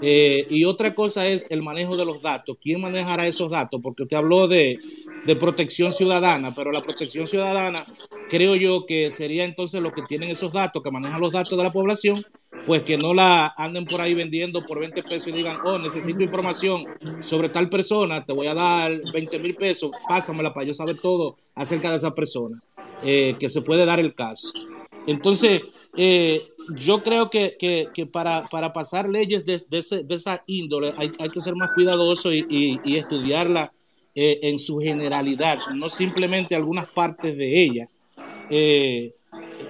Eh, 0.00 0.46
y 0.50 0.64
otra 0.64 0.94
cosa 0.94 1.26
es 1.26 1.50
el 1.50 1.62
manejo 1.62 1.96
de 1.96 2.04
los 2.04 2.22
datos. 2.22 2.56
¿Quién 2.60 2.80
manejará 2.80 3.26
esos 3.26 3.50
datos? 3.50 3.80
Porque 3.82 4.04
usted 4.04 4.16
habló 4.16 4.46
de, 4.46 4.78
de, 5.24 5.36
protección 5.36 5.92
ciudadana, 5.92 6.54
pero 6.54 6.72
la 6.72 6.82
protección 6.82 7.26
ciudadana 7.26 7.86
creo 8.28 8.54
yo 8.56 8.86
que 8.86 9.10
sería 9.10 9.44
entonces 9.44 9.82
los 9.82 9.92
que 9.92 10.02
tienen 10.02 10.30
esos 10.30 10.52
datos, 10.52 10.82
que 10.82 10.90
manejan 10.90 11.20
los 11.20 11.32
datos 11.32 11.56
de 11.56 11.64
la 11.64 11.72
población, 11.72 12.24
pues 12.66 12.82
que 12.82 12.98
no 12.98 13.14
la 13.14 13.54
anden 13.56 13.84
por 13.84 14.00
ahí 14.00 14.14
vendiendo 14.14 14.62
por 14.62 14.80
20 14.80 15.02
pesos 15.02 15.28
y 15.28 15.32
digan, 15.32 15.58
oh, 15.64 15.78
necesito 15.78 16.22
información 16.22 16.84
sobre 17.20 17.48
tal 17.48 17.68
persona, 17.68 18.24
te 18.24 18.32
voy 18.32 18.46
a 18.46 18.54
dar 18.54 19.00
20 19.12 19.38
mil 19.38 19.54
pesos, 19.54 19.90
pásamela 20.08 20.52
para 20.52 20.66
yo 20.66 20.74
saber 20.74 21.00
todo 21.00 21.36
acerca 21.54 21.90
de 21.90 21.96
esa 21.96 22.12
persona, 22.12 22.62
eh, 23.04 23.34
que 23.38 23.48
se 23.48 23.62
puede 23.62 23.84
dar 23.86 24.00
el 24.00 24.14
caso. 24.14 24.52
Entonces, 25.06 25.62
eh, 25.96 26.42
yo 26.74 27.02
creo 27.02 27.30
que, 27.30 27.56
para, 28.12 28.48
pasar 28.72 29.08
leyes 29.08 29.44
de, 29.44 29.58
esa 30.08 30.42
índole 30.46 30.92
hay, 30.96 31.10
que 31.10 31.40
ser 31.40 31.56
más 31.56 31.70
cuidadoso 31.74 32.32
y, 32.32 32.78
estudiarla 32.84 33.72
eh, 34.20 34.40
en 34.48 34.58
su 34.58 34.78
generalidad, 34.80 35.58
no 35.76 35.88
simplemente 35.88 36.56
algunas 36.56 36.86
partes 36.86 37.36
de 37.36 37.62
ella. 37.62 37.88
Eh, 38.50 39.12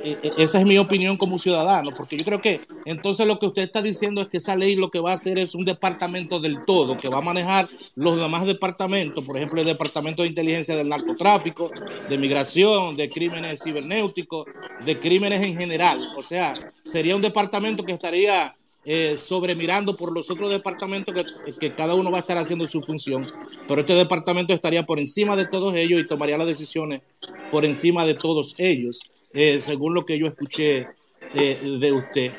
e, 0.03 0.19
e, 0.23 0.33
esa 0.39 0.59
es 0.61 0.65
mi 0.65 0.79
opinión 0.79 1.19
como 1.19 1.37
ciudadano, 1.37 1.91
porque 1.95 2.17
yo 2.17 2.25
creo 2.25 2.41
que 2.41 2.63
entonces 2.87 3.27
lo 3.27 3.39
que 3.39 3.45
usted 3.45 3.61
está 3.61 3.83
diciendo 3.83 4.23
es 4.23 4.29
que 4.29 4.39
esa 4.39 4.57
ley 4.57 4.75
lo 4.75 4.91
que 4.91 5.01
va 5.01 5.11
a 5.11 5.17
hacer 5.17 5.37
es 5.39 5.55
un 5.55 5.67
departamento 5.67 6.41
del 6.41 6.65
todo, 6.65 6.97
que 6.97 7.11
va 7.11 7.19
a 7.19 7.21
manejar 7.21 7.69
los 7.95 8.17
demás 8.17 8.47
departamentos, 8.47 9.23
por 9.23 9.37
ejemplo, 9.37 9.61
el 9.61 9.67
departamento 9.67 10.23
de 10.23 10.29
inteligencia 10.29 10.75
del 10.75 10.89
narcotráfico, 10.89 11.71
de 12.09 12.17
migración, 12.17 12.97
de 12.97 13.11
crímenes 13.11 13.63
cibernéuticos, 13.63 14.47
de 14.87 14.99
crímenes 14.99 15.45
en 15.45 15.59
general. 15.59 16.01
O 16.17 16.23
sea, 16.23 16.55
sería 16.83 17.15
un 17.15 17.21
departamento 17.21 17.85
que 17.85 17.93
estaría 17.93 18.57
eh, 18.85 19.17
sobremirando 19.17 19.97
por 19.97 20.13
los 20.13 20.31
otros 20.31 20.51
departamentos 20.51 21.15
que, 21.15 21.55
que, 21.55 21.75
cada 21.75 21.95
uno 21.95 22.11
va 22.11 22.19
a 22.19 22.21
estar 22.21 22.39
haciendo 22.39 22.67
su 22.67 22.81
función, 22.83 23.27
pero 23.67 23.81
este 23.81 23.95
departamento 23.95 24.55
estaría 24.55 24.85
por 24.85 24.99
encima 24.99 25.37
de 25.37 25.47
todos 25.47 25.75
ellos 25.75 26.01
y 26.01 26.07
tomaría 26.07 26.39
las 26.39 26.47
decisiones 26.47 27.03
por 27.51 27.65
encima 27.65 28.05
de 28.05 28.15
todos 28.15 28.55
ellos. 28.59 29.11
Eh, 29.33 29.61
según 29.61 29.95
lo 29.95 30.03
que 30.05 30.19
yo 30.19 30.27
escuché 30.27 30.87
eh, 31.35 31.79
de 31.81 31.93
usted. 31.93 32.33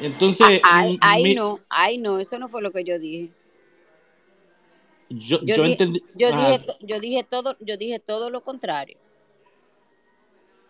Entonces, 0.00 0.60
ay, 0.62 0.98
ay 1.00 1.34
no, 1.34 1.58
ay 1.68 1.98
no, 1.98 2.20
eso 2.20 2.38
no 2.38 2.48
fue 2.48 2.62
lo 2.62 2.70
que 2.70 2.84
yo 2.84 2.98
dije. 2.98 3.30
Yo, 5.08 5.38
yo, 5.42 5.64
entendí. 5.64 6.02
Yo 6.14 6.28
dije, 6.28 6.60
yo 6.80 7.00
dije 7.00 7.24
todo, 7.24 7.56
yo 7.60 7.76
dije 7.76 7.98
todo 7.98 8.30
lo 8.30 8.42
contrario. 8.42 8.96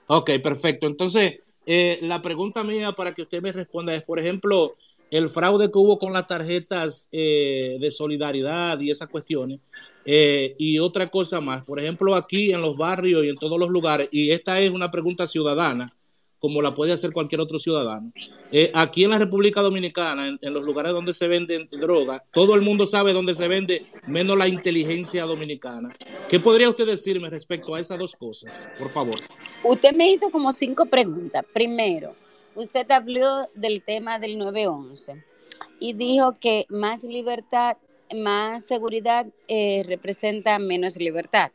Ok, 0.07 0.31
perfecto. 0.43 0.87
Entonces, 0.87 1.41
eh, 1.65 1.99
la 2.03 2.23
pregunta 2.23 2.63
mía 2.63 2.93
para 2.93 3.13
que 3.13 3.23
usted 3.23 3.43
me 3.43 3.53
responda 3.53 3.95
es, 3.95 4.03
por 4.03 4.19
ejemplo, 4.19 4.77
el 5.11 5.29
fraude 5.29 5.71
que 5.71 5.79
hubo 5.79 5.99
con 5.99 6.13
las 6.13 6.27
tarjetas 6.27 7.09
de 7.11 7.89
solidaridad 7.91 8.81
y 8.81 8.91
esas 8.91 9.09
cuestiones. 9.09 9.61
Eh, 10.09 10.55
y 10.57 10.79
otra 10.79 11.09
cosa 11.09 11.41
más, 11.41 11.65
por 11.65 11.81
ejemplo, 11.81 12.15
aquí 12.15 12.53
en 12.53 12.63
los 12.63 12.77
barrios 12.77 13.25
y 13.25 13.29
en 13.29 13.35
todos 13.35 13.59
los 13.59 13.69
lugares, 13.69 14.09
y 14.13 14.31
esta 14.31 14.61
es 14.61 14.71
una 14.71 14.89
pregunta 14.89 15.27
ciudadana, 15.27 15.93
como 16.39 16.63
la 16.63 16.75
puede 16.75 16.93
hacer 16.93 17.13
cualquier 17.13 17.41
otro 17.41 17.59
ciudadano. 17.59 18.13
Eh, 18.53 18.71
aquí 18.73 19.03
en 19.03 19.11
la 19.11 19.19
República 19.19 19.63
Dominicana, 19.63 20.29
en, 20.41 20.55
los 20.55 20.63
lugares 20.63 20.93
donde 20.93 21.13
se 21.13 21.27
venden 21.27 21.69
drogas, 21.73 22.23
todo 22.33 22.55
el 22.55 22.63
mundo 22.63 22.87
sabe 22.87 23.13
dónde 23.13 23.35
se 23.35 23.49
vende, 23.49 23.85
menos 24.07 24.39
la 24.39 24.47
inteligencia 24.47 25.25
dominicana. 25.25 25.93
¿Qué 26.29 26.39
podría 26.39 26.71
usted 26.71 26.87
decirme 26.87 27.29
respecto 27.29 27.75
a 27.75 27.81
esas 27.81 27.99
dos 27.99 28.15
cosas, 28.15 28.71
por 28.79 28.91
favor? 28.91 29.19
Usted 29.65 29.93
me 29.93 30.13
hizo 30.13 30.31
como 30.31 30.53
cinco 30.53 30.87
preguntas. 30.87 31.45
Primero, 31.53 32.15
usted 32.57 32.91
habló 32.91 33.49
del 33.55 33.83
tema 33.83 34.19
del 34.19 34.39
911 34.39 35.25
y 35.79 35.93
dijo 35.93 36.37
que 36.41 36.67
más 36.69 37.05
libertad 37.05 37.77
más 38.15 38.65
seguridad 38.65 39.27
eh, 39.49 39.83
representa 39.87 40.59
menos 40.59 40.97
libertad, 40.97 41.51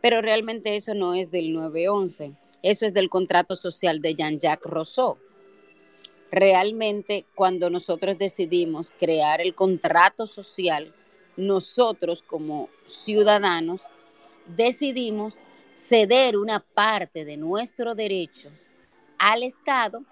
pero 0.00 0.22
realmente 0.22 0.76
eso 0.76 0.94
no 0.94 1.14
es 1.14 1.30
del 1.30 1.52
911, 1.52 2.32
eso 2.62 2.86
es 2.86 2.94
del 2.94 3.08
contrato 3.08 3.56
social 3.56 4.00
de 4.00 4.14
Jean-Jacques 4.14 4.70
Rousseau. 4.70 5.18
Realmente 6.30 7.24
cuando 7.34 7.70
nosotros 7.70 8.18
decidimos 8.18 8.92
crear 8.98 9.40
el 9.40 9.54
contrato 9.54 10.26
social, 10.26 10.92
nosotros 11.36 12.22
como 12.22 12.68
ciudadanos 12.86 13.90
decidimos 14.56 15.40
ceder 15.74 16.36
una 16.36 16.60
parte 16.60 17.24
de 17.24 17.36
nuestro 17.36 17.94
derecho 17.94 18.50
al 19.18 19.42
Estado, 19.42 20.02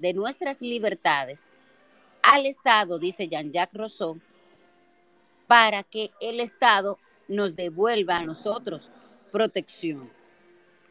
de 0.00 0.14
nuestras 0.14 0.60
libertades, 0.60 1.42
al 2.22 2.46
Estado, 2.46 2.98
dice 2.98 3.28
Jean-Jacques 3.28 3.78
Rousseau, 3.78 4.18
para 5.46 5.82
que 5.82 6.10
el 6.20 6.40
Estado 6.40 6.98
nos 7.28 7.56
devuelva 7.56 8.18
a 8.18 8.24
nosotros 8.24 8.90
protección. 9.30 10.10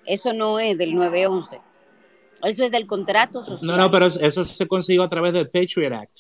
Eso 0.05 0.34
no 0.34 0.60
es 0.60 0.78
del 0.78 0.95
911. 0.95 1.62
Eso 2.43 2.64
es 2.64 2.72
del 2.72 2.88
contrato 2.88 3.43
social. 3.43 3.68
No, 3.68 3.78
no, 3.78 3.91
pero 3.91 4.05
eso 4.05 4.45
se 4.45 4.68
consiguió 4.68 5.03
a 5.03 5.10
través 5.10 5.34
del 5.34 5.49
Patriot 5.49 5.93
Act. 5.93 6.20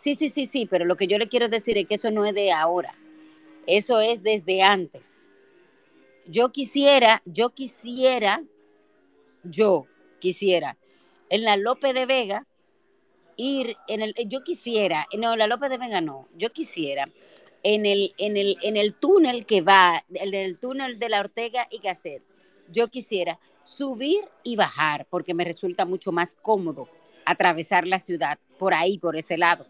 Sí, 0.00 0.14
sí, 0.16 0.30
sí, 0.30 0.46
sí, 0.46 0.66
pero 0.66 0.84
lo 0.84 0.96
que 0.96 1.06
yo 1.06 1.18
le 1.18 1.28
quiero 1.28 1.48
decir 1.48 1.76
es 1.78 1.86
que 1.86 1.96
eso 1.96 2.10
no 2.10 2.24
es 2.24 2.34
de 2.34 2.52
ahora. 2.52 2.94
Eso 3.66 4.00
es 4.00 4.22
desde 4.22 4.62
antes. 4.62 5.26
yo 6.26 6.52
quisiera, 6.52 7.22
yo 7.24 7.50
quisiera, 7.50 8.42
yo 9.42 9.86
quisiera 10.20 10.76
en 11.30 11.44
la 11.44 11.56
López 11.56 11.94
de 11.94 12.06
Vega 12.06 12.46
ir 13.36 13.76
en 13.88 14.02
el, 14.02 14.14
yo 14.26 14.42
quisiera, 14.44 15.06
no, 15.18 15.36
la 15.36 15.46
López 15.46 15.70
de 15.70 15.78
Vega 15.78 16.00
no, 16.00 16.28
yo 16.36 16.50
quisiera 16.50 17.08
en 17.62 17.86
el, 17.86 18.14
en 18.18 18.36
el, 18.36 18.56
en 18.62 18.76
el 18.76 18.94
túnel 18.94 19.46
que 19.46 19.60
va, 19.60 20.04
en 20.12 20.34
el 20.34 20.58
túnel 20.58 20.98
de 20.98 21.08
la 21.08 21.20
Ortega 21.20 21.66
y 21.70 21.78
Gasset, 21.78 22.22
yo 22.70 22.88
quisiera 22.88 23.38
subir 23.64 24.24
y 24.42 24.56
bajar 24.56 25.06
porque 25.10 25.34
me 25.34 25.44
resulta 25.44 25.86
mucho 25.86 26.12
más 26.12 26.34
cómodo 26.40 26.88
atravesar 27.24 27.86
la 27.86 27.98
ciudad 27.98 28.38
por 28.58 28.74
ahí, 28.74 28.98
por 28.98 29.16
ese 29.16 29.38
lado. 29.38 29.66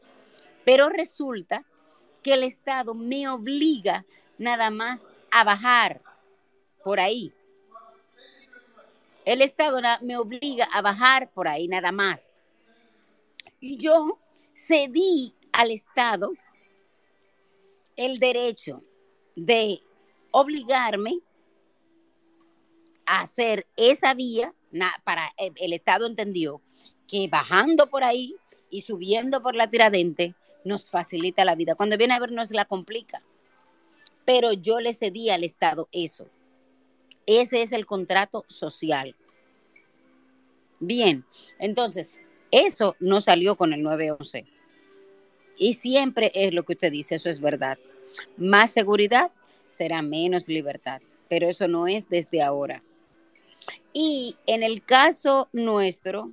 Pero 0.65 0.89
resulta 0.89 1.65
que 2.23 2.35
el 2.35 2.43
Estado 2.43 2.95
me 2.95 3.29
obliga 3.29 4.05
nada 4.39 4.71
más 4.71 5.03
a 5.31 5.45
bajar 5.45 6.03
por 6.83 7.01
ahí. 7.01 7.33
El 9.25 9.41
Estado 9.41 9.81
me 10.03 10.17
obliga 10.17 10.69
a 10.73 10.83
bajar 10.83 11.31
por 11.31 11.49
ahí 11.49 11.67
nada 11.69 11.93
más. 11.93 12.29
Y 13.61 13.79
yo 13.79 14.19
cedí 14.55 15.35
al 15.53 15.71
Estado 15.71 16.33
el 17.97 18.19
derecho 18.19 18.83
de 19.37 19.81
obligarme 20.31 21.21
a 23.07 23.23
hacer 23.23 23.67
esa 23.77 24.15
vía 24.15 24.53
para 25.05 25.33
eh, 25.39 25.53
el 25.57 25.73
Estado 25.73 26.07
entendió 26.07 26.61
que 27.07 27.29
bajando 27.29 27.89
por 27.89 28.03
ahí 28.05 28.35
y 28.71 28.81
subiendo 28.81 29.43
por 29.43 29.55
la 29.55 29.71
tiradente 29.71 30.35
nos 30.65 30.91
facilita 30.91 31.45
la 31.45 31.55
vida. 31.55 31.75
Cuando 31.75 31.97
viene 31.97 32.15
a 32.15 32.19
ver 32.19 32.33
nos 32.33 32.51
la 32.51 32.65
complica. 32.65 33.23
Pero 34.25 34.53
yo 34.53 34.81
le 34.81 34.95
cedí 34.95 35.31
al 35.31 35.45
Estado 35.45 35.89
eso. 35.93 36.27
Ese 37.27 37.63
es 37.63 37.73
el 37.73 37.87
contrato 37.87 38.45
social. 38.49 39.15
Bien, 40.81 41.25
entonces, 41.59 42.21
eso 42.51 42.97
no 43.01 43.21
salió 43.21 43.57
con 43.57 43.73
el 43.73 43.83
911. 43.83 44.47
Y 45.57 45.75
siempre 45.75 46.31
es 46.35 46.53
lo 46.53 46.65
que 46.65 46.75
usted 46.75 46.93
dice, 46.93 47.15
eso 47.15 47.29
es 47.29 47.41
verdad. 47.41 47.79
Más 48.37 48.73
seguridad 48.73 49.31
será 49.69 50.03
menos 50.03 50.49
libertad, 50.49 51.01
pero 51.29 51.49
eso 51.49 51.69
no 51.69 51.87
es 51.87 52.09
desde 52.09 52.43
ahora. 52.43 52.83
Y 53.93 54.37
en 54.47 54.63
el 54.63 54.83
caso 54.83 55.49
nuestro, 55.53 56.33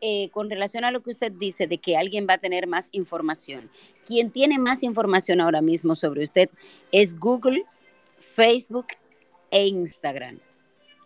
eh, 0.00 0.28
con 0.30 0.50
relación 0.50 0.84
a 0.84 0.90
lo 0.90 1.02
que 1.02 1.10
usted 1.10 1.32
dice 1.32 1.66
de 1.66 1.78
que 1.78 1.96
alguien 1.96 2.26
va 2.28 2.34
a 2.34 2.38
tener 2.38 2.66
más 2.66 2.88
información, 2.92 3.70
quien 4.04 4.30
tiene 4.30 4.58
más 4.58 4.82
información 4.82 5.40
ahora 5.40 5.62
mismo 5.62 5.94
sobre 5.94 6.24
usted 6.24 6.50
es 6.92 7.18
Google, 7.18 7.64
Facebook 8.18 8.88
e 9.54 9.68
Instagram. 9.68 10.40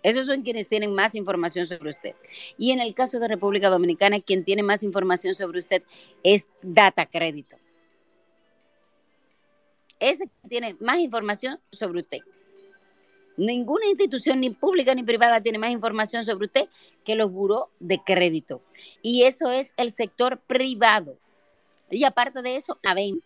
Esos 0.02 0.26
son 0.26 0.42
quienes 0.42 0.66
tienen 0.68 0.94
más 0.94 1.14
información 1.14 1.66
sobre 1.66 1.90
usted. 1.90 2.14
Y 2.56 2.70
en 2.70 2.80
el 2.80 2.94
caso 2.94 3.18
de 3.18 3.28
República 3.28 3.68
Dominicana, 3.68 4.20
quien 4.20 4.42
tiene 4.42 4.62
más 4.62 4.82
información 4.82 5.34
sobre 5.34 5.58
usted 5.58 5.82
es 6.22 6.46
Data 6.62 7.04
Crédito. 7.04 7.56
Ese 10.00 10.30
tiene 10.48 10.76
más 10.80 10.98
información 10.98 11.60
sobre 11.70 12.00
usted. 12.00 12.18
Ninguna 13.36 13.86
institución, 13.86 14.40
ni 14.40 14.50
pública 14.50 14.94
ni 14.94 15.02
privada, 15.02 15.42
tiene 15.42 15.58
más 15.58 15.70
información 15.70 16.24
sobre 16.24 16.46
usted 16.46 16.68
que 17.04 17.14
los 17.14 17.30
buros 17.30 17.64
de 17.78 18.02
crédito. 18.02 18.62
Y 19.02 19.24
eso 19.24 19.50
es 19.50 19.74
el 19.76 19.92
sector 19.92 20.40
privado. 20.40 21.18
Y 21.90 22.04
aparte 22.04 22.40
de 22.40 22.56
eso, 22.56 22.78
la 22.82 22.94
ven. 22.94 23.22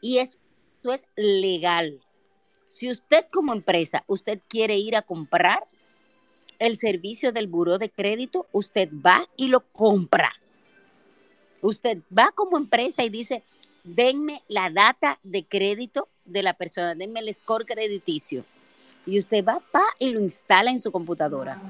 Y 0.00 0.18
eso, 0.18 0.38
es 0.84 1.04
legal. 1.14 2.00
Si 2.70 2.88
usted 2.88 3.26
como 3.32 3.52
empresa, 3.52 4.04
usted 4.06 4.38
quiere 4.48 4.76
ir 4.76 4.94
a 4.94 5.02
comprar 5.02 5.66
el 6.60 6.78
servicio 6.78 7.32
del 7.32 7.48
buro 7.48 7.78
de 7.78 7.90
crédito, 7.90 8.46
usted 8.52 8.88
va 9.04 9.28
y 9.36 9.48
lo 9.48 9.60
compra. 9.72 10.32
Usted 11.62 11.98
va 12.16 12.30
como 12.32 12.56
empresa 12.56 13.02
y 13.02 13.10
dice, 13.10 13.42
denme 13.82 14.44
la 14.46 14.70
data 14.70 15.18
de 15.24 15.44
crédito 15.44 16.08
de 16.24 16.44
la 16.44 16.54
persona, 16.54 16.94
denme 16.94 17.18
el 17.20 17.34
score 17.34 17.66
crediticio 17.66 18.44
y 19.04 19.18
usted 19.18 19.44
va 19.44 19.58
pa, 19.72 19.82
y 19.98 20.10
lo 20.10 20.20
instala 20.20 20.70
en 20.70 20.78
su 20.78 20.92
computadora. 20.92 21.60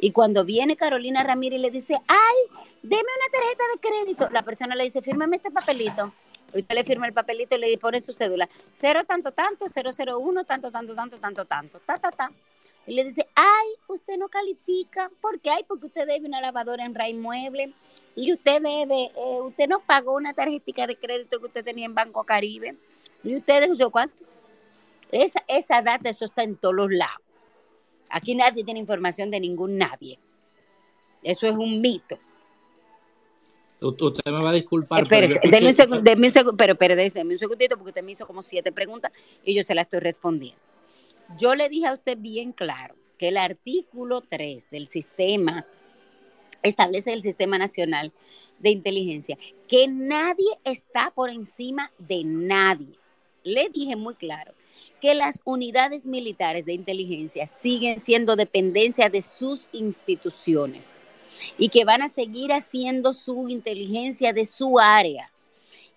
Y 0.00 0.10
cuando 0.10 0.44
viene 0.44 0.76
Carolina 0.76 1.22
Ramírez 1.22 1.60
y 1.60 1.62
le 1.62 1.70
dice, 1.70 1.94
ay, 2.08 2.36
deme 2.82 3.02
una 3.02 3.32
tarjeta 3.32 3.64
de 3.72 3.80
crédito, 3.80 4.28
la 4.32 4.42
persona 4.42 4.74
le 4.74 4.84
dice, 4.84 5.02
fírmame 5.02 5.36
este 5.36 5.52
papelito. 5.52 6.12
Usted 6.52 6.74
le 6.74 6.84
firma 6.84 7.06
el 7.06 7.12
papelito 7.12 7.56
y 7.56 7.60
le 7.60 7.78
pone 7.78 8.00
su 8.00 8.12
cédula. 8.12 8.48
Cero 8.72 9.04
tanto 9.04 9.32
tanto, 9.32 9.66
001, 9.66 10.44
tanto 10.44 10.70
tanto 10.70 10.94
tanto 10.94 11.18
tanto 11.18 11.44
tanto, 11.44 11.80
ta 11.80 11.98
ta 11.98 12.10
ta. 12.10 12.30
Y 12.86 12.94
le 12.94 13.04
dice, 13.04 13.26
ay, 13.34 13.68
usted 13.88 14.16
no 14.16 14.28
califica. 14.28 15.10
¿Por 15.20 15.40
qué? 15.40 15.50
Ay, 15.50 15.64
porque 15.66 15.86
usted 15.86 16.06
debe 16.06 16.28
una 16.28 16.40
lavadora 16.40 16.84
en 16.84 16.94
Ray 16.94 17.14
Mueble. 17.14 17.74
Y 18.14 18.32
usted 18.32 18.62
debe, 18.62 19.10
eh, 19.16 19.40
usted 19.42 19.66
no 19.66 19.80
pagó 19.80 20.14
una 20.14 20.32
tarjetita 20.32 20.86
de 20.86 20.96
crédito 20.96 21.40
que 21.40 21.46
usted 21.46 21.64
tenía 21.64 21.84
en 21.84 21.94
Banco 21.94 22.22
Caribe. 22.22 22.76
Y 23.24 23.34
usted 23.34 23.68
dejó 23.68 23.90
cuánto. 23.90 24.24
Esa, 25.10 25.42
esa 25.48 25.82
data, 25.82 26.08
eso 26.10 26.26
está 26.26 26.44
en 26.44 26.56
todos 26.56 26.76
los 26.76 26.90
lados. 26.90 27.20
Aquí 28.08 28.36
nadie 28.36 28.64
tiene 28.64 28.78
información 28.78 29.32
de 29.32 29.40
ningún 29.40 29.78
nadie. 29.78 30.20
Eso 31.24 31.48
es 31.48 31.56
un 31.56 31.80
mito. 31.80 32.18
Usted 33.80 34.32
me 34.32 34.42
va 34.42 34.50
a 34.50 34.54
disculpar. 34.54 35.02
Espérese, 35.02 35.38
pero 35.42 35.66
un, 35.66 35.74
segundo, 35.74 36.12
un 36.12 36.30
segundo, 36.30 36.56
pero 36.56 36.72
espérese, 36.72 37.22
un 37.22 37.38
segundito 37.38 37.76
porque 37.76 37.90
usted 37.90 38.02
me 38.02 38.12
hizo 38.12 38.26
como 38.26 38.42
siete 38.42 38.72
preguntas 38.72 39.12
y 39.44 39.54
yo 39.54 39.62
se 39.62 39.74
las 39.74 39.84
estoy 39.84 40.00
respondiendo. 40.00 40.60
Yo 41.38 41.54
le 41.54 41.68
dije 41.68 41.86
a 41.86 41.92
usted 41.92 42.16
bien 42.18 42.52
claro 42.52 42.94
que 43.18 43.28
el 43.28 43.36
artículo 43.36 44.22
3 44.22 44.70
del 44.70 44.88
sistema 44.88 45.66
establece 46.62 47.12
el 47.12 47.22
Sistema 47.22 47.58
Nacional 47.58 48.12
de 48.58 48.70
Inteligencia, 48.70 49.36
que 49.68 49.88
nadie 49.88 50.48
está 50.64 51.12
por 51.14 51.30
encima 51.30 51.92
de 51.98 52.24
nadie. 52.24 52.98
Le 53.44 53.68
dije 53.68 53.94
muy 53.94 54.14
claro 54.14 54.54
que 55.00 55.14
las 55.14 55.40
unidades 55.44 56.06
militares 56.06 56.64
de 56.64 56.72
inteligencia 56.72 57.46
siguen 57.46 58.00
siendo 58.00 58.36
dependencia 58.36 59.08
de 59.08 59.22
sus 59.22 59.68
instituciones 59.72 61.00
y 61.58 61.68
que 61.68 61.84
van 61.84 62.02
a 62.02 62.08
seguir 62.08 62.52
haciendo 62.52 63.12
su 63.12 63.48
inteligencia 63.48 64.32
de 64.32 64.46
su 64.46 64.78
área 64.78 65.30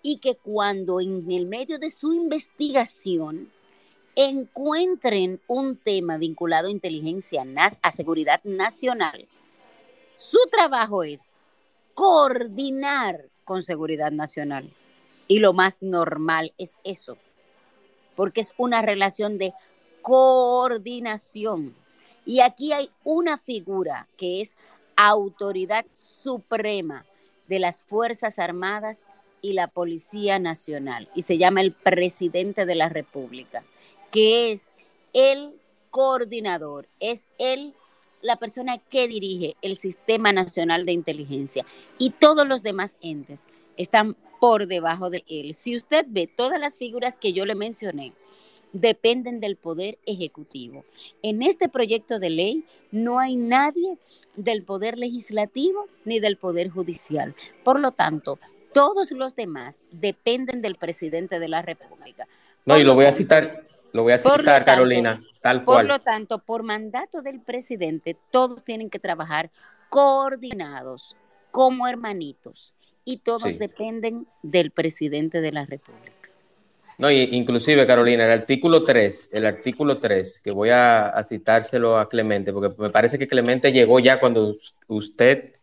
y 0.02 0.18
que 0.18 0.36
cuando 0.36 1.02
en 1.02 1.30
el 1.32 1.46
medio 1.46 1.80
de 1.80 1.92
su 1.92 2.14
investigación 2.14 3.52
encuentren 4.16 5.42
un 5.48 5.78
tema 5.78 6.18
vinculado 6.18 6.68
a 6.68 6.72
inteligencia, 6.72 7.46
a 7.82 7.92
seguridad 7.92 8.42
nacional, 8.44 9.28
su 10.14 10.40
trabajo 10.52 11.04
es 11.04 11.30
coordinar 11.94 13.26
con 13.44 13.64
seguridad 13.64 14.12
nacional. 14.12 14.74
Y 15.28 15.40
lo 15.40 15.54
más 15.54 15.78
normal 15.82 16.54
es 16.58 16.76
eso, 16.84 17.18
porque 18.16 18.42
es 18.42 18.52
una 18.58 18.82
relación 18.82 19.38
de 19.38 19.54
coordinación. 20.02 21.76
Y 22.26 22.42
aquí 22.42 22.74
hay 22.74 22.90
una 23.04 23.38
figura 23.38 24.08
que 24.18 24.42
es 24.42 24.56
autoridad 25.08 25.86
suprema 25.94 27.06
de 27.48 27.60
las 27.60 27.82
Fuerzas 27.82 28.38
Armadas 28.38 29.00
y 29.42 29.54
la 29.54 29.68
Policía 29.68 30.40
Nacional, 30.40 31.10
y 31.16 31.22
se 31.22 31.38
llama 31.38 31.62
el 31.62 31.72
presidente 31.72 32.66
de 32.66 32.76
la 32.76 32.90
República, 32.90 33.64
que 34.12 34.52
es 34.52 34.74
el 35.14 35.54
coordinador, 35.90 36.88
es 37.00 37.24
él 37.38 37.74
la 38.22 38.36
persona 38.36 38.78
que 38.78 39.08
dirige 39.08 39.56
el 39.62 39.78
Sistema 39.78 40.34
Nacional 40.34 40.86
de 40.86 40.92
Inteligencia 40.92 41.66
y 41.98 42.10
todos 42.10 42.46
los 42.46 42.62
demás 42.62 42.98
entes 43.02 43.42
están 43.78 44.18
por 44.42 44.68
debajo 44.68 45.10
de 45.10 45.24
él. 45.30 45.54
Si 45.54 45.76
usted 45.76 46.06
ve 46.10 46.28
todas 46.28 46.60
las 46.60 46.76
figuras 46.76 47.18
que 47.18 47.32
yo 47.32 47.46
le 47.46 47.56
mencioné, 47.56 48.14
dependen 48.74 49.40
del 49.40 49.56
poder 49.56 49.98
ejecutivo. 50.06 50.86
En 51.22 51.42
este 51.42 51.70
proyecto 51.70 52.20
de 52.20 52.30
ley 52.30 52.64
no 52.92 53.20
hay 53.20 53.36
nadie 53.36 53.98
del 54.36 54.64
poder 54.64 54.98
legislativo 54.98 55.88
ni 56.06 56.20
del 56.20 56.38
poder 56.38 56.70
judicial. 56.70 57.36
Por 57.64 57.80
lo 57.80 57.92
tanto, 57.92 58.40
todos 58.74 59.12
los 59.12 59.36
demás 59.36 59.78
dependen 59.92 60.62
del 60.62 60.76
presidente 60.76 61.40
de 61.40 61.48
la 61.48 61.62
República. 61.62 62.28
No, 62.66 62.78
y 62.78 62.84
lo, 62.84 62.94
voy 62.94 63.06
a 63.06 63.14
citar, 63.14 63.64
lo 63.94 64.04
voy 64.04 64.14
a 64.14 64.18
citar, 64.18 64.66
Carolina, 64.66 65.20
tal 65.42 65.66
cual. 65.66 65.88
Por 65.88 65.98
lo 65.98 66.00
tanto, 66.04 66.40
por 66.40 66.64
mandato 66.64 67.22
del 67.22 67.42
presidente, 67.42 68.16
todos 68.32 68.64
tienen 68.64 68.90
que 68.90 69.00
trabajar 69.00 69.50
coordinados 69.90 71.16
como 71.52 71.88
hermanitos 71.88 72.76
y 73.04 73.18
todos 73.18 73.58
dependen 73.58 74.28
del 74.44 74.70
presidente 74.72 75.42
de 75.42 75.52
la 75.52 75.66
República. 75.66 76.29
No, 77.00 77.10
inclusive, 77.10 77.88
Carolina, 77.88 78.26
el 78.26 78.32
artículo 78.32 78.82
3, 78.82 79.30
el 79.32 79.46
artículo 79.46 80.00
3, 80.00 80.42
que 80.42 80.52
voy 80.52 80.70
a, 80.70 81.24
citárselo 81.24 81.98
a 81.98 82.10
Clemente, 82.10 82.52
porque 82.52 82.76
me 82.78 82.90
parece 82.90 83.18
que 83.18 83.26
Clemente 83.26 83.72
llegó 83.72 84.02
ya 84.02 84.20
cuando 84.20 84.58
usted 84.88 85.54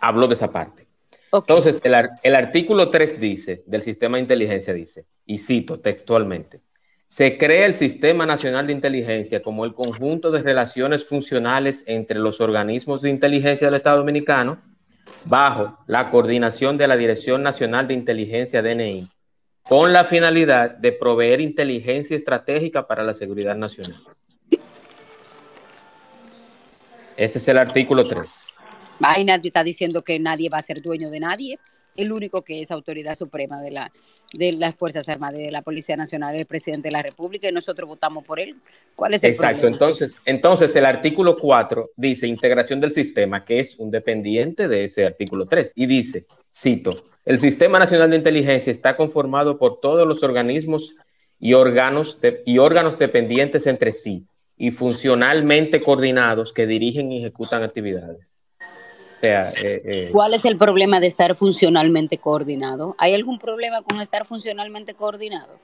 habló 0.00 0.26
de 0.26 0.34
esa 0.34 0.50
parte. 0.50 0.88
Entonces, 1.32 1.80
el, 1.84 1.94
el 2.24 2.34
artículo 2.34 2.90
3 2.90 3.20
dice, 3.20 3.62
del 3.64 3.82
sistema 3.82 4.16
de 4.16 4.22
inteligencia 4.22 4.74
dice, 4.74 5.06
y 5.24 5.38
cito 5.38 5.78
textualmente, 5.78 6.62
se 7.06 7.38
crea 7.38 7.66
el 7.66 7.74
Sistema 7.74 8.26
Nacional 8.26 8.66
de 8.66 8.72
Inteligencia 8.72 9.40
como 9.40 9.64
el 9.64 9.72
conjunto 9.72 10.32
de 10.32 10.42
relaciones 10.42 11.04
funcionales 11.04 11.84
entre 11.86 12.18
los 12.18 12.40
organismos 12.40 13.02
de 13.02 13.10
inteligencia 13.10 13.68
del 13.68 13.76
Estado 13.76 13.98
Dominicano 13.98 14.60
bajo 15.24 15.78
la 15.86 16.10
coordinación 16.10 16.76
de 16.76 16.88
la 16.88 16.96
Dirección 16.96 17.44
Nacional 17.44 17.86
de 17.86 17.94
Inteligencia 17.94 18.62
DNI, 18.62 19.08
con 19.68 19.92
la 19.92 20.04
finalidad 20.04 20.70
de 20.70 20.92
proveer 20.92 21.40
inteligencia 21.40 22.16
estratégica 22.16 22.86
para 22.86 23.04
la 23.04 23.12
seguridad 23.12 23.54
nacional. 23.54 24.02
Ese 27.16 27.38
es 27.38 27.48
el 27.48 27.58
artículo 27.58 28.06
3. 28.06 28.28
Ay, 29.00 29.24
nadie 29.24 29.48
está 29.48 29.62
diciendo 29.62 30.02
que 30.02 30.18
nadie 30.18 30.48
va 30.48 30.58
a 30.58 30.62
ser 30.62 30.80
dueño 30.80 31.10
de 31.10 31.20
nadie. 31.20 31.58
El 31.98 32.12
único 32.12 32.42
que 32.42 32.60
es 32.60 32.70
autoridad 32.70 33.16
suprema 33.16 33.60
de, 33.60 33.72
la, 33.72 33.92
de 34.32 34.52
las 34.52 34.76
Fuerzas 34.76 35.08
Armadas 35.08 35.40
y 35.40 35.42
de 35.42 35.50
la 35.50 35.62
Policía 35.62 35.96
Nacional 35.96 36.34
es 36.34 36.42
el 36.42 36.46
presidente 36.46 36.88
de 36.88 36.92
la 36.92 37.02
República 37.02 37.48
y 37.48 37.52
nosotros 37.52 37.88
votamos 37.88 38.24
por 38.24 38.38
él. 38.38 38.54
¿Cuál 38.94 39.14
es 39.14 39.24
el 39.24 39.30
Exacto, 39.30 39.66
entonces, 39.66 40.16
entonces 40.24 40.76
el 40.76 40.86
artículo 40.86 41.36
4 41.36 41.90
dice 41.96 42.28
integración 42.28 42.78
del 42.78 42.92
sistema, 42.92 43.44
que 43.44 43.58
es 43.58 43.76
un 43.78 43.90
dependiente 43.90 44.68
de 44.68 44.84
ese 44.84 45.06
artículo 45.06 45.46
3, 45.46 45.72
y 45.74 45.86
dice, 45.86 46.26
cito, 46.54 47.04
el 47.24 47.40
Sistema 47.40 47.80
Nacional 47.80 48.10
de 48.10 48.16
Inteligencia 48.16 48.70
está 48.70 48.96
conformado 48.96 49.58
por 49.58 49.80
todos 49.80 50.06
los 50.06 50.22
organismos 50.22 50.94
y 51.40 51.54
órganos, 51.54 52.18
y 52.46 52.58
órganos 52.58 52.98
dependientes 52.98 53.66
entre 53.66 53.90
sí 53.90 54.24
y 54.56 54.70
funcionalmente 54.70 55.80
coordinados 55.80 56.52
que 56.52 56.66
dirigen 56.66 57.12
y 57.12 57.18
ejecutan 57.18 57.64
actividades. 57.64 58.37
Eh, 59.22 59.52
eh, 59.62 60.08
¿Cuál 60.12 60.34
es 60.34 60.44
el 60.44 60.56
problema 60.56 61.00
de 61.00 61.08
estar 61.08 61.34
funcionalmente 61.34 62.18
coordinado? 62.18 62.94
¿Hay 62.98 63.14
algún 63.14 63.38
problema 63.38 63.82
con 63.82 64.00
estar 64.00 64.24
funcionalmente 64.26 64.94
coordinado? 64.94 65.58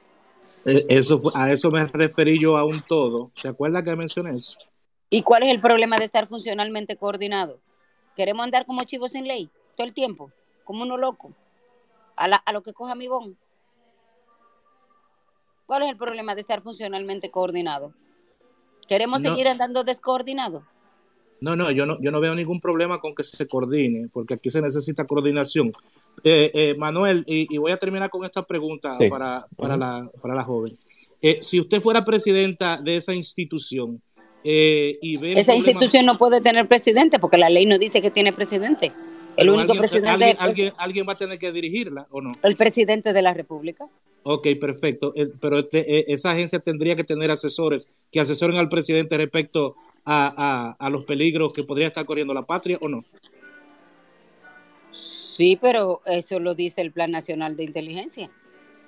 Eh, 0.64 0.86
eso, 0.88 1.20
a 1.34 1.50
eso 1.52 1.70
me 1.70 1.84
referí 1.86 2.40
yo 2.40 2.56
a 2.56 2.64
un 2.64 2.80
todo. 2.82 3.30
¿Se 3.34 3.48
acuerda 3.48 3.82
que 3.82 3.94
mencioné 3.94 4.36
eso? 4.36 4.58
¿Y 5.10 5.22
cuál 5.22 5.44
es 5.44 5.50
el 5.50 5.60
problema 5.60 5.98
de 5.98 6.04
estar 6.04 6.26
funcionalmente 6.26 6.96
coordinado? 6.96 7.60
¿Queremos 8.16 8.44
andar 8.44 8.66
como 8.66 8.82
chivos 8.84 9.12
sin 9.12 9.28
ley 9.28 9.48
todo 9.76 9.86
el 9.86 9.94
tiempo? 9.94 10.32
Como 10.64 10.82
uno 10.82 10.96
loco. 10.96 11.32
A, 12.16 12.24
a 12.24 12.52
lo 12.52 12.62
que 12.62 12.72
coja 12.72 12.94
mi 12.94 13.06
bon. 13.06 13.36
¿Cuál 15.66 15.82
es 15.82 15.90
el 15.90 15.96
problema 15.96 16.34
de 16.34 16.40
estar 16.40 16.62
funcionalmente 16.62 17.30
coordinado? 17.30 17.92
¿Queremos 18.86 19.22
seguir 19.22 19.48
andando 19.48 19.84
descoordinados? 19.84 20.62
No, 21.44 21.56
no, 21.56 21.70
yo 21.70 21.84
no, 21.84 22.00
yo 22.00 22.10
no 22.10 22.22
veo 22.22 22.34
ningún 22.34 22.58
problema 22.58 23.00
con 23.00 23.14
que 23.14 23.22
se 23.22 23.46
coordine, 23.46 24.08
porque 24.10 24.32
aquí 24.32 24.48
se 24.48 24.62
necesita 24.62 25.04
coordinación. 25.04 25.72
Eh, 26.22 26.50
eh, 26.54 26.74
Manuel, 26.78 27.22
y, 27.26 27.58
voy 27.58 27.70
a 27.70 27.76
terminar 27.76 28.08
con 28.08 28.24
esta 28.24 28.46
pregunta 28.46 28.96
para, 29.10 29.46
para, 29.54 29.76
la, 29.76 30.10
para, 30.22 30.34
la, 30.34 30.42
joven. 30.42 30.78
Eh, 31.20 31.36
si 31.42 31.60
usted 31.60 31.82
fuera 31.82 32.02
presidenta 32.02 32.78
de 32.78 32.96
esa 32.96 33.14
institución 33.14 34.00
y 34.42 35.18
ve... 35.18 35.34
Esa 35.34 35.54
institución 35.54 36.06
no 36.06 36.16
puede 36.16 36.40
tener 36.40 36.66
presidente 36.66 37.18
porque 37.18 37.36
la 37.36 37.50
ley 37.50 37.66
no 37.66 37.76
dice 37.76 38.00
que 38.00 38.10
tiene 38.10 38.32
presidente. 38.32 38.92
El 39.36 39.50
único 39.50 39.72
alguien, 39.72 39.78
presidente... 39.80 40.36
Alguien, 40.38 40.72
alguien, 40.78 41.06
va 41.06 41.12
a 41.12 41.16
tener 41.16 41.38
que 41.38 41.52
dirigirla 41.52 42.06
o 42.08 42.22
no? 42.22 42.32
El 42.42 42.56
presidente 42.56 43.12
de 43.12 43.20
la 43.20 43.34
República. 43.34 43.86
Ok, 44.22 44.48
perfecto. 44.58 45.12
Pero 45.42 45.58
este, 45.58 46.10
esa 46.10 46.30
agencia 46.30 46.58
tendría 46.60 46.96
que 46.96 47.04
tener 47.04 47.30
asesores 47.30 47.90
que 48.10 48.20
asesoren 48.20 48.56
al 48.56 48.70
presidente 48.70 49.18
respecto 49.18 49.76
a, 50.04 50.76
a, 50.78 50.90
los 50.90 51.04
peligros 51.04 51.52
que 51.52 51.64
podría 51.64 51.86
estar 51.86 52.04
corriendo 52.04 52.34
la 52.34 52.42
patria 52.42 52.78
o 52.80 52.88
no? 52.88 53.04
Sí, 54.92 55.58
pero 55.60 56.00
eso 56.06 56.38
lo 56.38 56.54
dice 56.54 56.80
el 56.80 56.92
Plan 56.92 57.10
Nacional 57.10 57.56
de 57.56 57.64
Inteligencia. 57.64 58.30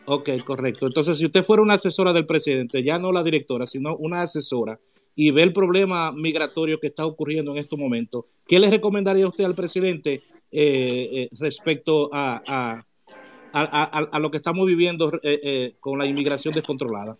Ok, 0.05 0.31
correcto. 0.45 0.87
Entonces, 0.87 1.19
si 1.19 1.27
usted 1.27 1.43
fuera 1.43 1.63
una 1.63 1.75
asesora 1.75 2.13
del 2.13 2.27
presidente, 2.27 2.85
ya 2.85 2.99
no 2.99 3.13
la 3.13 3.25
directora, 3.25 3.67
sino 3.67 3.97
una 3.97 4.23
asesora, 4.23 4.79
y 5.17 5.31
ve 5.33 5.43
el 5.43 5.53
problema 5.53 6.13
migratorio 6.13 6.79
que 6.79 6.89
está 6.89 7.05
ocurriendo 7.07 7.51
en 7.51 7.59
estos 7.59 7.79
momentos, 7.79 8.27
¿qué 8.47 8.61
le 8.61 8.71
recomendaría 8.71 9.27
usted 9.27 9.45
al 9.45 9.55
presidente 9.55 10.23
eh, 10.53 11.09
eh, 11.13 11.29
respecto 11.41 12.11
a, 12.13 12.41
a, 12.47 14.05
a, 14.13 14.19
lo 14.21 14.31
que 14.31 14.37
estamos 14.37 14.67
viviendo 14.67 15.11
eh, 15.23 15.75
con 15.81 15.99
la 15.99 16.07
inmigración 16.07 16.55
descontrolada? 16.55 17.17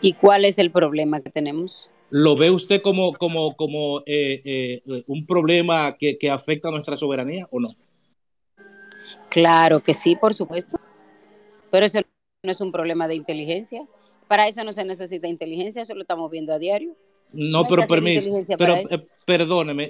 ¿Y 0.00 0.14
cuál 0.14 0.44
es 0.44 0.58
el 0.58 0.70
problema 0.70 1.20
que 1.20 1.30
tenemos? 1.30 1.90
¿Lo 2.14 2.36
ve 2.36 2.50
usted 2.50 2.82
como, 2.82 3.10
como, 3.14 3.56
como 3.56 4.00
eh, 4.00 4.42
eh, 4.44 4.82
un 5.06 5.24
problema 5.24 5.96
que, 5.96 6.18
afecta 6.30 6.68
a 6.68 6.70
nuestra 6.70 6.98
soberanía 6.98 7.48
o 7.50 7.58
no? 7.58 7.74
Claro 9.30 9.82
que 9.82 9.94
sí, 9.94 10.14
por 10.14 10.34
supuesto. 10.34 10.78
Pero 11.70 11.86
eso 11.86 12.00
no 12.42 12.52
es 12.52 12.60
un 12.60 12.70
problema 12.70 13.08
de 13.08 13.14
inteligencia. 13.14 13.88
Para 14.28 14.46
eso 14.46 14.62
no 14.62 14.74
se 14.74 14.84
necesita 14.84 15.26
inteligencia, 15.26 15.80
eso 15.80 15.94
lo 15.94 16.02
estamos 16.02 16.30
viendo 16.30 16.52
a 16.52 16.58
diario. 16.58 16.94
No, 17.32 17.66
pero 17.66 17.86
permiso, 17.86 18.30
pero 18.58 18.76
eh, 18.76 19.06
perdóneme, 19.24 19.88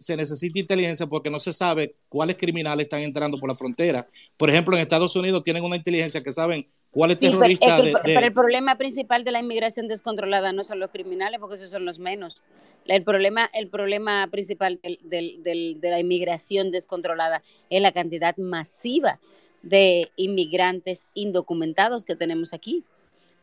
se 0.00 0.16
necesita 0.16 0.58
inteligencia 0.58 1.06
porque 1.06 1.30
no 1.30 1.38
se 1.38 1.52
sabe 1.52 1.94
cuáles 2.08 2.34
criminales 2.34 2.86
están 2.86 3.02
entrando 3.02 3.38
por 3.38 3.48
la 3.48 3.54
frontera. 3.54 4.08
Por 4.36 4.50
ejemplo, 4.50 4.74
en 4.74 4.82
Estados 4.82 5.14
Unidos 5.14 5.44
tienen 5.44 5.62
una 5.62 5.76
inteligencia 5.76 6.20
que 6.20 6.32
saben 6.32 6.66
¿Cuál 6.90 7.12
es 7.12 7.18
terrorista? 7.18 7.78
Pero, 8.02 8.26
el 8.26 8.32
problema 8.32 8.76
principal 8.76 9.24
de 9.24 9.30
la 9.30 9.40
inmigración 9.40 9.88
descontrolada 9.88 10.52
no 10.52 10.64
son 10.64 10.80
los 10.80 10.90
criminales, 10.90 11.38
porque 11.40 11.56
esos 11.56 11.70
son 11.70 11.84
los 11.84 11.98
menos. 11.98 12.40
El 12.86 13.04
problema, 13.04 13.48
el 13.52 13.68
problema 13.68 14.26
principal 14.30 14.80
de 14.82 15.78
la 15.80 16.00
inmigración 16.00 16.70
descontrolada 16.70 17.42
es 17.68 17.80
la 17.80 17.92
cantidad 17.92 18.36
masiva 18.36 19.20
de 19.62 20.10
inmigrantes 20.16 21.06
indocumentados 21.14 22.04
que 22.04 22.16
tenemos 22.16 22.52
aquí. 22.52 22.84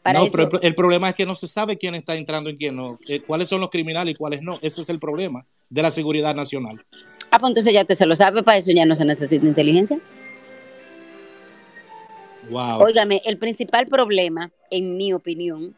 no, 0.03 0.27
pero 0.31 0.49
el, 0.61 0.75
problema 0.75 1.09
es 1.09 1.15
que 1.15 1.25
no 1.25 1.35
se 1.35 1.47
sabe 1.47 1.77
quién 1.77 1.95
está 1.95 2.15
entrando 2.15 2.49
y 2.49 2.57
quién 2.57 2.75
no. 2.75 2.99
Eh, 3.07 3.21
¿Cuáles 3.21 3.49
son 3.49 3.61
los 3.61 3.69
criminales 3.69 4.13
y 4.13 4.17
cuáles 4.17 4.41
no? 4.41 4.59
Ese 4.61 4.81
es 4.81 4.89
el 4.89 4.99
problema 4.99 5.45
de 5.69 5.81
la 5.81 5.91
seguridad 5.91 6.35
nacional. 6.35 6.79
Ah, 7.29 7.39
pues 7.39 7.51
entonces 7.51 7.73
ya 7.73 7.83
te 7.83 7.95
se 7.95 8.05
lo 8.05 8.15
sabe, 8.15 8.41
para 8.43 8.57
eso 8.57 8.71
ya 8.71 8.85
no 8.85 8.95
se 8.95 9.05
necesita 9.05 9.45
inteligencia. 9.45 9.99
Wow. 12.49 12.83
Óigame, 12.83 13.21
el 13.25 13.37
principal 13.37 13.85
problema, 13.85 14.51
en 14.71 14.95
mi 14.97 15.13
opinión, 15.13 15.75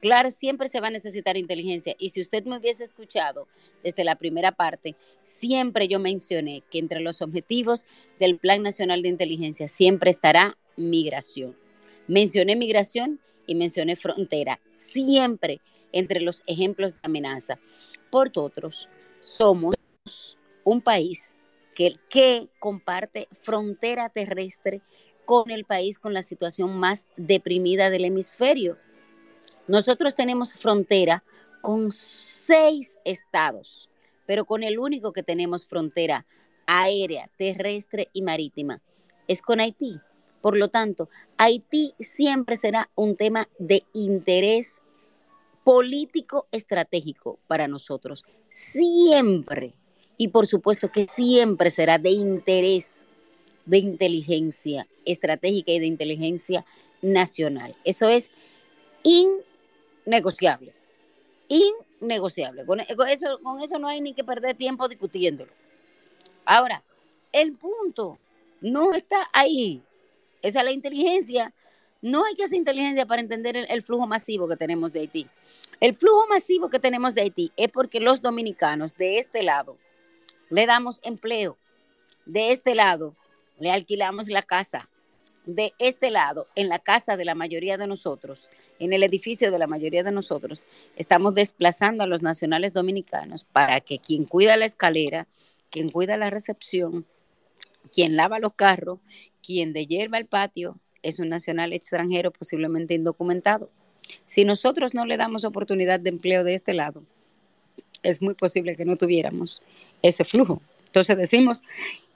claro, 0.00 0.30
siempre 0.30 0.68
se 0.68 0.80
va 0.80 0.88
a 0.88 0.90
necesitar 0.90 1.36
inteligencia. 1.36 1.94
Y 1.98 2.10
si 2.10 2.20
usted 2.20 2.44
me 2.44 2.58
hubiese 2.58 2.84
escuchado 2.84 3.48
desde 3.82 4.04
la 4.04 4.16
primera 4.16 4.52
parte, 4.52 4.96
siempre 5.24 5.88
yo 5.88 5.98
mencioné 5.98 6.62
que 6.70 6.78
entre 6.78 7.00
los 7.00 7.22
objetivos 7.22 7.86
del 8.18 8.38
Plan 8.38 8.62
Nacional 8.62 9.02
de 9.02 9.08
Inteligencia 9.08 9.68
siempre 9.68 10.10
estará 10.10 10.56
migración. 10.76 11.56
Mencioné 12.06 12.56
migración 12.56 13.20
y 13.46 13.54
mencioné 13.54 13.96
frontera, 13.96 14.60
siempre 14.76 15.60
entre 15.92 16.20
los 16.20 16.42
ejemplos 16.46 16.92
de 16.92 17.00
amenaza. 17.02 17.58
Por 18.10 18.30
otros, 18.36 18.88
somos 19.20 19.74
un 20.64 20.80
país 20.80 21.34
que, 21.74 21.94
que 22.08 22.48
comparte 22.58 23.28
frontera 23.42 24.08
terrestre 24.08 24.82
con 25.26 25.50
el 25.50 25.64
país 25.64 25.98
con 25.98 26.14
la 26.14 26.22
situación 26.22 26.78
más 26.78 27.04
deprimida 27.16 27.90
del 27.90 28.06
hemisferio. 28.06 28.78
Nosotros 29.66 30.14
tenemos 30.14 30.54
frontera 30.54 31.22
con 31.60 31.92
seis 31.92 32.98
estados, 33.04 33.90
pero 34.24 34.44
con 34.44 34.62
el 34.62 34.78
único 34.78 35.12
que 35.12 35.22
tenemos 35.22 35.66
frontera 35.66 36.24
aérea, 36.66 37.28
terrestre 37.36 38.08
y 38.12 38.22
marítima 38.22 38.80
es 39.28 39.42
con 39.42 39.60
Haití. 39.60 40.00
Por 40.40 40.56
lo 40.56 40.68
tanto, 40.68 41.08
Haití 41.36 41.94
siempre 41.98 42.56
será 42.56 42.90
un 42.94 43.16
tema 43.16 43.48
de 43.58 43.82
interés 43.92 44.74
político 45.64 46.46
estratégico 46.52 47.40
para 47.48 47.66
nosotros. 47.66 48.24
Siempre. 48.50 49.74
Y 50.16 50.28
por 50.28 50.46
supuesto 50.46 50.92
que 50.92 51.08
siempre 51.08 51.70
será 51.70 51.98
de 51.98 52.10
interés 52.10 53.04
de 53.66 53.78
inteligencia 53.78 54.86
estratégica 55.04 55.72
y 55.72 55.80
de 55.80 55.86
inteligencia 55.86 56.64
nacional. 57.02 57.74
Eso 57.84 58.08
es 58.08 58.30
innegociable. 59.02 60.72
Innegociable. 61.48 62.64
Con, 62.64 62.80
eso, 62.80 63.38
con 63.42 63.60
eso 63.60 63.78
no 63.78 63.88
hay 63.88 64.00
ni 64.00 64.14
que 64.14 64.24
perder 64.24 64.56
tiempo 64.56 64.88
discutiéndolo. 64.88 65.52
Ahora, 66.44 66.82
el 67.32 67.52
punto 67.52 68.18
no 68.60 68.94
está 68.94 69.28
ahí. 69.32 69.82
Esa 70.42 70.60
es 70.60 70.64
la 70.64 70.72
inteligencia. 70.72 71.52
No 72.02 72.24
hay 72.24 72.34
que 72.34 72.44
hacer 72.44 72.56
inteligencia 72.56 73.06
para 73.06 73.20
entender 73.20 73.56
el, 73.56 73.66
el, 73.68 73.82
flujo 73.82 74.06
masivo 74.06 74.48
que 74.48 74.56
tenemos 74.56 74.92
de 74.92 75.00
Haití. 75.00 75.26
El 75.80 75.96
flujo 75.96 76.26
masivo 76.28 76.70
que 76.70 76.78
tenemos 76.78 77.14
de 77.14 77.22
Haití 77.22 77.52
es 77.56 77.68
porque 77.68 78.00
los 78.00 78.22
dominicanos 78.22 78.96
de 78.96 79.18
este 79.18 79.42
lado 79.42 79.76
le 80.50 80.66
damos 80.66 81.00
empleo. 81.02 81.56
De 82.24 82.52
este 82.52 82.74
lado 82.74 83.14
le 83.58 83.70
alquilamos 83.70 84.28
la 84.28 84.42
casa. 84.42 84.88
De 85.44 85.72
este 85.78 86.10
lado, 86.10 86.48
en 86.56 86.68
la 86.68 86.80
casa 86.80 87.16
de 87.16 87.24
la 87.24 87.36
mayoría 87.36 87.78
de 87.78 87.86
nosotros, 87.86 88.50
en 88.80 88.92
el 88.92 89.04
edificio 89.04 89.52
de 89.52 89.58
la 89.60 89.68
mayoría 89.68 90.02
de 90.02 90.10
nosotros, 90.10 90.64
estamos 90.96 91.34
desplazando 91.34 92.02
a 92.02 92.08
los 92.08 92.20
nacionales 92.20 92.72
dominicanos 92.72 93.44
para 93.44 93.80
que 93.80 94.00
quien 94.00 94.24
cuida 94.24 94.56
la 94.56 94.66
escalera, 94.66 95.28
quien 95.70 95.88
cuida 95.88 96.16
la 96.16 96.30
recepción, 96.30 97.06
quien 97.92 98.16
lava 98.16 98.40
los 98.40 98.54
carros, 98.54 98.98
quien 99.40 99.72
de 99.72 99.86
hierba 99.86 100.18
el 100.18 100.26
patio, 100.26 100.80
es 101.02 101.20
un 101.20 101.28
nacional 101.28 101.72
extranjero 101.72 102.32
posiblemente 102.32 102.94
indocumentado. 102.94 103.70
Si 104.26 104.44
nosotros 104.44 104.94
no 104.94 105.06
le 105.06 105.16
damos 105.16 105.44
oportunidad 105.44 106.00
de 106.00 106.10
empleo 106.10 106.42
de 106.42 106.54
este 106.54 106.74
lado, 106.74 107.04
es 108.02 108.20
muy 108.20 108.34
posible 108.34 108.74
que 108.74 108.84
no 108.84 108.96
tuviéramos 108.96 109.62
ese 110.02 110.24
flujo. 110.24 110.60
Entonces 110.86 111.16
decimos 111.16 111.62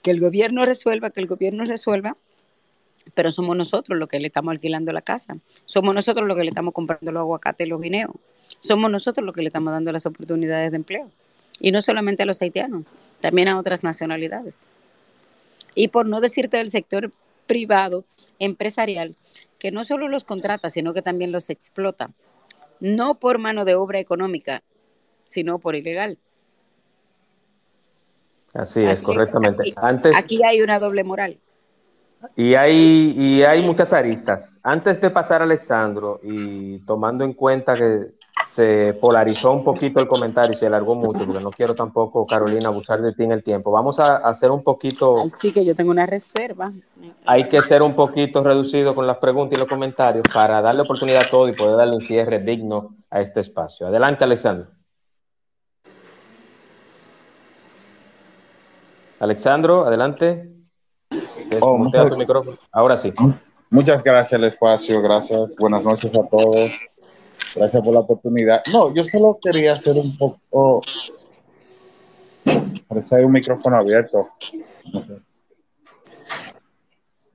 que 0.02 0.10
el 0.10 0.20
gobierno 0.20 0.64
resuelva, 0.64 1.10
que 1.10 1.20
el 1.20 1.26
gobierno 1.26 1.64
resuelva, 1.64 2.16
pero 3.14 3.30
somos 3.30 3.56
nosotros 3.56 3.98
los 3.98 4.08
que 4.08 4.20
le 4.20 4.28
estamos 4.28 4.52
alquilando 4.52 4.92
la 4.92 5.02
casa, 5.02 5.36
somos 5.66 5.94
nosotros 5.94 6.26
los 6.26 6.36
que 6.36 6.44
le 6.44 6.50
estamos 6.50 6.74
comprando 6.74 7.10
los 7.12 7.20
aguacates 7.20 7.66
y 7.66 7.70
los 7.70 7.80
guineos, 7.80 8.14
somos 8.60 8.90
nosotros 8.90 9.24
los 9.24 9.34
que 9.34 9.42
le 9.42 9.48
estamos 9.48 9.72
dando 9.72 9.92
las 9.92 10.06
oportunidades 10.06 10.70
de 10.70 10.76
empleo. 10.76 11.10
Y 11.60 11.72
no 11.72 11.82
solamente 11.82 12.22
a 12.22 12.26
los 12.26 12.40
haitianos, 12.40 12.84
también 13.20 13.48
a 13.48 13.58
otras 13.58 13.82
nacionalidades. 13.84 14.58
Y 15.74 15.88
por 15.88 16.06
no 16.06 16.20
decirte 16.20 16.56
del 16.56 16.70
sector 16.70 17.12
privado, 17.46 18.04
empresarial, 18.38 19.14
que 19.58 19.70
no 19.70 19.84
solo 19.84 20.08
los 20.08 20.24
contrata, 20.24 20.70
sino 20.70 20.94
que 20.94 21.02
también 21.02 21.32
los 21.32 21.50
explota, 21.50 22.10
no 22.80 23.16
por 23.16 23.38
mano 23.38 23.64
de 23.64 23.74
obra 23.74 24.00
económica, 24.00 24.62
sino 25.24 25.58
por 25.58 25.76
ilegal. 25.76 26.18
Así 28.54 28.80
es, 28.80 29.02
correctamente. 29.02 29.62
Aquí, 29.62 29.74
Antes, 29.76 30.16
aquí 30.16 30.44
hay 30.44 30.62
una 30.62 30.78
doble 30.78 31.04
moral. 31.04 31.38
Y 32.36 32.54
hay, 32.54 33.14
y 33.16 33.42
hay 33.42 33.62
muchas 33.62 33.92
aristas. 33.92 34.58
Antes 34.62 35.00
de 35.00 35.10
pasar, 35.10 35.40
Alexandro, 35.40 36.20
y 36.22 36.78
tomando 36.80 37.24
en 37.24 37.32
cuenta 37.32 37.74
que 37.74 38.12
se 38.46 38.94
polarizó 39.00 39.52
un 39.52 39.62
poquito 39.62 40.00
el 40.00 40.08
comentario 40.08 40.52
y 40.52 40.56
se 40.56 40.66
alargó 40.66 40.94
mucho, 40.94 41.24
porque 41.24 41.42
no 41.42 41.50
quiero 41.50 41.74
tampoco, 41.74 42.26
Carolina, 42.26 42.68
abusar 42.68 43.00
de 43.00 43.12
ti 43.12 43.22
en 43.22 43.32
el 43.32 43.42
tiempo. 43.42 43.70
Vamos 43.70 44.00
a 44.00 44.16
hacer 44.16 44.50
un 44.50 44.62
poquito. 44.62 45.22
Así 45.24 45.52
que 45.52 45.64
yo 45.64 45.74
tengo 45.74 45.90
una 45.90 46.04
reserva. 46.04 46.72
Hay 47.24 47.48
que 47.48 47.60
ser 47.60 47.82
un 47.82 47.94
poquito 47.94 48.42
reducido 48.42 48.94
con 48.94 49.06
las 49.06 49.18
preguntas 49.18 49.56
y 49.56 49.60
los 49.60 49.68
comentarios 49.68 50.24
para 50.32 50.60
darle 50.60 50.82
oportunidad 50.82 51.22
a 51.26 51.30
todo 51.30 51.48
y 51.48 51.52
poder 51.52 51.76
darle 51.76 51.94
un 51.94 52.02
cierre 52.02 52.40
digno 52.40 52.96
a 53.08 53.20
este 53.20 53.40
espacio. 53.40 53.86
Adelante, 53.86 54.24
Alexandro. 54.24 54.68
Alexandro, 59.20 59.86
adelante. 59.86 60.48
Oh, 61.60 61.76
muchas, 61.76 62.16
micrófono. 62.16 62.56
Ahora 62.72 62.96
sí. 62.96 63.12
Muchas 63.68 64.02
gracias 64.02 64.32
al 64.32 64.44
espacio, 64.44 65.00
gracias. 65.02 65.54
Buenas 65.56 65.84
noches 65.84 66.10
a 66.16 66.26
todos. 66.26 66.70
Gracias 67.54 67.82
por 67.82 67.92
la 67.92 68.00
oportunidad. 68.00 68.62
No, 68.72 68.94
yo 68.94 69.04
solo 69.04 69.38
quería 69.42 69.74
hacer 69.74 69.94
un 69.96 70.16
poco. 70.16 70.80
Parece 72.88 73.16
hay 73.16 73.24
un 73.24 73.32
micrófono 73.32 73.76
abierto. 73.76 74.30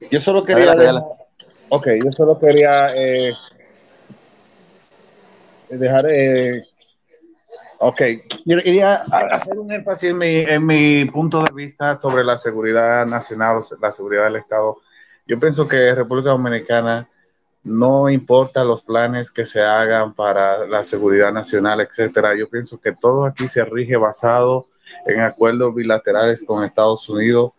Yo 0.10 0.20
solo 0.20 0.44
quería. 0.44 0.76
Ok, 1.70 1.88
yo 2.04 2.12
solo 2.12 2.40
quería 2.40 2.88
eh, 2.98 3.32
dejar. 5.70 6.08
Eh, 6.12 6.64
ok, 7.88 8.02
yo 8.46 8.58
quería 8.64 8.96
hacer 8.96 9.60
un 9.60 9.72
énfasis 9.72 10.10
en 10.10 10.18
mi, 10.18 10.38
en 10.38 10.66
mi 10.66 11.06
punto 11.06 11.44
de 11.44 11.54
vista 11.54 11.96
sobre 11.96 12.24
la 12.24 12.36
seguridad 12.36 13.06
nacional, 13.06 13.62
la 13.80 13.92
seguridad 13.92 14.24
del 14.24 14.38
Estado. 14.38 14.78
Yo 15.28 15.40
pienso 15.40 15.68
que 15.68 15.94
República 15.94 16.32
Dominicana 16.32 17.08
no 17.64 18.10
importa 18.10 18.64
los 18.64 18.82
planes 18.82 19.30
que 19.30 19.46
se 19.46 19.62
hagan 19.62 20.16
para 20.16 20.66
la 20.66 20.84
seguridad 20.84 21.32
nacional, 21.32 21.80
etcétera. 21.82 22.36
Yo 22.36 22.50
pienso 22.50 22.80
que 22.82 22.92
todo 22.92 23.26
aquí 23.26 23.48
se 23.48 23.64
rige 23.66 23.98
basado 23.98 24.66
en 25.06 25.20
acuerdos 25.20 25.76
bilaterales 25.76 26.44
con 26.44 26.64
Estados 26.64 27.08
Unidos, 27.08 27.52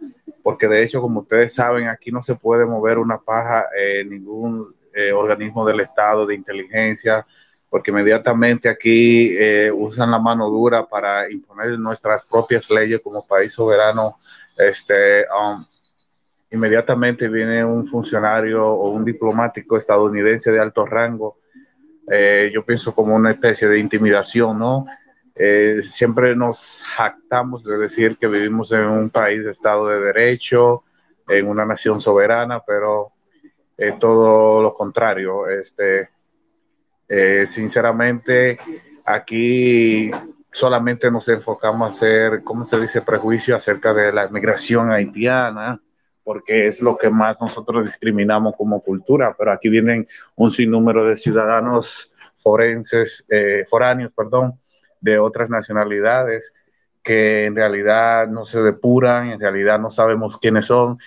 porque 0.42 0.66
de 0.66 0.82
hecho, 0.82 1.00
como 1.00 1.20
ustedes 1.20 1.54
saben, 1.54 1.86
aquí 1.86 2.10
no 2.10 2.24
se 2.24 2.34
puede 2.34 2.66
mover 2.66 2.98
una 2.98 3.18
paja 3.18 3.66
en 3.76 4.10
ningún 4.10 4.74
eh, 4.92 5.12
organismo 5.12 5.64
del 5.64 5.80
Estado 5.80 6.26
de 6.26 6.34
inteligencia, 6.34 7.24
porque 7.68 7.90
inmediatamente 7.90 8.68
aquí 8.68 9.36
eh, 9.36 9.70
usan 9.72 10.10
la 10.10 10.18
mano 10.18 10.48
dura 10.48 10.86
para 10.86 11.30
imponer 11.30 11.78
nuestras 11.78 12.24
propias 12.24 12.70
leyes 12.70 13.00
como 13.02 13.26
país 13.26 13.52
soberano. 13.52 14.18
Este, 14.56 15.22
um, 15.22 15.64
inmediatamente 16.50 17.28
viene 17.28 17.64
un 17.64 17.86
funcionario 17.86 18.64
o 18.64 18.90
un 18.90 19.04
diplomático 19.04 19.76
estadounidense 19.76 20.50
de 20.50 20.60
alto 20.60 20.86
rango, 20.86 21.38
eh, 22.08 22.50
yo 22.54 22.64
pienso 22.64 22.94
como 22.94 23.14
una 23.14 23.32
especie 23.32 23.68
de 23.68 23.78
intimidación, 23.78 24.58
¿no? 24.58 24.86
Eh, 25.34 25.80
siempre 25.82 26.34
nos 26.36 26.82
jactamos 26.86 27.64
de 27.64 27.76
decir 27.76 28.16
que 28.16 28.28
vivimos 28.28 28.72
en 28.72 28.84
un 28.84 29.10
país 29.10 29.44
de 29.44 29.50
Estado 29.50 29.88
de 29.88 30.00
Derecho, 30.00 30.84
en 31.28 31.48
una 31.48 31.66
nación 31.66 32.00
soberana, 32.00 32.62
pero 32.64 33.12
es 33.76 33.98
todo 33.98 34.62
lo 34.62 34.72
contrario. 34.72 35.48
Este, 35.48 36.08
eh, 37.08 37.44
sinceramente, 37.46 38.56
aquí 39.04 40.10
solamente 40.50 41.10
nos 41.10 41.28
enfocamos 41.28 41.86
a 41.86 41.90
hacer, 41.90 42.42
¿cómo 42.42 42.64
se 42.64 42.80
dice?, 42.80 43.02
prejuicio 43.02 43.54
acerca 43.54 43.92
de 43.92 44.12
la 44.12 44.28
migración 44.28 44.90
haitiana, 44.90 45.80
porque 46.24 46.66
es 46.66 46.82
lo 46.82 46.96
que 46.96 47.10
más 47.10 47.40
nosotros 47.40 47.84
discriminamos 47.84 48.54
como 48.56 48.80
cultura, 48.80 49.36
pero 49.38 49.52
aquí 49.52 49.68
vienen 49.68 50.06
un 50.34 50.50
sinnúmero 50.50 51.04
de 51.04 51.16
ciudadanos 51.16 52.12
forenses, 52.36 53.24
eh, 53.28 53.64
foráneos, 53.68 54.12
perdón, 54.16 54.58
de 55.00 55.18
otras 55.18 55.50
nacionalidades 55.50 56.54
que 57.02 57.44
en 57.44 57.54
realidad 57.54 58.26
no 58.26 58.44
se 58.44 58.60
depuran, 58.60 59.30
en 59.30 59.40
realidad 59.40 59.78
no 59.78 59.90
sabemos 59.90 60.38
quiénes 60.38 60.66
son. 60.66 60.98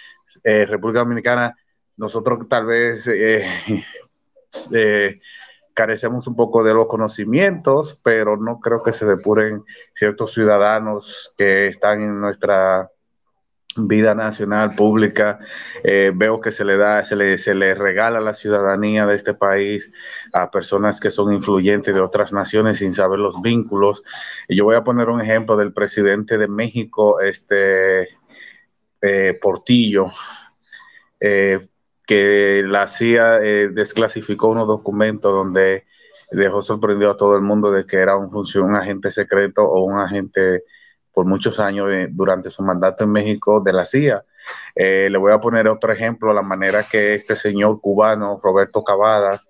Eh, 0.43 0.65
República 0.65 0.99
Dominicana, 0.99 1.55
nosotros 1.97 2.47
tal 2.47 2.65
vez 2.65 3.05
eh, 3.07 3.45
carecemos 5.79 6.27
un 6.27 6.35
poco 6.35 6.61
de 6.61 6.73
los 6.73 6.87
conocimientos, 6.87 7.97
pero 8.03 8.35
no 8.35 8.59
creo 8.59 8.83
que 8.83 8.91
se 8.91 9.05
depuren 9.05 9.63
ciertos 9.95 10.33
ciudadanos 10.33 11.33
que 11.37 11.67
están 11.67 12.01
en 12.01 12.19
nuestra 12.19 12.91
vida 13.77 14.13
nacional, 14.13 14.75
pública. 14.75 15.39
Eh, 15.85 16.11
veo 16.13 16.41
que 16.41 16.51
se 16.51 16.65
le 16.65 16.75
da, 16.75 17.01
se 17.05 17.15
le, 17.15 17.73
regala 17.75 18.19
la 18.19 18.33
ciudadanía 18.33 19.05
de 19.05 19.15
este 19.15 19.33
país 19.33 19.93
a 20.33 20.51
personas 20.51 20.99
que 20.99 21.11
son 21.11 21.31
influyentes 21.31 21.95
de 21.95 22.01
otras 22.01 22.33
naciones 22.33 22.79
sin 22.79 22.93
saber 22.93 23.19
los 23.19 23.41
vínculos. 23.41 24.03
Yo 24.49 24.65
voy 24.65 24.75
a 24.75 24.83
poner 24.83 25.07
un 25.07 25.21
ejemplo 25.21 25.55
del 25.55 25.71
presidente 25.71 26.37
de 26.37 26.49
México, 26.49 27.21
este 27.21 28.09
eh, 29.01 29.39
Portillo, 29.41 30.09
eh, 31.21 31.69
que 32.09 32.63
la 32.65 32.87
CIA 32.87 33.39
desclasificó 33.71 34.47
unos 34.47 34.67
documentos 34.67 35.31
donde 35.31 35.85
dejó 36.31 36.63
sorprendido 36.63 37.11
a 37.11 37.17
todo 37.17 37.35
el 37.35 37.43
mundo 37.43 37.71
de 37.71 37.85
que 37.85 37.97
era 37.97 38.17
un, 38.17 38.31
un 38.33 38.75
agente 38.75 39.11
secreto 39.11 39.63
o 39.63 39.83
un 39.83 39.99
agente 39.99 40.63
por 41.13 41.25
muchos 41.25 41.59
años 41.59 41.91
eh, 41.91 42.07
durante 42.09 42.49
su 42.49 42.63
mandato 42.63 43.03
en 43.03 43.11
México 43.11 43.61
de 43.61 43.73
la 43.73 43.85
CIA. 43.85 44.23
Eh, 44.75 45.09
le 45.11 45.17
voy 45.17 45.33
a 45.33 45.39
poner 45.39 45.67
otro 45.67 45.91
ejemplo, 45.91 46.33
la 46.33 46.41
manera 46.41 46.83
que 46.83 47.13
este 47.13 47.35
señor 47.35 47.79
cubano, 47.81 48.39
Roberto 48.41 48.83
Cavada, 48.83 49.43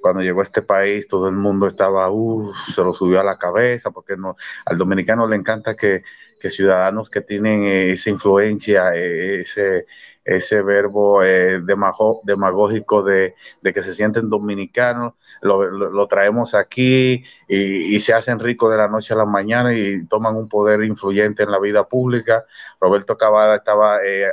cuando 0.00 0.22
llegó 0.22 0.40
a 0.40 0.44
este 0.44 0.62
país, 0.62 1.06
todo 1.06 1.28
el 1.28 1.36
mundo 1.36 1.66
estaba, 1.68 2.10
uh, 2.10 2.52
se 2.74 2.82
lo 2.82 2.92
subió 2.92 3.20
a 3.20 3.24
la 3.24 3.38
cabeza, 3.38 3.90
porque 3.90 4.16
no, 4.16 4.34
al 4.64 4.78
dominicano 4.78 5.28
le 5.28 5.36
encanta 5.36 5.76
que, 5.76 6.02
que 6.40 6.50
ciudadanos 6.50 7.10
que 7.10 7.20
tienen 7.20 7.64
eh, 7.64 7.92
esa 7.92 8.10
influencia, 8.10 8.94
ese, 8.94 9.86
ese 10.24 10.62
verbo 10.62 11.22
eh, 11.22 11.60
demagógico 11.62 13.02
de, 13.02 13.34
que 13.62 13.82
se 13.82 13.94
sienten 13.94 14.28
dominicanos, 14.28 15.14
lo, 15.42 16.06
traemos 16.06 16.54
aquí 16.54 17.24
y, 17.48 17.98
se 18.00 18.12
hacen 18.12 18.38
ricos 18.38 18.70
de 18.70 18.76
la 18.76 18.88
noche 18.88 19.14
a 19.14 19.16
la 19.16 19.24
mañana 19.24 19.72
y 19.74 20.06
toman 20.06 20.36
un 20.36 20.48
poder 20.48 20.84
influyente 20.84 21.42
en 21.42 21.50
la 21.50 21.58
vida 21.58 21.88
pública. 21.88 22.44
Roberto 22.80 23.16
Cavada 23.16 23.56
estaba 23.56 24.04
eh, 24.04 24.26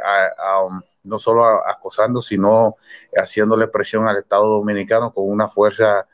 um, 0.68 0.82
no 1.04 1.20
solo 1.20 1.46
acosando, 1.46 2.22
sino 2.22 2.76
haciéndole 3.16 3.68
presión 3.68 4.08
al 4.08 4.18
Estado 4.18 4.48
dominicano 4.48 5.12
con 5.12 5.30
una 5.30 5.48
fuerza 5.48 6.06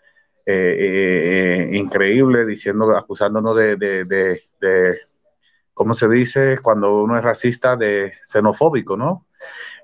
eh, 0.45 1.69
increíble, 1.73 2.45
diciendo, 2.45 2.95
acusándonos 2.95 3.55
de, 3.55 3.75
de, 3.77 4.03
de, 4.59 4.99
¿cómo 5.73 5.93
se 5.93 6.07
dice? 6.07 6.57
Cuando 6.61 7.01
uno 7.01 7.17
es 7.17 7.23
racista, 7.23 7.75
de 7.75 8.13
xenofóbico, 8.23 8.97
¿no? 8.97 9.27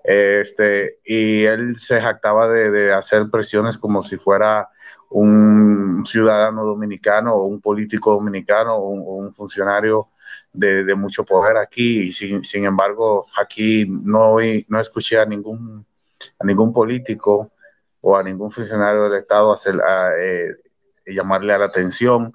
Este, 0.04 1.00
y 1.04 1.44
él 1.44 1.76
se 1.78 2.02
jactaba 2.02 2.48
de, 2.48 2.94
hacer 2.94 3.30
presiones 3.30 3.78
como 3.78 4.02
si 4.02 4.18
fuera 4.18 4.70
un 5.10 6.06
ciudadano 6.06 6.66
dominicano 6.66 7.34
o 7.34 7.46
un 7.46 7.62
político 7.62 8.14
dominicano 8.14 8.76
o 8.76 8.90
un, 8.90 9.34
funcionario 9.34 10.10
de, 10.54 10.96
mucho 10.96 11.26
poder 11.26 11.58
aquí. 11.58 12.04
Y 12.04 12.12
sin, 12.12 12.44
sin 12.44 12.66
embargo, 12.66 13.26
aquí 13.38 13.86
no, 13.88 14.38
no 14.70 14.80
escuché 14.80 15.20
a 15.20 15.26
ningún, 15.26 15.86
a 16.40 16.46
ningún 16.46 16.72
político 16.74 17.52
o 18.02 18.18
a 18.18 18.24
ningún 18.24 18.52
funcionario 18.52 19.10
del 19.10 19.20
Estado 19.20 19.52
hacer, 19.52 19.76
eh, 20.20 20.56
llamarle 21.06 21.54
a 21.54 21.58
la 21.58 21.66
atención 21.66 22.34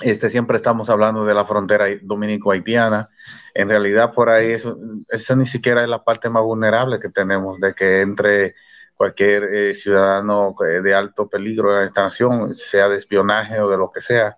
este, 0.00 0.28
siempre 0.28 0.56
estamos 0.56 0.88
hablando 0.90 1.24
de 1.24 1.34
la 1.34 1.44
frontera 1.44 1.86
dominico-haitiana. 2.02 3.10
En 3.54 3.68
realidad, 3.68 4.12
por 4.12 4.30
ahí, 4.30 4.52
eso, 4.52 4.78
esa 5.08 5.36
ni 5.36 5.46
siquiera 5.46 5.82
es 5.82 5.88
la 5.88 6.04
parte 6.04 6.30
más 6.30 6.42
vulnerable 6.42 7.00
que 7.00 7.08
tenemos, 7.08 7.58
de 7.60 7.74
que 7.74 8.00
entre 8.00 8.54
cualquier 8.94 9.44
eh, 9.44 9.74
ciudadano 9.74 10.54
eh, 10.66 10.80
de 10.80 10.94
alto 10.94 11.28
peligro 11.28 11.80
en 11.80 11.88
esta 11.88 12.02
nación, 12.02 12.54
sea 12.54 12.88
de 12.88 12.96
espionaje 12.96 13.60
o 13.60 13.68
de 13.68 13.78
lo 13.78 13.90
que 13.92 14.00
sea, 14.00 14.36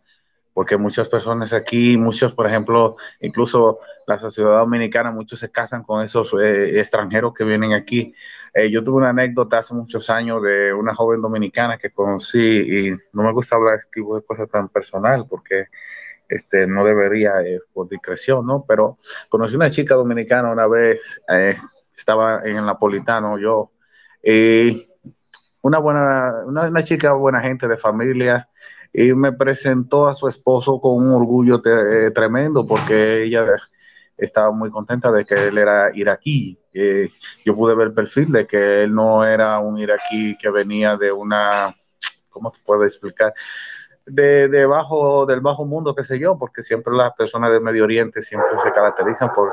porque 0.61 0.77
muchas 0.77 1.09
personas 1.09 1.55
aquí, 1.55 1.97
muchos, 1.97 2.35
por 2.35 2.47
ejemplo, 2.47 2.97
incluso 3.21 3.79
la 4.07 4.19
sociedad 4.19 4.59
dominicana, 4.59 5.11
muchos 5.11 5.39
se 5.39 5.51
casan 5.51 5.83
con 5.85 6.05
esos 6.05 6.35
eh, 6.39 6.79
extranjeros 6.79 7.33
que 7.33 7.45
vienen 7.45 7.73
aquí. 7.73 8.15
yo 8.71 8.85
tuve 8.85 8.99
una 8.99 9.09
anécdota 9.09 9.57
hace 9.57 9.73
muchos 9.73 10.11
años 10.11 10.43
de 10.43 10.75
una 10.75 10.95
joven 10.95 11.23
dominicana 11.23 11.79
que 11.79 11.89
conocí 11.89 12.39
y 12.39 12.91
no 13.15 13.23
me 13.23 13.33
gusta 13.33 13.57
hablar 13.57 13.77
de 13.77 13.79
este 13.79 13.91
tipo 14.03 14.15
de 14.15 14.23
cosas 14.23 14.51
tan 14.51 14.69
personal 14.69 15.25
porque 15.31 15.69
este, 16.29 16.67
no 16.67 16.85
debería 16.85 17.33
por 17.73 17.89
discreción, 17.89 18.47
¿no? 18.47 18.67
Pero 18.69 18.99
conocí 19.31 19.57
una 19.57 19.71
chica 19.71 19.95
dominicana 19.95 20.53
una 20.53 20.67
vez, 20.67 21.23
estaba 21.97 22.43
en 22.45 22.59
el 22.59 22.67
Napolitano, 22.67 23.39
yo 23.39 23.71
y 24.23 24.87
una 25.63 25.79
buena, 25.79 26.35
una, 26.45 26.83
chica 26.83 27.15
buena 27.15 27.41
gente 27.41 27.67
de 27.67 27.79
familia, 27.79 28.47
y 28.93 29.13
me 29.15 29.33
presentó 29.33 30.09
a 30.09 30.15
su 30.15 30.29
esposo 30.29 30.81
con 30.81 30.97
un 30.97 31.13
orgullo 31.15 31.63
eh, 31.65 32.11
tremendo 32.11 32.67
porque 32.67 33.23
ella 33.23 33.47
estaba 34.17 34.51
muy 34.51 34.71
contenta 34.71 35.11
de 35.13 35.25
que 35.25 35.49
él 35.49 35.59
era 35.59 35.91
iraquí. 35.95 36.59
yo 37.45 37.55
pude 37.55 37.75
ver 37.75 37.89
el 37.89 37.95
perfil 37.95 38.33
de 38.33 38.47
que 38.47 38.83
él 38.83 38.95
no 38.95 39.25
era 39.25 39.59
un 39.61 39.79
iraquí 39.79 40.37
que 40.37 40.51
venía 40.51 40.97
de 40.97 41.11
una, 41.13 41.75
¿cómo 42.29 42.51
te 42.51 42.59
puedo 42.65 42.85
explicar? 42.85 43.33
De, 44.05 44.49
de 44.49 44.67
bajo, 44.67 45.25
del 45.25 45.41
bajo 45.41 45.65
mundo, 45.65 45.95
qué 45.95 46.05
sé 46.05 46.19
yo, 46.19 46.37
porque 46.37 46.63
siempre 46.63 46.93
las 46.95 47.13
personas 47.15 47.51
del 47.53 47.63
Medio 47.63 47.85
Oriente 47.85 48.23
siempre 48.23 48.51
se 48.63 48.73
caracterizan 48.73 49.33
por, 49.33 49.53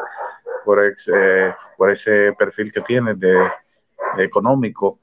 por, 0.65 0.83
eh, 0.83 1.53
por 1.77 1.91
ese 1.91 2.33
perfil 2.33 2.71
que 2.73 2.81
tienen 2.81 3.19
de, 3.19 3.37
económico. 4.17 4.99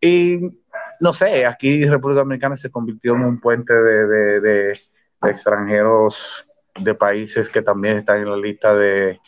Y 0.00 0.59
no 1.00 1.12
sé, 1.12 1.46
aquí 1.46 1.86
República 1.86 2.20
Dominicana 2.20 2.56
se 2.56 2.70
convirtió 2.70 3.14
en 3.14 3.22
un 3.22 3.40
puente 3.40 3.74
de, 3.74 4.40
de, 4.40 4.80
extranjeros 5.22 6.46
de 6.78 6.94
países 6.94 7.50
que 7.50 7.62
también 7.62 7.96
están 7.96 8.18
en 8.18 8.30
la 8.30 8.36
lista 8.36 8.74
de, 8.74 9.18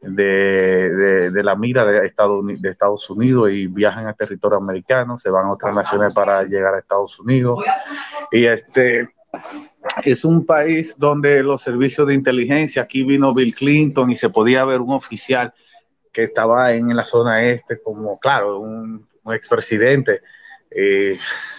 de, 0.00 1.42
la 1.42 1.56
mira 1.56 1.84
de 1.84 2.06
Estados, 2.06 2.44
de 2.46 2.68
Estados 2.68 3.08
Unidos 3.10 3.50
y 3.50 3.66
viajan 3.66 4.06
a 4.06 4.14
territorio 4.14 4.58
americano, 4.58 5.18
se 5.18 5.30
van 5.30 5.46
a 5.46 5.52
otras 5.52 5.74
naciones 5.74 6.12
para 6.12 6.42
llegar 6.44 6.74
a 6.74 6.78
Estados 6.78 7.18
Unidos. 7.18 7.64
Y 8.30 8.44
este 8.44 9.08
es 10.04 10.24
un 10.24 10.44
país 10.44 10.96
donde 10.98 11.42
los 11.42 11.62
servicios 11.62 12.06
de 12.06 12.14
inteligencia, 12.14 12.82
aquí 12.82 13.04
vino 13.04 13.34
Bill 13.34 13.54
Clinton 13.54 14.10
y 14.10 14.16
se 14.16 14.30
podía 14.30 14.64
ver 14.64 14.80
un 14.80 14.92
oficial 14.92 15.52
que 16.12 16.24
estaba 16.24 16.72
en 16.72 16.94
la 16.94 17.04
zona 17.04 17.44
este 17.44 17.80
como, 17.82 18.18
claro, 18.18 18.60
un, 18.60 19.08
expresidente. 19.32 20.20
Eh, 20.74 21.18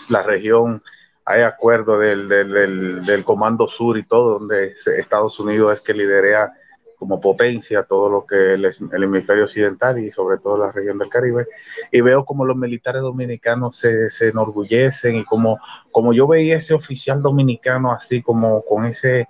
la 0.10 0.24
región, 0.24 0.82
hay 1.26 1.42
acuerdo 1.42 2.00
del, 2.00 2.28
del, 2.28 3.24
Comando 3.24 3.68
Sur 3.68 3.98
y 3.98 4.04
todo, 4.04 4.40
donde 4.40 4.76
Estados 4.98 5.40
Unidos 5.40 5.74
es 5.74 5.82
que 5.82 5.94
lidera 5.94 6.54
como 6.98 7.20
potencia 7.20 7.84
todo 7.84 8.10
lo 8.10 8.26
que 8.26 8.54
el, 8.54 8.66
el, 8.66 9.04
hemisferio 9.04 9.44
occidental 9.44 10.00
y 10.00 10.12
sobre 10.12 10.38
todo 10.38 10.58
la 10.58 10.72
región 10.72 10.98
del 10.98 11.10
Caribe. 11.10 11.48
Y 11.92 12.02
veo 12.02 12.26
como 12.26 12.46
los 12.46 12.56
militares 12.56 13.02
dominicanos 13.02 13.78
se, 13.78 14.10
se 14.10 14.30
enorgullecen 14.30 15.16
y 15.16 15.26
como, 15.26 15.60
como 15.92 16.14
yo 16.14 16.28
veía 16.28 16.58
ese 16.58 16.74
oficial 16.74 17.22
dominicano 17.22 17.92
así 17.92 18.22
como 18.22 18.64
con 18.64 18.86
ese 18.86 19.28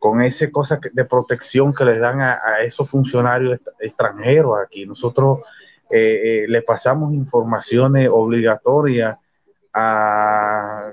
con 0.00 0.22
esa 0.22 0.50
cosa 0.50 0.80
de 0.92 1.04
protección 1.04 1.74
que 1.74 1.84
les 1.84 2.00
dan 2.00 2.22
a, 2.22 2.38
esos 2.62 2.90
funcionarios 2.90 3.60
extranjeros 3.78 4.56
aquí. 4.64 4.86
Nosotros 4.86 5.40
eh, 5.90 6.44
eh, 6.44 6.48
le 6.48 6.62
pasamos 6.62 7.12
informaciones 7.12 8.08
obligatorias 8.12 9.16
a, 9.72 10.92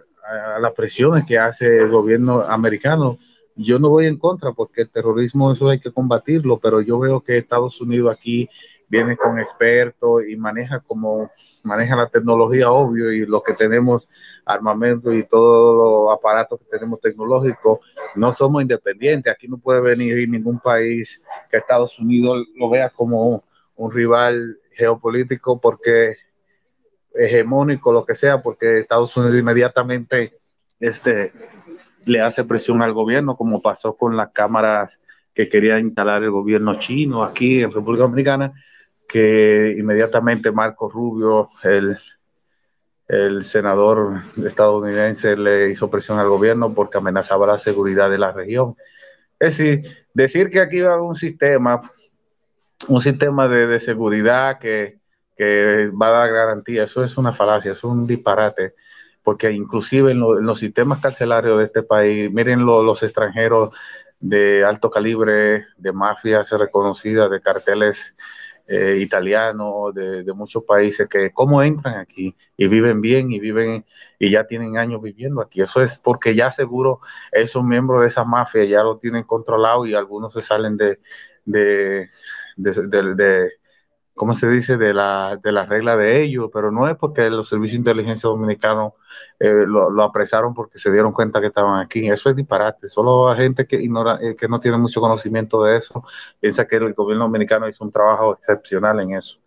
las 0.60 0.74
presiones 0.74 1.24
que 1.26 1.38
hace 1.38 1.78
el 1.78 1.90
gobierno 1.90 2.42
americano. 2.42 3.18
Yo 3.56 3.80
no 3.80 3.90
voy 3.90 4.08
en 4.08 4.18
contra 4.18 4.52
porque 4.52 4.82
el 4.82 4.92
terrorismo 4.92 5.54
eso 5.54 5.70
hay 5.70 5.80
que 5.80 5.94
combatirlo, 5.94 6.60
pero 6.60 6.82
yo 6.82 7.00
veo 7.00 7.22
que 7.22 7.38
Estados 7.38 7.80
Unidos 7.80 8.14
aquí 8.14 8.50
viene 8.90 9.16
con 9.16 9.40
expertos 9.40 10.24
y 10.28 10.36
maneja 10.36 10.80
como 10.80 11.30
maneja 11.64 11.96
la 11.96 12.10
tecnología, 12.10 12.72
obvio, 12.72 13.12
y 13.12 13.26
lo 13.26 13.42
que 13.42 13.54
tenemos 13.54 14.10
armamento 14.46 15.14
y 15.14 15.24
todos 15.24 16.08
los 16.08 16.18
aparatos 16.18 16.60
que 16.60 16.66
tenemos 16.66 17.00
tecnológicos, 17.00 17.80
no 18.16 18.32
somos 18.34 18.62
independientes. 18.62 19.32
Aquí 19.32 19.48
no 19.48 19.58
puede 19.58 19.80
venir 19.80 20.28
ningún 20.28 20.60
país 20.60 21.22
que 21.50 21.58
Estados 21.58 22.00
Unidos 22.00 22.48
lo 22.56 22.70
vea 22.70 22.90
como 22.90 23.44
un 23.76 23.92
rival 23.92 24.58
geopolítico 24.78 25.60
porque 25.60 26.18
hegemónico, 27.14 27.92
lo 27.92 28.06
que 28.06 28.16
sea, 28.16 28.42
porque 28.42 28.80
Estados 28.80 29.16
Unidos 29.18 29.38
inmediatamente 29.38 30.40
este, 30.80 31.32
le 32.06 32.22
hace 32.22 32.44
presión 32.44 32.82
al 32.82 32.94
gobierno, 32.94 33.36
como 33.36 33.62
pasó 33.62 33.96
con 33.96 34.16
las 34.16 34.30
cámaras 34.32 35.00
que 35.34 35.50
quería 35.50 35.80
instalar 35.80 36.24
el 36.24 36.32
gobierno 36.32 36.80
chino 36.80 37.24
aquí 37.24 37.62
en 37.62 37.72
República 37.72 38.04
Dominicana, 38.04 38.54
que 39.08 39.76
inmediatamente 39.78 40.52
Marco 40.52 40.90
Rubio, 40.90 41.50
el, 41.64 41.98
el 43.08 43.44
senador 43.44 44.20
estadounidense, 44.46 45.38
le 45.38 45.72
hizo 45.72 45.90
presión 45.90 46.20
al 46.20 46.30
gobierno 46.30 46.74
porque 46.74 46.98
amenazaba 46.98 47.48
la 47.48 47.60
seguridad 47.60 48.10
de 48.10 48.18
la 48.18 48.32
región. 48.32 48.76
Es 49.40 49.58
decir, 49.58 49.98
decir 50.14 50.50
que 50.50 50.60
aquí 50.60 50.82
va 50.82 50.90
a 50.90 50.94
haber 50.94 51.04
un 51.04 51.16
sistema, 51.16 51.82
un 52.88 53.02
sistema 53.02 53.48
de, 53.48 53.80
seguridad 53.80 54.60
que, 54.60 55.00
va 55.40 56.08
a 56.08 56.12
dar 56.12 56.32
garantía, 56.32 56.84
eso 56.84 57.04
es 57.04 57.18
una 57.18 57.34
falacia, 57.34 57.72
es 57.72 57.84
un 57.84 58.08
disparate, 58.08 58.74
porque 59.24 59.52
inclusive 59.52 60.12
en, 60.12 60.20
los 60.20 60.60
sistemas 60.60 61.00
carcelarios 61.00 61.60
de 61.60 61.66
este 61.66 61.84
país, 61.84 62.32
miren 62.32 62.66
los 62.66 63.04
extranjeros 63.04 63.72
de 64.20 64.66
alto 64.66 64.90
calibre, 64.90 65.66
de 65.78 65.92
mafias 65.94 66.50
reconocidas, 66.52 67.30
de 67.30 67.42
carteles 67.42 68.16
eh, 68.70 68.98
italianos, 69.00 69.94
de, 69.94 70.34
muchos 70.34 70.64
países, 70.64 71.08
que 71.08 71.32
cómo 71.32 71.64
entran 71.64 72.00
aquí 72.00 72.36
y 72.58 72.68
viven 72.68 73.00
bien 73.00 73.32
y 73.32 73.40
viven 73.40 73.86
y 74.20 74.32
ya 74.32 74.46
tienen 74.46 74.78
años 74.78 75.02
viviendo 75.02 75.42
aquí. 75.42 75.62
Eso 75.62 75.82
es 75.82 75.98
porque 75.98 76.36
ya 76.36 76.52
seguro 76.52 77.00
esos 77.32 77.64
miembros 77.64 78.02
de 78.02 78.08
esa 78.08 78.26
mafia 78.26 78.66
ya 78.66 78.84
lo 78.84 78.98
tienen 78.98 79.24
controlado 79.24 79.86
y 79.86 79.94
algunos 79.94 80.34
se 80.34 80.42
salen 80.42 80.76
de, 80.78 80.98
de, 81.46 82.10
de 82.58 83.52
¿cómo 84.18 84.34
se 84.34 84.50
dice?, 84.50 84.78
de 84.78 84.94
la, 84.94 85.40
de 85.42 85.52
la 85.54 85.66
regla 85.66 85.96
de 85.96 86.22
ellos, 86.22 86.50
pero 86.52 86.72
no 86.72 86.90
es 86.90 86.96
porque 86.98 87.30
los 87.30 87.48
servicios 87.48 87.76
de 87.76 87.92
inteligencia 87.92 88.28
dominicanos 88.28 88.94
eh, 89.40 89.64
lo, 89.66 90.04
apresaron 90.04 90.54
porque 90.54 90.80
se 90.80 90.92
dieron 90.92 91.14
cuenta 91.14 91.40
que 91.40 91.48
estaban 91.48 91.80
aquí. 91.80 92.10
Eso 92.10 92.30
es 92.30 92.36
disparate. 92.36 92.90
Solo 92.90 93.34
gente 93.36 93.66
que 93.68 93.78
ignora, 93.78 94.20
eh, 94.22 94.36
que 94.36 94.50
no 94.50 94.60
tiene 94.60 94.78
mucho 94.78 95.00
conocimiento 95.00 95.64
de 95.64 95.78
eso, 95.78 96.04
piensa 96.42 96.68
que 96.68 96.78
el 96.78 96.94
gobierno 96.94 97.26
dominicano 97.26 97.70
hizo 97.70 97.84
un 97.86 97.92
trabajo 97.92 98.34
excepcional 98.34 99.00
en 99.00 99.14
eso. 99.14 99.40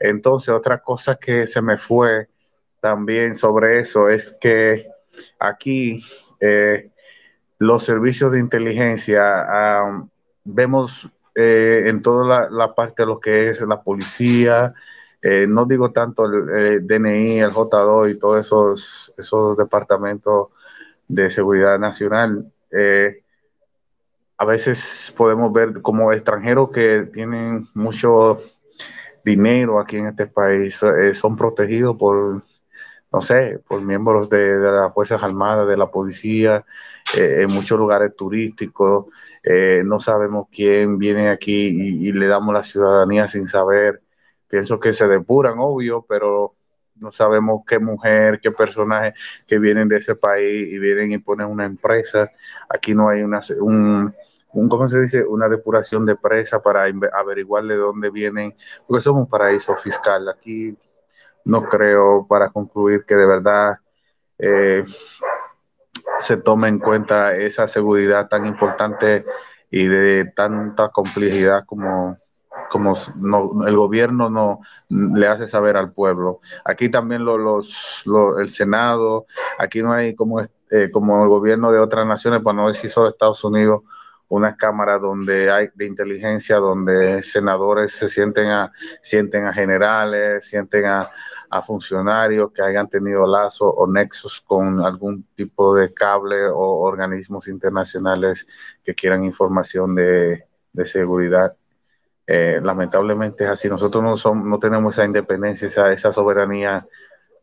Entonces, 0.00 0.48
otra 0.48 0.78
cosa 0.82 1.16
que 1.16 1.46
se 1.46 1.62
me 1.62 1.76
fue 1.76 2.28
también 2.80 3.36
sobre 3.36 3.80
eso 3.80 4.08
es 4.08 4.36
que 4.40 4.86
aquí 5.38 5.98
eh, 6.40 6.90
los 7.58 7.84
servicios 7.84 8.32
de 8.32 8.40
inteligencia 8.40 9.22
ah, 9.24 10.06
vemos 10.44 11.10
eh, 11.38 11.90
en 11.90 12.00
toda 12.00 12.48
la, 12.50 12.74
parte 12.74 13.02
de 13.02 13.06
lo 13.06 13.20
que 13.20 13.50
es 13.50 13.60
la 13.60 13.82
policía, 13.82 14.72
eh, 15.20 15.46
no 15.46 15.66
digo 15.66 15.92
tanto 15.92 16.24
el, 16.24 16.86
DNI, 16.86 17.40
el 17.40 17.50
J2 17.50 18.10
y 18.10 18.18
todos 18.18 18.46
esos, 18.46 19.12
esos 19.18 19.54
departamentos 19.58 20.48
de 21.06 21.30
seguridad 21.30 21.78
nacional. 21.78 22.50
Eh, 22.70 23.22
a 24.38 24.44
veces 24.46 25.12
podemos 25.14 25.52
ver 25.52 25.82
como 25.82 26.10
extranjeros 26.10 26.70
que 26.70 27.02
tienen 27.12 27.68
mucho 27.74 28.40
dinero 29.22 29.78
aquí 29.78 29.98
en 29.98 30.06
este 30.06 30.26
país, 30.28 30.80
son 31.12 31.36
protegidos 31.36 31.96
por, 31.96 32.42
no 33.12 33.20
sé, 33.20 33.60
por 33.68 33.82
miembros 33.82 34.30
de, 34.30 34.58
de 34.58 34.72
las 34.72 34.94
Fuerzas 34.94 35.22
Armadas, 35.22 35.68
de 35.68 35.76
la 35.76 35.90
policía, 35.90 36.64
eh, 37.14 37.42
en 37.42 37.52
muchos 37.52 37.78
lugares 37.78 38.14
turísticos, 38.16 39.06
eh, 39.42 39.82
no 39.84 40.00
sabemos 40.00 40.48
quién 40.50 40.98
viene 40.98 41.28
aquí 41.28 41.68
y, 41.68 42.12
le 42.12 42.26
damos 42.26 42.52
la 42.52 42.64
ciudadanía 42.64 43.28
sin 43.28 43.46
saber. 43.46 44.02
Pienso 44.48 44.80
que 44.80 44.92
se 44.92 45.06
depuran, 45.06 45.54
obvio, 45.58 46.04
pero 46.08 46.56
no 46.96 47.12
sabemos 47.12 47.62
qué 47.66 47.78
mujer, 47.78 48.40
qué 48.40 48.50
personaje 48.50 49.14
que 49.46 49.58
vienen 49.58 49.88
de 49.88 49.98
ese 49.98 50.16
país 50.16 50.68
y 50.72 50.78
vienen 50.78 51.12
y 51.12 51.18
ponen 51.18 51.46
una 51.46 51.64
empresa. 51.64 52.30
Aquí 52.68 52.94
no 52.94 53.08
hay 53.08 53.22
una, 53.22 53.40
un, 53.60 54.14
un, 54.52 54.68
¿cómo 54.68 54.88
se 54.88 55.00
dice? 55.00 55.24
Una 55.24 55.48
depuración 55.48 56.06
de 56.06 56.16
presa 56.16 56.60
para 56.62 56.84
averiguar 57.12 57.64
de 57.64 57.76
dónde 57.76 58.10
vienen, 58.10 58.54
porque 58.86 59.02
somos 59.02 59.22
un 59.22 59.28
paraíso 59.28 59.76
fiscal. 59.76 60.28
Aquí 60.28 60.76
no 61.44 61.62
creo, 61.64 62.26
para 62.28 62.50
concluir, 62.50 63.04
que 63.04 63.14
de 63.14 63.26
verdad 63.26 63.78
eh, 64.38 64.82
se 66.18 66.36
tome 66.36 66.68
en 66.68 66.78
cuenta 66.78 67.34
esa 67.34 67.66
seguridad 67.68 68.28
tan 68.28 68.46
importante 68.46 69.24
y 69.70 69.86
de 69.86 70.24
tanta 70.34 70.88
complejidad 70.88 71.64
como, 71.66 72.16
como 72.70 72.94
no, 73.16 73.66
el 73.66 73.76
gobierno 73.76 74.30
no 74.30 74.60
le 74.88 75.26
hace 75.26 75.48
saber 75.48 75.76
al 75.76 75.92
pueblo. 75.92 76.40
Aquí 76.64 76.88
también 76.88 77.24
los, 77.24 78.04
el 78.38 78.50
Senado, 78.50 79.26
aquí 79.58 79.82
no 79.82 79.92
hay 79.92 80.14
como, 80.14 80.40
eh, 80.40 80.90
como 80.92 81.22
el 81.22 81.28
gobierno 81.28 81.72
de 81.72 81.80
otras 81.80 82.06
naciones, 82.06 82.40
para 82.40 82.56
no 82.56 82.68
decir 82.68 82.90
solo 82.90 83.08
Estados 83.08 83.42
Unidos, 83.44 83.82
una 84.28 84.56
cámara 84.56 84.98
donde 84.98 85.50
hay 85.50 85.68
de 85.74 85.86
inteligencia, 85.86 86.56
donde 86.56 87.22
senadores 87.22 87.92
se 87.92 88.08
sienten 88.08 88.50
a, 88.50 88.72
sienten 89.02 89.46
a 89.46 89.52
generales, 89.52 90.48
sienten 90.48 90.86
a, 90.86 91.10
a 91.50 91.62
funcionarios 91.62 92.52
que 92.52 92.62
hayan 92.62 92.88
tenido 92.88 93.26
lazos 93.26 93.72
o 93.76 93.86
nexos 93.86 94.40
con 94.40 94.80
algún 94.84 95.24
tipo 95.34 95.74
de 95.74 95.94
cable 95.94 96.46
o 96.46 96.80
organismos 96.80 97.48
internacionales 97.48 98.46
que 98.82 98.94
quieran 98.94 99.24
información 99.24 99.94
de, 99.94 100.44
de 100.72 100.84
seguridad 100.84 101.56
eh, 102.26 102.60
lamentablemente 102.62 103.44
es 103.44 103.50
así. 103.50 103.68
Nosotros 103.68 104.02
no, 104.02 104.16
somos, 104.16 104.46
no 104.46 104.58
tenemos 104.58 104.94
esa 104.94 105.04
independencia, 105.04 105.68
esa, 105.68 105.92
esa 105.92 106.12
soberanía 106.12 106.86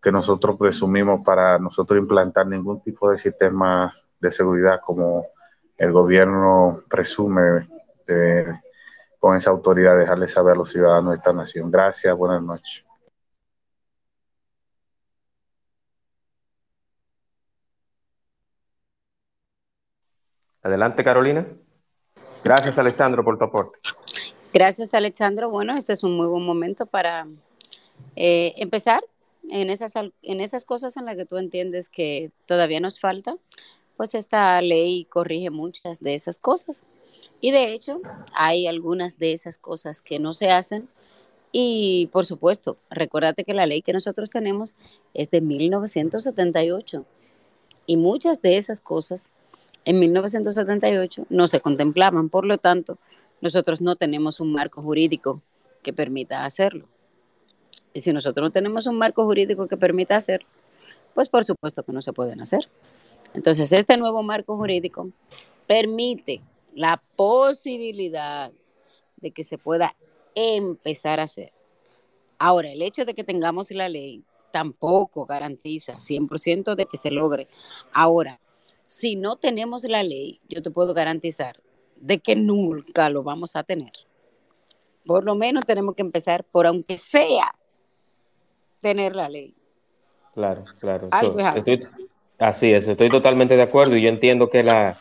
que 0.02 0.12
nosotros 0.12 0.58
presumimos 0.58 1.22
para 1.26 1.58
nosotros 1.58 1.98
implantar 1.98 2.48
ningún 2.48 2.82
tipo 2.82 3.10
de 3.10 3.18
sistema 3.18 3.94
de 4.20 4.32
seguridad 4.32 4.82
como 4.86 5.26
el 5.78 5.92
gobierno 5.92 6.84
presume 6.90 7.68
con 9.20 9.38
esa 9.38 9.52
autoridad 9.52 9.98
dejarle 9.98 10.28
saber 10.28 10.54
a 10.54 10.58
los 10.58 10.70
ciudadanos 10.70 11.12
de 11.12 11.18
esta 11.18 11.34
nación. 11.34 11.72
Gracias, 11.72 12.18
buenas 12.18 12.42
noches. 12.42 12.86
Adelante, 20.62 21.04
Carolina. 21.04 21.46
Gracias, 22.44 22.78
Alessandro, 22.80 23.24
por 23.24 23.38
tu 23.38 23.46
aporte. 23.46 23.80
Gracias, 24.54 24.94
Alexandro. 24.94 25.50
Bueno, 25.50 25.78
este 25.78 25.94
es 25.94 26.04
un 26.04 26.16
muy 26.16 26.28
buen 26.28 26.46
momento 26.46 26.86
para 26.86 27.28
eh, 28.16 28.54
empezar 28.58 29.04
en 29.50 29.70
esas, 29.70 29.94
en 29.96 30.42
esas 30.42 30.64
cosas 30.66 30.96
en 30.96 31.06
las 31.06 31.16
que 31.16 31.26
tú 31.26 31.38
entiendes 31.38 31.90
que 31.90 32.32
todavía 32.46 32.80
nos 32.80 33.00
falta. 33.00 33.36
Pues 33.98 34.16
esta 34.16 34.62
ley 34.62 35.06
corrige 35.06 35.50
muchas 35.50 36.00
de 36.00 36.14
esas 36.14 36.38
cosas. 36.38 36.84
Y 37.42 37.52
de 37.52 37.74
hecho, 37.74 38.02
hay 38.34 38.68
algunas 38.68 39.18
de 39.18 39.34
esas 39.34 39.58
cosas 39.58 40.02
que 40.02 40.20
no 40.20 40.34
se 40.34 40.50
hacen. 40.50 40.90
Y 41.52 42.10
por 42.12 42.26
supuesto, 42.26 42.78
recuérdate 42.90 43.44
que 43.44 43.54
la 43.54 43.66
ley 43.66 43.82
que 43.82 43.94
nosotros 43.94 44.30
tenemos 44.30 44.74
es 45.14 45.30
de 45.30 45.42
1978. 45.42 47.06
Y 47.86 47.98
muchas 47.98 48.42
de 48.42 48.58
esas 48.58 48.82
cosas 48.82 49.30
en 49.86 50.00
1978 50.00 51.28
no 51.30 51.48
se 51.48 51.60
contemplaban. 51.60 52.30
Por 52.30 52.46
lo 52.46 52.58
tanto, 52.58 52.98
nosotros 53.42 53.82
no 53.82 53.96
tenemos 53.96 54.40
un 54.40 54.52
marco 54.54 54.82
jurídico 54.82 55.42
que 55.82 55.94
permita 55.94 56.46
hacerlo. 56.46 56.88
Y 57.94 58.00
si 58.00 58.14
nosotros 58.14 58.46
no 58.46 58.52
tenemos 58.52 58.88
un 58.88 58.98
marco 58.98 59.26
jurídico 59.26 59.68
que 59.68 59.78
permita 59.78 60.16
hacerlo, 60.16 60.48
pues 61.14 61.30
por 61.30 61.44
supuesto 61.44 61.84
que 61.84 61.92
no 61.92 62.02
se 62.02 62.14
pueden 62.14 62.42
hacer. 62.42 62.70
Entonces, 63.34 63.72
este 63.72 63.98
nuevo 63.98 64.24
marco 64.24 64.56
jurídico 64.58 65.10
permite 65.68 66.42
la 66.74 67.02
posibilidad 67.16 68.52
de 69.18 69.32
que 69.32 69.44
se 69.44 69.58
pueda 69.58 69.96
empezar 70.36 71.20
a 71.20 71.24
hacer. 71.24 71.52
Ahora, 72.38 72.72
el 72.72 72.82
hecho 72.82 73.06
de 73.06 73.14
que 73.14 73.24
tengamos 73.24 73.72
la 73.72 73.90
ley 73.90 74.24
tampoco 74.52 75.26
garantiza 75.26 75.96
100% 75.96 76.76
de 76.76 76.86
que 76.86 76.98
se 76.98 77.10
logre. 77.10 77.48
Ahora, 77.94 78.40
si 78.88 79.16
no 79.16 79.38
tenemos 79.38 79.84
la 79.84 80.04
ley, 80.04 80.40
yo 80.48 80.62
te 80.62 80.70
puedo 80.70 80.94
garantizar 80.94 81.60
de 81.96 82.20
que 82.20 82.36
nunca 82.36 83.10
lo 83.10 83.24
vamos 83.24 83.56
a 83.56 83.64
tener. 83.64 83.94
Por 85.06 85.24
lo 85.24 85.36
menos 85.36 85.66
tenemos 85.66 85.96
que 85.96 86.02
empezar 86.02 86.44
por, 86.44 86.68
aunque 86.68 86.98
sea, 86.98 87.56
tener 88.82 89.16
la 89.16 89.30
ley. 89.30 89.56
Claro, 90.34 90.66
claro. 90.80 91.10
Así 92.44 92.74
es, 92.74 92.88
estoy 92.88 93.10
totalmente 93.10 93.56
de 93.56 93.64
acuerdo 93.64 93.96
y 93.96 94.02
yo 94.02 94.10
entiendo 94.10 94.50
que 94.50 94.64
la, 94.64 94.98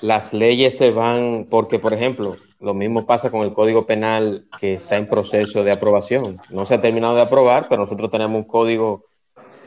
las 0.00 0.32
leyes 0.32 0.76
se 0.76 0.90
van, 0.90 1.46
porque 1.48 1.78
por 1.78 1.94
ejemplo, 1.94 2.36
lo 2.58 2.74
mismo 2.74 3.06
pasa 3.06 3.30
con 3.30 3.42
el 3.42 3.52
Código 3.52 3.86
Penal 3.86 4.46
que 4.60 4.74
está 4.74 4.98
en 4.98 5.08
proceso 5.08 5.64
de 5.64 5.72
aprobación. 5.72 6.38
No 6.50 6.66
se 6.66 6.74
ha 6.74 6.80
terminado 6.80 7.14
de 7.14 7.22
aprobar, 7.22 7.68
pero 7.68 7.80
nosotros 7.80 8.10
tenemos 8.10 8.36
un 8.36 8.48
código 8.48 9.04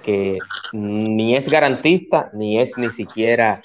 que 0.03 0.37
ni 0.73 1.35
es 1.35 1.49
garantista, 1.49 2.29
ni 2.33 2.59
es 2.59 2.77
ni 2.77 2.89
siquiera 2.89 3.61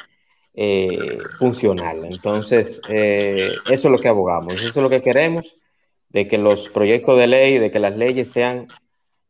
eh, 0.54 1.18
funcional. 1.38 2.04
Entonces, 2.04 2.80
eh, 2.88 3.50
eso 3.70 3.88
es 3.88 3.92
lo 3.92 3.98
que 3.98 4.08
abogamos, 4.08 4.54
eso 4.54 4.66
es 4.68 4.76
lo 4.76 4.90
que 4.90 5.02
queremos, 5.02 5.56
de 6.08 6.26
que 6.26 6.38
los 6.38 6.68
proyectos 6.68 7.18
de 7.18 7.26
ley, 7.26 7.58
de 7.58 7.70
que 7.70 7.80
las 7.80 7.96
leyes 7.96 8.30
sean 8.30 8.68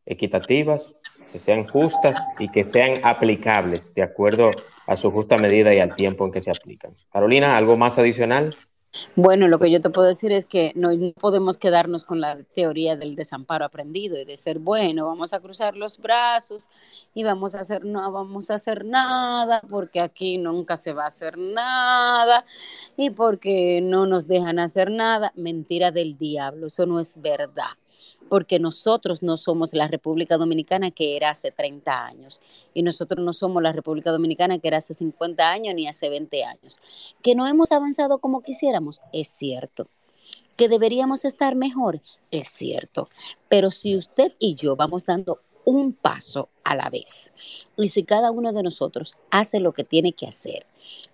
equitativas, 0.05 0.98
que 1.31 1.39
sean 1.39 1.67
justas 1.67 2.17
y 2.39 2.49
que 2.49 2.65
sean 2.65 3.01
aplicables 3.03 3.93
de 3.93 4.03
acuerdo 4.03 4.51
a 4.87 4.95
su 4.95 5.11
justa 5.11 5.37
medida 5.37 5.73
y 5.73 5.79
al 5.79 5.95
tiempo 5.95 6.25
en 6.25 6.31
que 6.31 6.41
se 6.41 6.51
aplican. 6.51 6.95
Carolina, 7.11 7.57
¿algo 7.57 7.77
más 7.77 7.97
adicional? 7.97 8.55
Bueno, 9.15 9.47
lo 9.47 9.59
que 9.59 9.69
yo 9.69 9.81
te 9.81 9.91
puedo 9.91 10.07
decir 10.07 10.31
es 10.31 10.47
que 10.47 10.71
no, 10.73 10.89
podemos 11.19 11.59
quedarnos 11.59 12.05
con 12.05 12.21
la 12.21 12.41
teoría 12.55 12.95
del 12.95 13.15
desamparo 13.15 13.63
aprendido 13.63 14.17
y 14.17 14.25
de 14.25 14.35
ser 14.35 14.57
bueno, 14.57 15.05
vamos 15.05 15.31
a 15.31 15.39
cruzar 15.39 15.75
los 15.77 15.99
brazos 15.99 16.69
y 17.13 17.23
vamos 17.23 17.53
a 17.53 17.59
hacer 17.59 17.85
no 17.85 18.11
vamos 18.11 18.49
a 18.49 18.55
hacer 18.55 18.85
nada 18.85 19.61
porque 19.69 20.01
aquí 20.01 20.39
nunca 20.39 20.75
se 20.75 20.93
va 20.93 21.03
a 21.03 21.09
hacer 21.09 21.37
nada 21.37 22.45
y 22.97 23.11
porque 23.11 23.79
no 23.79 24.07
nos 24.07 24.27
dejan 24.27 24.57
hacer 24.57 24.89
nada, 24.89 25.33
mentira 25.35 25.91
del 25.91 26.17
diablo, 26.17 26.67
eso 26.67 26.87
no 26.87 26.99
es 26.99 27.21
verdad 27.21 27.77
porque 28.29 28.59
nosotros 28.59 29.23
no 29.23 29.35
somos 29.35 29.73
la 29.73 29.87
República 29.87 30.37
Dominicana 30.37 30.91
que 30.91 31.17
era 31.17 31.31
hace 31.31 31.51
30 31.51 32.05
años 32.05 32.41
y 32.73 32.83
nosotros 32.83 33.23
no 33.23 33.33
somos 33.33 33.61
la 33.61 33.73
República 33.73 34.11
Dominicana 34.11 34.59
que 34.59 34.67
era 34.67 34.77
hace 34.77 34.93
50 34.93 35.49
años 35.49 35.75
ni 35.75 35.87
hace 35.87 36.09
20 36.09 36.43
años. 36.45 36.77
Que 37.21 37.35
no 37.35 37.47
hemos 37.47 37.71
avanzado 37.71 38.19
como 38.19 38.41
quisiéramos, 38.41 39.01
es 39.11 39.27
cierto. 39.27 39.87
Que 40.55 40.69
deberíamos 40.69 41.25
estar 41.25 41.55
mejor, 41.55 42.01
es 42.31 42.47
cierto. 42.49 43.09
Pero 43.49 43.71
si 43.71 43.95
usted 43.97 44.33
y 44.39 44.55
yo 44.55 44.75
vamos 44.75 45.05
dando 45.05 45.41
un 45.65 45.93
paso 45.93 46.49
a 46.63 46.75
la 46.75 46.89
vez. 46.89 47.31
Y 47.77 47.89
si 47.89 48.03
cada 48.03 48.31
uno 48.31 48.53
de 48.53 48.63
nosotros 48.63 49.17
hace 49.29 49.59
lo 49.59 49.73
que 49.73 49.83
tiene 49.83 50.13
que 50.13 50.27
hacer, 50.27 50.65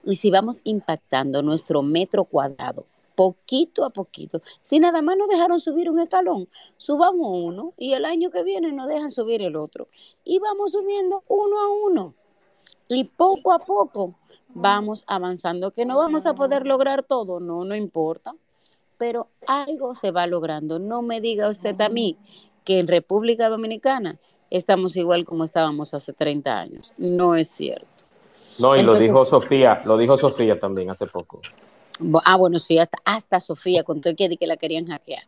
y 0.06 0.16
si 0.16 0.30
vamos 0.30 0.62
impactando 0.64 1.42
nuestro 1.42 1.82
metro 1.82 2.26
cuadrado 2.26 2.86
poquito 3.16 3.86
a 3.86 3.90
poquito. 3.90 4.42
Si 4.62 4.80
nada 4.80 5.02
más 5.02 5.18
nos 5.18 5.30
dejaron 5.30 5.60
subir 5.60 5.90
un 5.90 6.00
escalón, 6.00 6.48
subamos 6.78 7.28
uno 7.32 7.74
y 7.78 7.94
el 7.94 8.06
año 8.06 8.30
que 8.32 8.44
viene 8.44 8.72
nos 8.72 8.88
dejan 8.88 9.12
subir 9.12 9.42
el 9.42 9.56
otro. 9.56 9.88
Y 10.24 10.40
vamos 10.40 10.72
subiendo 10.72 11.24
uno 11.28 11.60
a 11.60 11.70
uno. 11.70 12.14
Y 12.88 13.06
poco 13.06 13.52
a 13.52 13.60
poco 13.60 14.16
vamos 14.50 15.04
avanzando. 15.08 15.72
Que 15.72 15.86
no 15.86 15.98
vamos 15.98 16.26
a 16.26 16.34
poder 16.34 16.66
lograr 16.66 17.04
todo, 17.04 17.40
no, 17.40 17.66
no 17.66 17.76
importa. 17.76 18.36
Pero 18.98 19.28
algo 19.48 19.96
se 19.96 20.12
va 20.12 20.28
logrando. 20.28 20.80
No 20.80 21.02
me 21.02 21.22
diga 21.22 21.50
usted 21.50 21.80
a 21.82 21.90
mí 21.90 22.18
que 22.64 22.80
en 22.80 22.88
República 22.88 23.50
Dominicana 23.50 24.20
estamos 24.50 24.96
igual 24.96 25.26
como 25.26 25.44
estábamos 25.44 25.94
hace 25.94 26.14
30 26.14 26.60
años. 26.60 26.94
No 26.98 27.36
es 27.36 27.50
cierto. 27.50 27.88
No, 28.58 28.76
y 28.76 28.84
lo 28.84 28.96
dijo 28.96 29.26
Sofía, 29.26 29.82
lo 29.86 29.98
dijo 29.98 30.18
Sofía 30.18 30.58
también 30.60 30.90
hace 30.90 31.08
poco. 31.08 31.42
Ah, 32.26 32.36
bueno, 32.36 32.60
sí, 32.60 32.78
hasta, 32.78 32.98
hasta 33.06 33.40
Sofía 33.40 33.84
contó 33.84 34.14
que, 34.16 34.36
que 34.38 34.48
la 34.48 34.58
querían 34.58 34.88
hackear, 34.88 35.24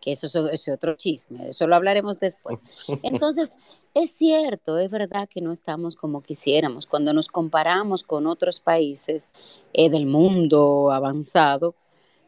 que 0.00 0.12
eso 0.12 0.48
es 0.48 0.68
otro 0.68 0.94
chisme, 0.94 1.48
eso 1.48 1.66
lo 1.66 1.74
hablaremos 1.74 2.20
después. 2.20 2.60
Entonces, 3.02 3.52
es 3.94 4.10
cierto, 4.10 4.78
es 4.78 4.90
verdad 4.90 5.28
que 5.28 5.40
no 5.40 5.52
estamos 5.52 5.96
como 5.96 6.22
quisiéramos. 6.22 6.86
Cuando 6.86 7.12
nos 7.12 7.28
comparamos 7.28 8.02
con 8.02 8.26
otros 8.26 8.60
países 8.60 9.28
eh, 9.72 9.88
del 9.88 10.06
mundo 10.06 10.92
avanzado, 10.92 11.74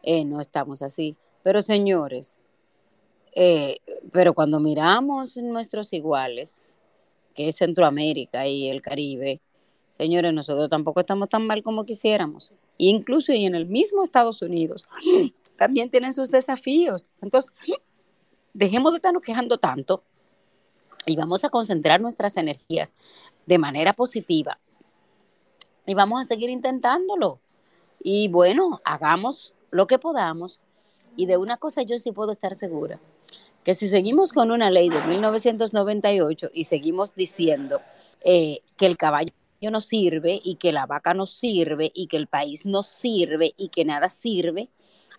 eh, 0.03 0.25
no 0.25 0.41
estamos 0.41 0.81
así. 0.81 1.17
Pero 1.43 1.61
señores, 1.61 2.39
eh, 3.35 3.79
pero 4.11 4.33
cuando 4.33 4.59
miramos 4.59 5.37
nuestros 5.37 5.93
iguales, 5.93 6.79
que 7.35 7.49
es 7.49 7.57
Centroamérica 7.57 8.47
y 8.47 8.69
el 8.69 8.81
Caribe, 8.81 9.41
señores, 9.91 10.33
nosotros 10.33 10.71
tampoco 10.71 11.01
estamos 11.01 11.29
tan 11.29 11.47
mal 11.47 11.63
como 11.63 11.85
quisiéramos 11.85 12.55
incluso 12.79 13.33
y 13.33 13.47
en 13.47 13.55
el 13.55 13.67
mismo 13.67 14.03
Estados 14.03 14.43
Unidos, 14.43 14.85
también 15.57 15.91
tienen 15.91 16.13
sus 16.13 16.31
desafíos. 16.31 17.09
Entonces, 17.21 17.53
dejemos 18.55 18.93
de 18.93 18.97
estarnos 18.97 19.23
quejando 19.23 19.59
tanto 19.59 20.03
y 21.07 21.17
vamos 21.17 21.45
a 21.45 21.49
concentrar 21.49 22.01
nuestras 22.01 22.37
energías 22.37 22.93
de 23.47 23.59
manera 23.59 23.93
positiva 23.93 24.59
y 25.87 25.95
vamos 25.95 26.23
a 26.23 26.25
seguir 26.25 26.51
intentándolo. 26.51 27.41
Y 28.03 28.29
bueno, 28.29 28.81
hagamos 28.85 29.55
lo 29.71 29.87
que 29.87 29.99
podamos. 29.99 30.61
Y 31.17 31.27
de 31.27 31.37
una 31.37 31.57
cosa 31.57 31.83
yo 31.83 31.99
sí 31.99 32.13
puedo 32.13 32.33
estar 32.33 32.55
segura, 32.55 32.99
que 33.65 33.75
si 33.75 33.89
seguimos 33.89 34.33
con 34.33 34.51
una 34.51 34.71
ley 34.71 34.89
de 34.89 35.03
1998 35.03 36.51
y 36.55 36.65
seguimos 36.65 37.15
diciendo 37.15 37.81
eh, 38.25 38.61
que 38.77 38.87
el 38.87 38.97
caballo 38.97 39.33
no 39.71 39.81
sirve 39.81 40.41
y 40.43 40.57
que 40.57 40.73
la 40.73 40.87
vaca 40.87 41.15
no 41.15 41.27
sirve 41.27 41.93
y 41.95 42.07
que 42.07 42.17
el 42.17 42.27
país 42.27 42.67
no 42.67 42.83
sirve 42.83 43.55
y 43.57 43.69
que 43.69 43.85
nada 43.85 44.09
sirve, 44.09 44.69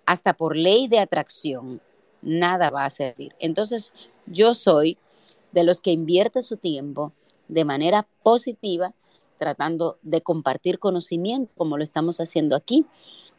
hasta 0.06 0.34
por 0.34 0.58
ley 0.58 0.88
de 0.88 1.00
atracción, 1.00 1.82
nada 2.22 2.70
va 2.70 2.86
a 2.86 2.90
servir. 2.90 3.34
Entonces, 3.40 3.94
yo 4.26 4.54
soy 4.54 4.98
de 5.52 5.64
los 5.64 5.82
que 5.82 5.92
invierte 5.92 6.42
su 6.42 6.58
tiempo 6.58 7.14
de 7.48 7.66
manera 7.66 8.08
positiva, 8.24 8.94
tratando 9.38 9.98
de 10.02 10.22
compartir 10.22 10.80
conocimiento, 10.80 11.52
como 11.58 11.78
lo 11.78 11.84
estamos 11.84 12.20
haciendo 12.20 12.56
aquí, 12.56 12.86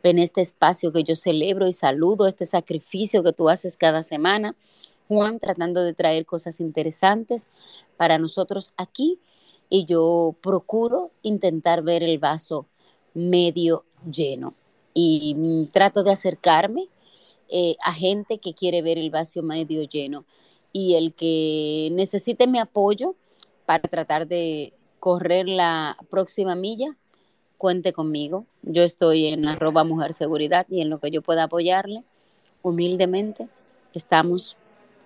en 0.03 0.19
este 0.19 0.43
espacio 0.43 0.93
que 0.93 1.03
yo 1.03 1.17
celebro 1.17 1.67
y 1.67 1.73
saludo, 1.73 2.27
este 2.27 2.45
sacrificio 2.45 3.23
que 3.23 3.33
tú 3.33 3.49
haces 3.49 3.77
cada 3.77 4.03
semana. 4.03 4.55
Juan, 5.09 5.39
tratando 5.39 5.83
de 5.83 5.95
traer 5.95 6.27
cosas 6.27 6.61
interesantes 6.61 7.47
para 7.97 8.19
nosotros 8.19 8.73
aquí 8.77 9.19
y 9.75 9.87
yo 9.87 10.37
procuro 10.41 11.11
intentar 11.23 11.83
ver 11.83 12.05
el 12.05 12.21
vaso 12.21 12.69
medio 13.13 13.85
lleno 14.09 14.55
y 14.95 15.35
mm, 15.37 15.73
trato 15.73 16.05
de 16.05 16.13
acercarme 16.13 16.87
eh, 17.49 17.75
a 17.83 17.93
gente 17.93 18.39
que 18.39 18.55
quiere 18.55 18.83
ver 18.83 18.99
el 18.99 19.11
vaso 19.11 19.43
medio 19.43 19.83
lleno 19.83 20.27
y 20.73 20.95
el 20.95 21.13
que 21.13 21.89
necesite 21.91 22.47
mi 22.47 22.61
apoyo 22.61 23.17
para 23.67 23.83
tratar 23.83 24.29
de 24.29 24.73
correr 25.01 25.49
la 25.49 25.97
próxima 26.09 26.55
milla, 26.55 26.97
cuente 27.59 27.93
conmigo. 27.93 28.47
Yo 28.63 28.85
estoy 28.85 29.27
en 29.27 29.49
arroba 29.49 29.83
mujer 29.83 30.13
seguridad 30.13 30.67
y 30.71 30.83
en 30.83 30.89
lo 30.89 31.01
que 31.01 31.11
yo 31.11 31.21
pueda 31.21 31.45
apoyarle, 31.45 32.05
humildemente, 32.63 33.49
estamos 33.93 34.57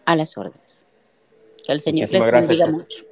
a 0.05 0.15
las 0.15 0.37
órdenes. 0.37 0.85
Que 1.65 1.73
el 1.73 1.81
Señor 1.81 2.11
les 2.11 2.33
bendiga 2.33 2.71
mucho. 2.71 3.08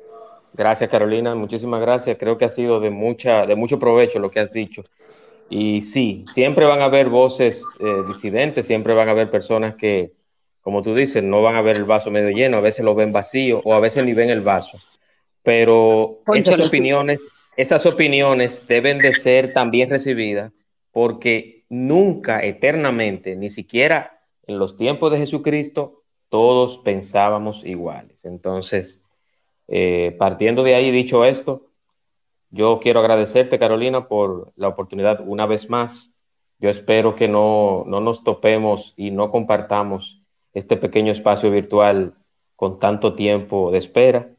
Gracias, 0.56 0.88
Carolina. 0.88 1.34
Muchísimas 1.34 1.80
gracias. 1.80 2.16
Creo 2.18 2.38
que 2.38 2.46
ha 2.46 2.48
sido 2.48 2.80
de, 2.80 2.90
mucha, 2.90 3.44
de 3.44 3.54
mucho 3.54 3.78
provecho 3.78 4.18
lo 4.18 4.30
que 4.30 4.40
has 4.40 4.50
dicho. 4.50 4.82
Y 5.50 5.82
sí, 5.82 6.24
siempre 6.32 6.64
van 6.64 6.80
a 6.80 6.86
haber 6.86 7.08
voces 7.10 7.62
eh, 7.78 8.02
disidentes, 8.08 8.66
siempre 8.66 8.94
van 8.94 9.08
a 9.08 9.12
haber 9.12 9.30
personas 9.30 9.76
que, 9.76 10.12
como 10.62 10.82
tú 10.82 10.94
dices, 10.94 11.22
no 11.22 11.42
van 11.42 11.56
a 11.56 11.62
ver 11.62 11.76
el 11.76 11.84
vaso 11.84 12.10
medio 12.10 12.30
lleno, 12.30 12.56
a 12.56 12.62
veces 12.62 12.84
lo 12.84 12.94
ven 12.94 13.12
vacío 13.12 13.60
o 13.64 13.74
a 13.74 13.80
veces 13.80 14.04
ni 14.04 14.14
ven 14.14 14.30
el 14.30 14.40
vaso. 14.40 14.78
Pero 15.42 16.22
esas 16.34 16.58
opiniones, 16.58 17.28
esas 17.56 17.84
opiniones 17.86 18.66
deben 18.66 18.98
de 18.98 19.12
ser 19.12 19.52
también 19.52 19.90
recibidas 19.90 20.52
porque 20.90 21.66
nunca, 21.68 22.40
eternamente, 22.42 23.36
ni 23.36 23.50
siquiera 23.50 24.22
en 24.46 24.58
los 24.58 24.76
tiempos 24.76 25.12
de 25.12 25.18
Jesucristo, 25.18 26.02
todos 26.30 26.78
pensábamos 26.78 27.64
iguales. 27.64 28.24
Entonces, 28.24 29.02
eh, 29.68 30.14
partiendo 30.18 30.62
de 30.62 30.74
ahí, 30.74 30.90
dicho 30.90 31.24
esto, 31.24 31.66
yo 32.50 32.78
quiero 32.80 33.00
agradecerte, 33.00 33.58
Carolina, 33.58 34.08
por 34.08 34.52
la 34.56 34.68
oportunidad 34.68 35.20
una 35.26 35.46
vez 35.46 35.68
más. 35.68 36.14
Yo 36.58 36.70
espero 36.70 37.14
que 37.14 37.28
no, 37.28 37.84
no 37.86 38.00
nos 38.00 38.24
topemos 38.24 38.94
y 38.96 39.10
no 39.10 39.30
compartamos 39.30 40.22
este 40.54 40.76
pequeño 40.76 41.12
espacio 41.12 41.50
virtual 41.50 42.14
con 42.54 42.78
tanto 42.78 43.14
tiempo 43.14 43.70
de 43.70 43.78
espera. 43.78 44.30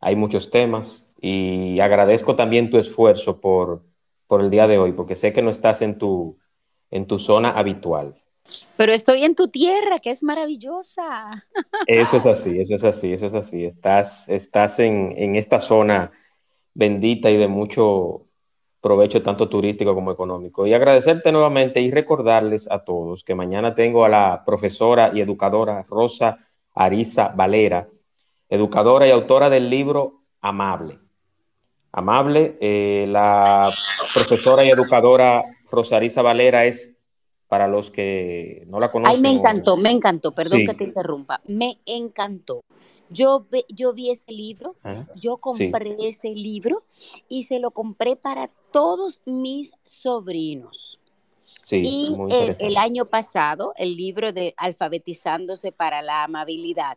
Hay 0.00 0.16
muchos 0.16 0.50
temas 0.50 1.12
y 1.20 1.78
agradezco 1.80 2.34
también 2.34 2.70
tu 2.70 2.78
esfuerzo 2.78 3.40
por, 3.40 3.84
por 4.26 4.40
el 4.40 4.50
día 4.50 4.66
de 4.66 4.78
hoy, 4.78 4.92
porque 4.92 5.14
sé 5.14 5.32
que 5.32 5.42
no 5.42 5.50
estás 5.50 5.82
en 5.82 5.98
tu, 5.98 6.38
en 6.90 7.06
tu 7.06 7.18
zona 7.18 7.50
habitual. 7.50 8.20
Pero 8.76 8.92
estoy 8.92 9.24
en 9.24 9.34
tu 9.34 9.48
tierra, 9.48 9.98
que 9.98 10.10
es 10.10 10.22
maravillosa. 10.22 11.44
Eso 11.86 12.16
es 12.16 12.26
así, 12.26 12.60
eso 12.60 12.74
es 12.74 12.84
así, 12.84 13.12
eso 13.12 13.26
es 13.26 13.34
así. 13.34 13.64
Estás, 13.64 14.28
estás 14.28 14.78
en, 14.78 15.14
en 15.16 15.36
esta 15.36 15.60
zona 15.60 16.12
bendita 16.74 17.30
y 17.30 17.36
de 17.36 17.48
mucho 17.48 18.28
provecho 18.80 19.22
tanto 19.22 19.48
turístico 19.48 19.94
como 19.94 20.12
económico. 20.12 20.66
Y 20.66 20.74
agradecerte 20.74 21.32
nuevamente 21.32 21.80
y 21.80 21.90
recordarles 21.90 22.70
a 22.70 22.84
todos 22.84 23.24
que 23.24 23.34
mañana 23.34 23.74
tengo 23.74 24.04
a 24.04 24.08
la 24.08 24.42
profesora 24.46 25.10
y 25.12 25.20
educadora 25.20 25.84
Rosa 25.88 26.38
Arisa 26.74 27.28
Valera, 27.28 27.88
educadora 28.48 29.06
y 29.06 29.10
autora 29.10 29.50
del 29.50 29.68
libro 29.68 30.22
Amable. 30.40 30.98
Amable, 31.90 32.56
eh, 32.60 33.06
la 33.08 33.68
profesora 34.14 34.64
y 34.64 34.70
educadora 34.70 35.42
Rosa 35.70 35.96
Arisa 35.96 36.22
Valera 36.22 36.64
es 36.64 36.94
para 37.48 37.66
los 37.66 37.90
que 37.90 38.64
no 38.68 38.78
la 38.78 38.90
conocen. 38.90 39.16
Ay, 39.16 39.22
me 39.22 39.30
encantó, 39.30 39.76
me 39.76 39.90
encantó, 39.90 40.32
perdón 40.32 40.66
que 40.66 40.74
te 40.74 40.84
interrumpa, 40.84 41.40
me 41.46 41.78
encantó. 41.86 42.60
Yo, 43.10 43.46
yo 43.68 43.94
vi 43.94 44.10
ese 44.10 44.32
libro, 44.32 44.76
yo 45.16 45.38
compré 45.38 45.96
ese 46.00 46.28
libro 46.28 46.84
y 47.28 47.44
se 47.44 47.58
lo 47.58 47.70
compré 47.70 48.16
para 48.16 48.50
todos 48.70 49.20
mis 49.24 49.72
sobrinos. 49.84 51.00
Sí, 51.62 51.82
y 51.84 52.16
el, 52.30 52.56
el, 52.60 52.76
año 52.78 53.06
pasado, 53.06 53.74
el 53.76 53.96
libro 53.96 54.32
de 54.32 54.54
Alfabetizándose 54.56 55.70
para 55.70 56.00
la 56.00 56.24
Amabilidad. 56.24 56.96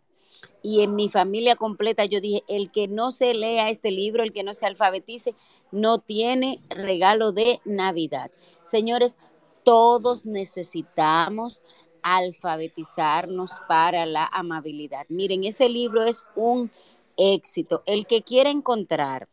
Y 0.64 0.82
en 0.82 0.96
mi 0.96 1.10
familia 1.10 1.56
completa 1.56 2.06
yo 2.06 2.22
dije, 2.22 2.44
el 2.48 2.72
que 2.72 2.88
no 2.88 3.12
se 3.12 3.34
lea 3.34 3.70
este 3.70 3.92
libro, 3.92 4.24
el 4.24 4.32
que 4.32 4.44
no 4.44 4.54
se 4.54 4.66
alfabetice, 4.66 5.36
no 5.72 6.00
tiene 6.00 6.62
regalo 6.70 7.32
de 7.32 7.60
Navidad. 7.66 8.32
Señores, 8.66 9.16
todos 9.64 10.26
necesitamos 10.26 11.62
alfabetizarnos 12.04 13.52
para 13.68 14.06
la 14.06 14.26
amabilidad. 14.32 15.06
Miren, 15.10 15.44
ese 15.44 15.70
libro 15.70 16.04
es 16.04 16.26
un 16.36 16.72
éxito. 17.18 17.84
El 17.86 18.06
que 18.06 18.22
quiera 18.24 18.50
encontrar 18.50 19.28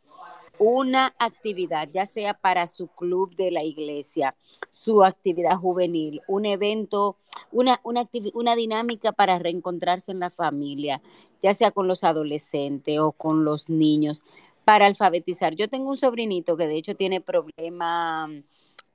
una 0.59 1.15
actividad, 1.19 1.89
ya 1.91 2.05
sea 2.05 2.35
para 2.35 2.67
su 2.67 2.89
club 2.89 3.35
de 3.37 3.51
la 3.51 3.63
iglesia, 3.63 4.35
su 4.69 5.05
actividad 5.05 5.57
juvenil, 5.57 6.21
un 6.27 6.47
evento, 6.47 7.17
una, 7.53 7.81
una, 7.85 8.09
una 8.35 8.57
dinámica 8.57 9.13
para 9.13 9.39
reencontrarse 9.39 10.11
en 10.11 10.21
la 10.21 10.31
familia, 10.31 11.01
ya 11.43 11.55
sea 11.55 11.71
con 11.71 11.87
los 11.87 12.03
adolescentes 12.03 12.99
o 12.99 13.13
con 13.13 13.45
los 13.45 13.69
niños, 13.69 14.23
para 14.65 14.87
alfabetizar. 14.87 15.55
Yo 15.55 15.69
tengo 15.69 15.91
un 15.91 15.97
sobrinito 15.97 16.57
que 16.57 16.67
de 16.67 16.77
hecho 16.77 16.97
tiene 16.97 17.21
problema 17.21 18.29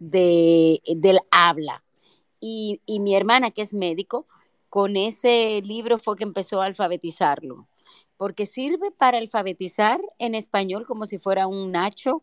de, 0.09 0.81
del 0.95 1.19
habla. 1.31 1.83
Y, 2.39 2.81
mi 2.99 3.15
hermana, 3.15 3.51
que 3.51 3.61
es 3.61 3.73
médico, 3.73 4.25
con 4.69 4.97
ese 4.97 5.61
libro 5.61 5.97
fue 5.97 6.17
que 6.17 6.23
empezó 6.23 6.61
a 6.61 6.65
alfabetizarlo, 6.65 7.67
porque 8.17 8.45
sirve 8.45 8.91
para 8.91 9.17
alfabetizar 9.17 10.01
en 10.19 10.35
español 10.35 10.85
como 10.85 11.05
si 11.05 11.19
fuera 11.19 11.47
un 11.47 11.71
nacho, 11.71 12.21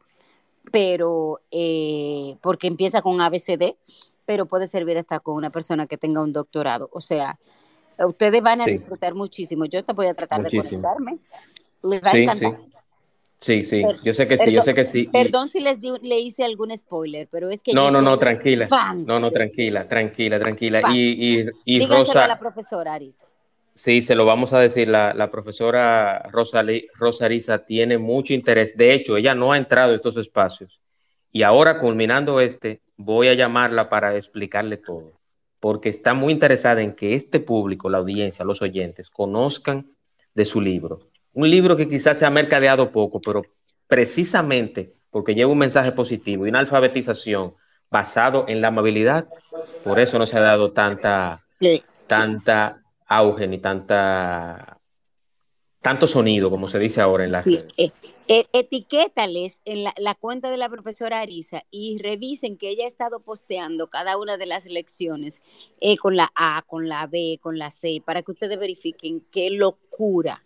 pero 0.73 1.40
eh, 1.51 2.36
porque 2.43 2.66
empieza 2.66 3.01
con 3.01 3.20
ABCD, 3.20 3.77
pero 4.27 4.47
puede 4.47 4.69
servir 4.69 4.98
hasta 4.98 5.20
con 5.20 5.36
una 5.36 5.48
persona 5.48 5.86
que 5.86 5.97
tenga 5.97 6.20
un 6.20 6.35
doctorado. 6.35 6.90
O 6.93 7.01
sea, 7.01 7.39
ustedes 7.98 8.43
van 8.43 8.61
a 8.61 8.66
disfrutar 8.66 9.15
muchísimo. 9.15 9.65
Yo 9.65 9.82
te 9.85 9.94
voy 9.94 10.07
a 10.07 10.15
tratar 10.15 10.43
de 10.43 10.51
conectarme. 10.51 11.19
Les 11.82 12.05
va 12.05 12.11
a 12.11 12.19
encantar. 12.19 12.61
Sí, 12.62 12.69
sí, 13.41 13.83
yo 14.05 14.15
sé 14.15 14.29
que 14.29 14.39
sí, 14.39 14.53
yo 14.53 14.62
sé 14.62 14.75
que 14.75 14.85
sí. 14.85 15.09
Perdón 15.12 15.49
si 15.49 15.61
les 15.61 15.79
le 15.81 16.19
hice 16.19 16.45
algún 16.45 16.77
spoiler, 16.77 17.29
pero 17.31 17.51
es 17.51 17.62
que... 17.62 17.73
No, 17.73 17.91
no, 17.91 18.03
no, 18.03 18.19
tranquila. 18.19 18.69
No, 19.07 19.19
no, 19.19 19.31
tranquila, 19.31 19.87
tranquila, 19.87 20.39
tranquila. 20.39 20.83
Y, 20.93 21.41
y, 21.41 21.47
y 21.65 21.87
Rosa... 21.87 22.25
a 22.25 22.29
la 22.29 22.39
profesora 22.39 22.95
Arisa. 22.95 23.25
Sí, 23.75 24.03
se 24.03 24.15
lo 24.15 24.27
vamos 24.27 24.53
a 24.53 24.59
decir. 24.59 24.89
La, 24.89 25.15
la 25.15 25.31
profesora 25.31 26.29
Rosa, 26.31 26.62
Rosa 26.95 27.25
Arisa 27.25 27.65
tiene 27.65 27.97
mucho 27.97 28.35
interés. 28.35 28.77
De 28.77 28.93
hecho, 28.93 29.17
ella 29.17 29.35
no 29.35 29.53
ha 29.53 29.59
entrado 29.59 29.91
en 29.91 29.97
estos 29.97 30.17
espacios. 30.19 30.81
Y 31.33 31.43
ahora, 31.43 31.79
culminando 31.79 32.41
este, 32.41 32.83
voy 32.97 33.29
a 33.29 33.35
llamarla 33.35 33.89
para 33.89 34.17
explicarle 34.17 34.77
todo. 34.77 35.12
Porque 35.61 35.89
está 35.89 36.12
muy 36.12 36.33
interesada 36.33 36.83
en 36.83 36.95
que 36.95 37.15
este 37.15 37.41
público, 37.41 37.89
la 37.89 37.99
audiencia, 37.99 38.45
los 38.45 38.61
oyentes, 38.61 39.09
conozcan 39.09 39.91
de 40.35 40.45
su 40.45 40.61
libro 40.61 41.10
un 41.32 41.51
libro 41.51 41.77
que 41.77 41.89
quizás 41.89 42.19
se 42.19 42.27
ha 42.27 42.31
mercadeado 42.31 42.90
poco, 42.90 43.20
pero 43.20 43.43
precisamente 43.86 44.94
porque 45.11 45.35
lleva 45.35 45.52
un 45.52 45.59
mensaje 45.59 45.93
positivo 45.93 46.47
y 46.47 46.51
una 46.51 46.61
alfabetización 46.61 47.55
basado 47.90 48.44
en 48.48 48.61
la 48.61 48.69
amabilidad, 48.69 49.28
por 49.82 49.98
eso 49.98 50.19
no 50.19 50.27
se 50.27 50.36
ha 50.36 50.40
dado 50.40 50.73
tanta, 50.73 51.44
tanta 52.07 52.82
auge 53.07 53.48
ni 53.48 53.59
tanta 53.59 54.78
tanto 55.82 56.07
sonido, 56.07 56.51
como 56.51 56.66
se 56.66 56.78
dice 56.78 57.01
ahora 57.01 57.24
en 57.24 57.32
la 57.32 57.43
sí. 57.43 57.59
Eh, 57.78 57.90
eh, 58.28 58.47
etiquétales 58.52 59.59
en 59.65 59.82
la, 59.82 60.15
cuenta 60.15 60.51
de 60.51 60.57
la 60.57 60.69
profesora 60.69 61.20
Arisa 61.20 61.65
y 61.70 61.98
revisen 61.98 62.59
que 62.59 62.69
ella 62.69 62.85
ha 62.85 62.89
estado 62.89 63.20
posteando 63.20 63.89
cada 63.89 64.19
una 64.19 64.36
de 64.36 64.47
las 64.47 64.66
lecciones 64.66 65.40
eh, 65.81 65.97
con 65.97 66.16
la 66.16 66.31
A, 66.36 66.62
con 66.66 66.89
la 66.89 67.07
B, 67.07 67.40
con 67.43 67.59
la 67.59 67.70
C, 67.70 68.01
para 68.05 68.23
que 68.23 68.31
ustedes 68.31 68.59
verifiquen 68.59 69.24
qué 69.32 69.51
locura 69.51 70.44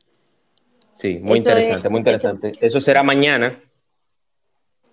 Sí, 0.96 1.18
muy 1.20 1.38
interesante, 1.38 1.88
muy 1.88 1.98
interesante. 1.98 2.52
Eso, 2.60 2.80
será 2.80 3.02
mañana. 3.02 3.56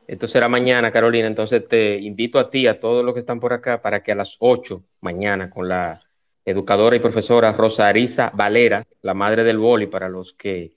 Esto 0.07 0.27
será 0.27 0.49
mañana, 0.49 0.91
Carolina. 0.91 1.27
Entonces 1.27 1.67
te 1.67 1.97
invito 1.97 2.39
a 2.39 2.49
ti, 2.49 2.67
a 2.67 2.79
todos 2.79 3.05
los 3.05 3.13
que 3.13 3.21
están 3.21 3.39
por 3.39 3.53
acá, 3.53 3.81
para 3.81 4.03
que 4.03 4.11
a 4.11 4.15
las 4.15 4.35
8 4.39 4.83
mañana 4.99 5.49
con 5.49 5.69
la 5.69 5.99
educadora 6.43 6.95
y 6.95 6.99
profesora 6.99 7.53
Rosa 7.53 7.87
Arisa 7.87 8.31
Valera, 8.33 8.85
la 9.01 9.13
madre 9.13 9.43
del 9.43 9.59
boli, 9.59 9.87
para 9.87 10.09
los 10.09 10.33
que 10.33 10.73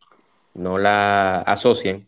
no 0.55 0.79
la 0.79 1.41
asocien, 1.41 2.07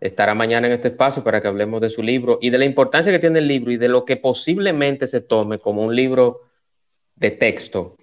estará 0.00 0.34
mañana 0.34 0.66
en 0.66 0.74
este 0.74 0.88
espacio 0.88 1.22
para 1.22 1.40
que 1.40 1.48
hablemos 1.48 1.80
de 1.80 1.90
su 1.90 2.02
libro 2.02 2.38
y 2.42 2.50
de 2.50 2.58
la 2.58 2.64
importancia 2.64 3.12
que 3.12 3.18
tiene 3.18 3.38
el 3.38 3.48
libro 3.48 3.70
y 3.70 3.76
de 3.76 3.88
lo 3.88 4.04
que 4.04 4.16
posiblemente 4.16 5.06
se 5.06 5.20
tome 5.20 5.58
como 5.58 5.82
un 5.82 5.94
libro 5.94 6.42
de 7.14 7.30
texto 7.30 7.96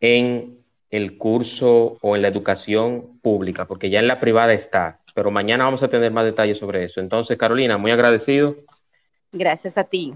en 0.00 0.61
el 0.92 1.16
curso 1.16 1.96
o 2.02 2.14
en 2.14 2.22
la 2.22 2.28
educación 2.28 3.18
pública, 3.22 3.66
porque 3.66 3.88
ya 3.90 3.98
en 3.98 4.06
la 4.06 4.20
privada 4.20 4.52
está, 4.52 5.00
pero 5.14 5.30
mañana 5.30 5.64
vamos 5.64 5.82
a 5.82 5.88
tener 5.88 6.12
más 6.12 6.26
detalles 6.26 6.58
sobre 6.58 6.84
eso. 6.84 7.00
Entonces, 7.00 7.38
Carolina, 7.38 7.78
muy 7.78 7.90
agradecido. 7.90 8.56
Gracias 9.32 9.78
a 9.78 9.84
ti. 9.84 10.12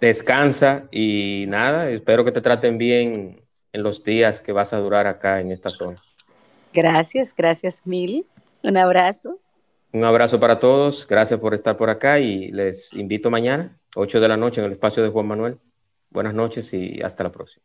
Descansa 0.00 0.84
y 0.90 1.44
nada, 1.48 1.90
espero 1.90 2.24
que 2.24 2.32
te 2.32 2.40
traten 2.40 2.78
bien 2.78 3.42
en 3.72 3.82
los 3.82 4.02
días 4.02 4.40
que 4.40 4.52
vas 4.52 4.72
a 4.72 4.78
durar 4.78 5.06
acá 5.06 5.40
en 5.40 5.52
esta 5.52 5.68
zona. 5.68 6.02
Gracias, 6.72 7.34
gracias 7.36 7.82
mil. 7.84 8.26
Un 8.62 8.78
abrazo. 8.78 9.38
Un 9.92 10.04
abrazo 10.04 10.40
para 10.40 10.58
todos, 10.58 11.06
gracias 11.06 11.38
por 11.38 11.52
estar 11.52 11.76
por 11.76 11.90
acá 11.90 12.18
y 12.18 12.50
les 12.50 12.94
invito 12.94 13.30
mañana, 13.30 13.78
8 13.94 14.20
de 14.20 14.28
la 14.28 14.38
noche, 14.38 14.60
en 14.60 14.66
el 14.66 14.72
espacio 14.72 15.02
de 15.02 15.10
Juan 15.10 15.26
Manuel. 15.26 15.58
Buenas 16.08 16.32
noches 16.32 16.72
y 16.72 17.00
hasta 17.02 17.24
la 17.24 17.30
próxima. 17.30 17.64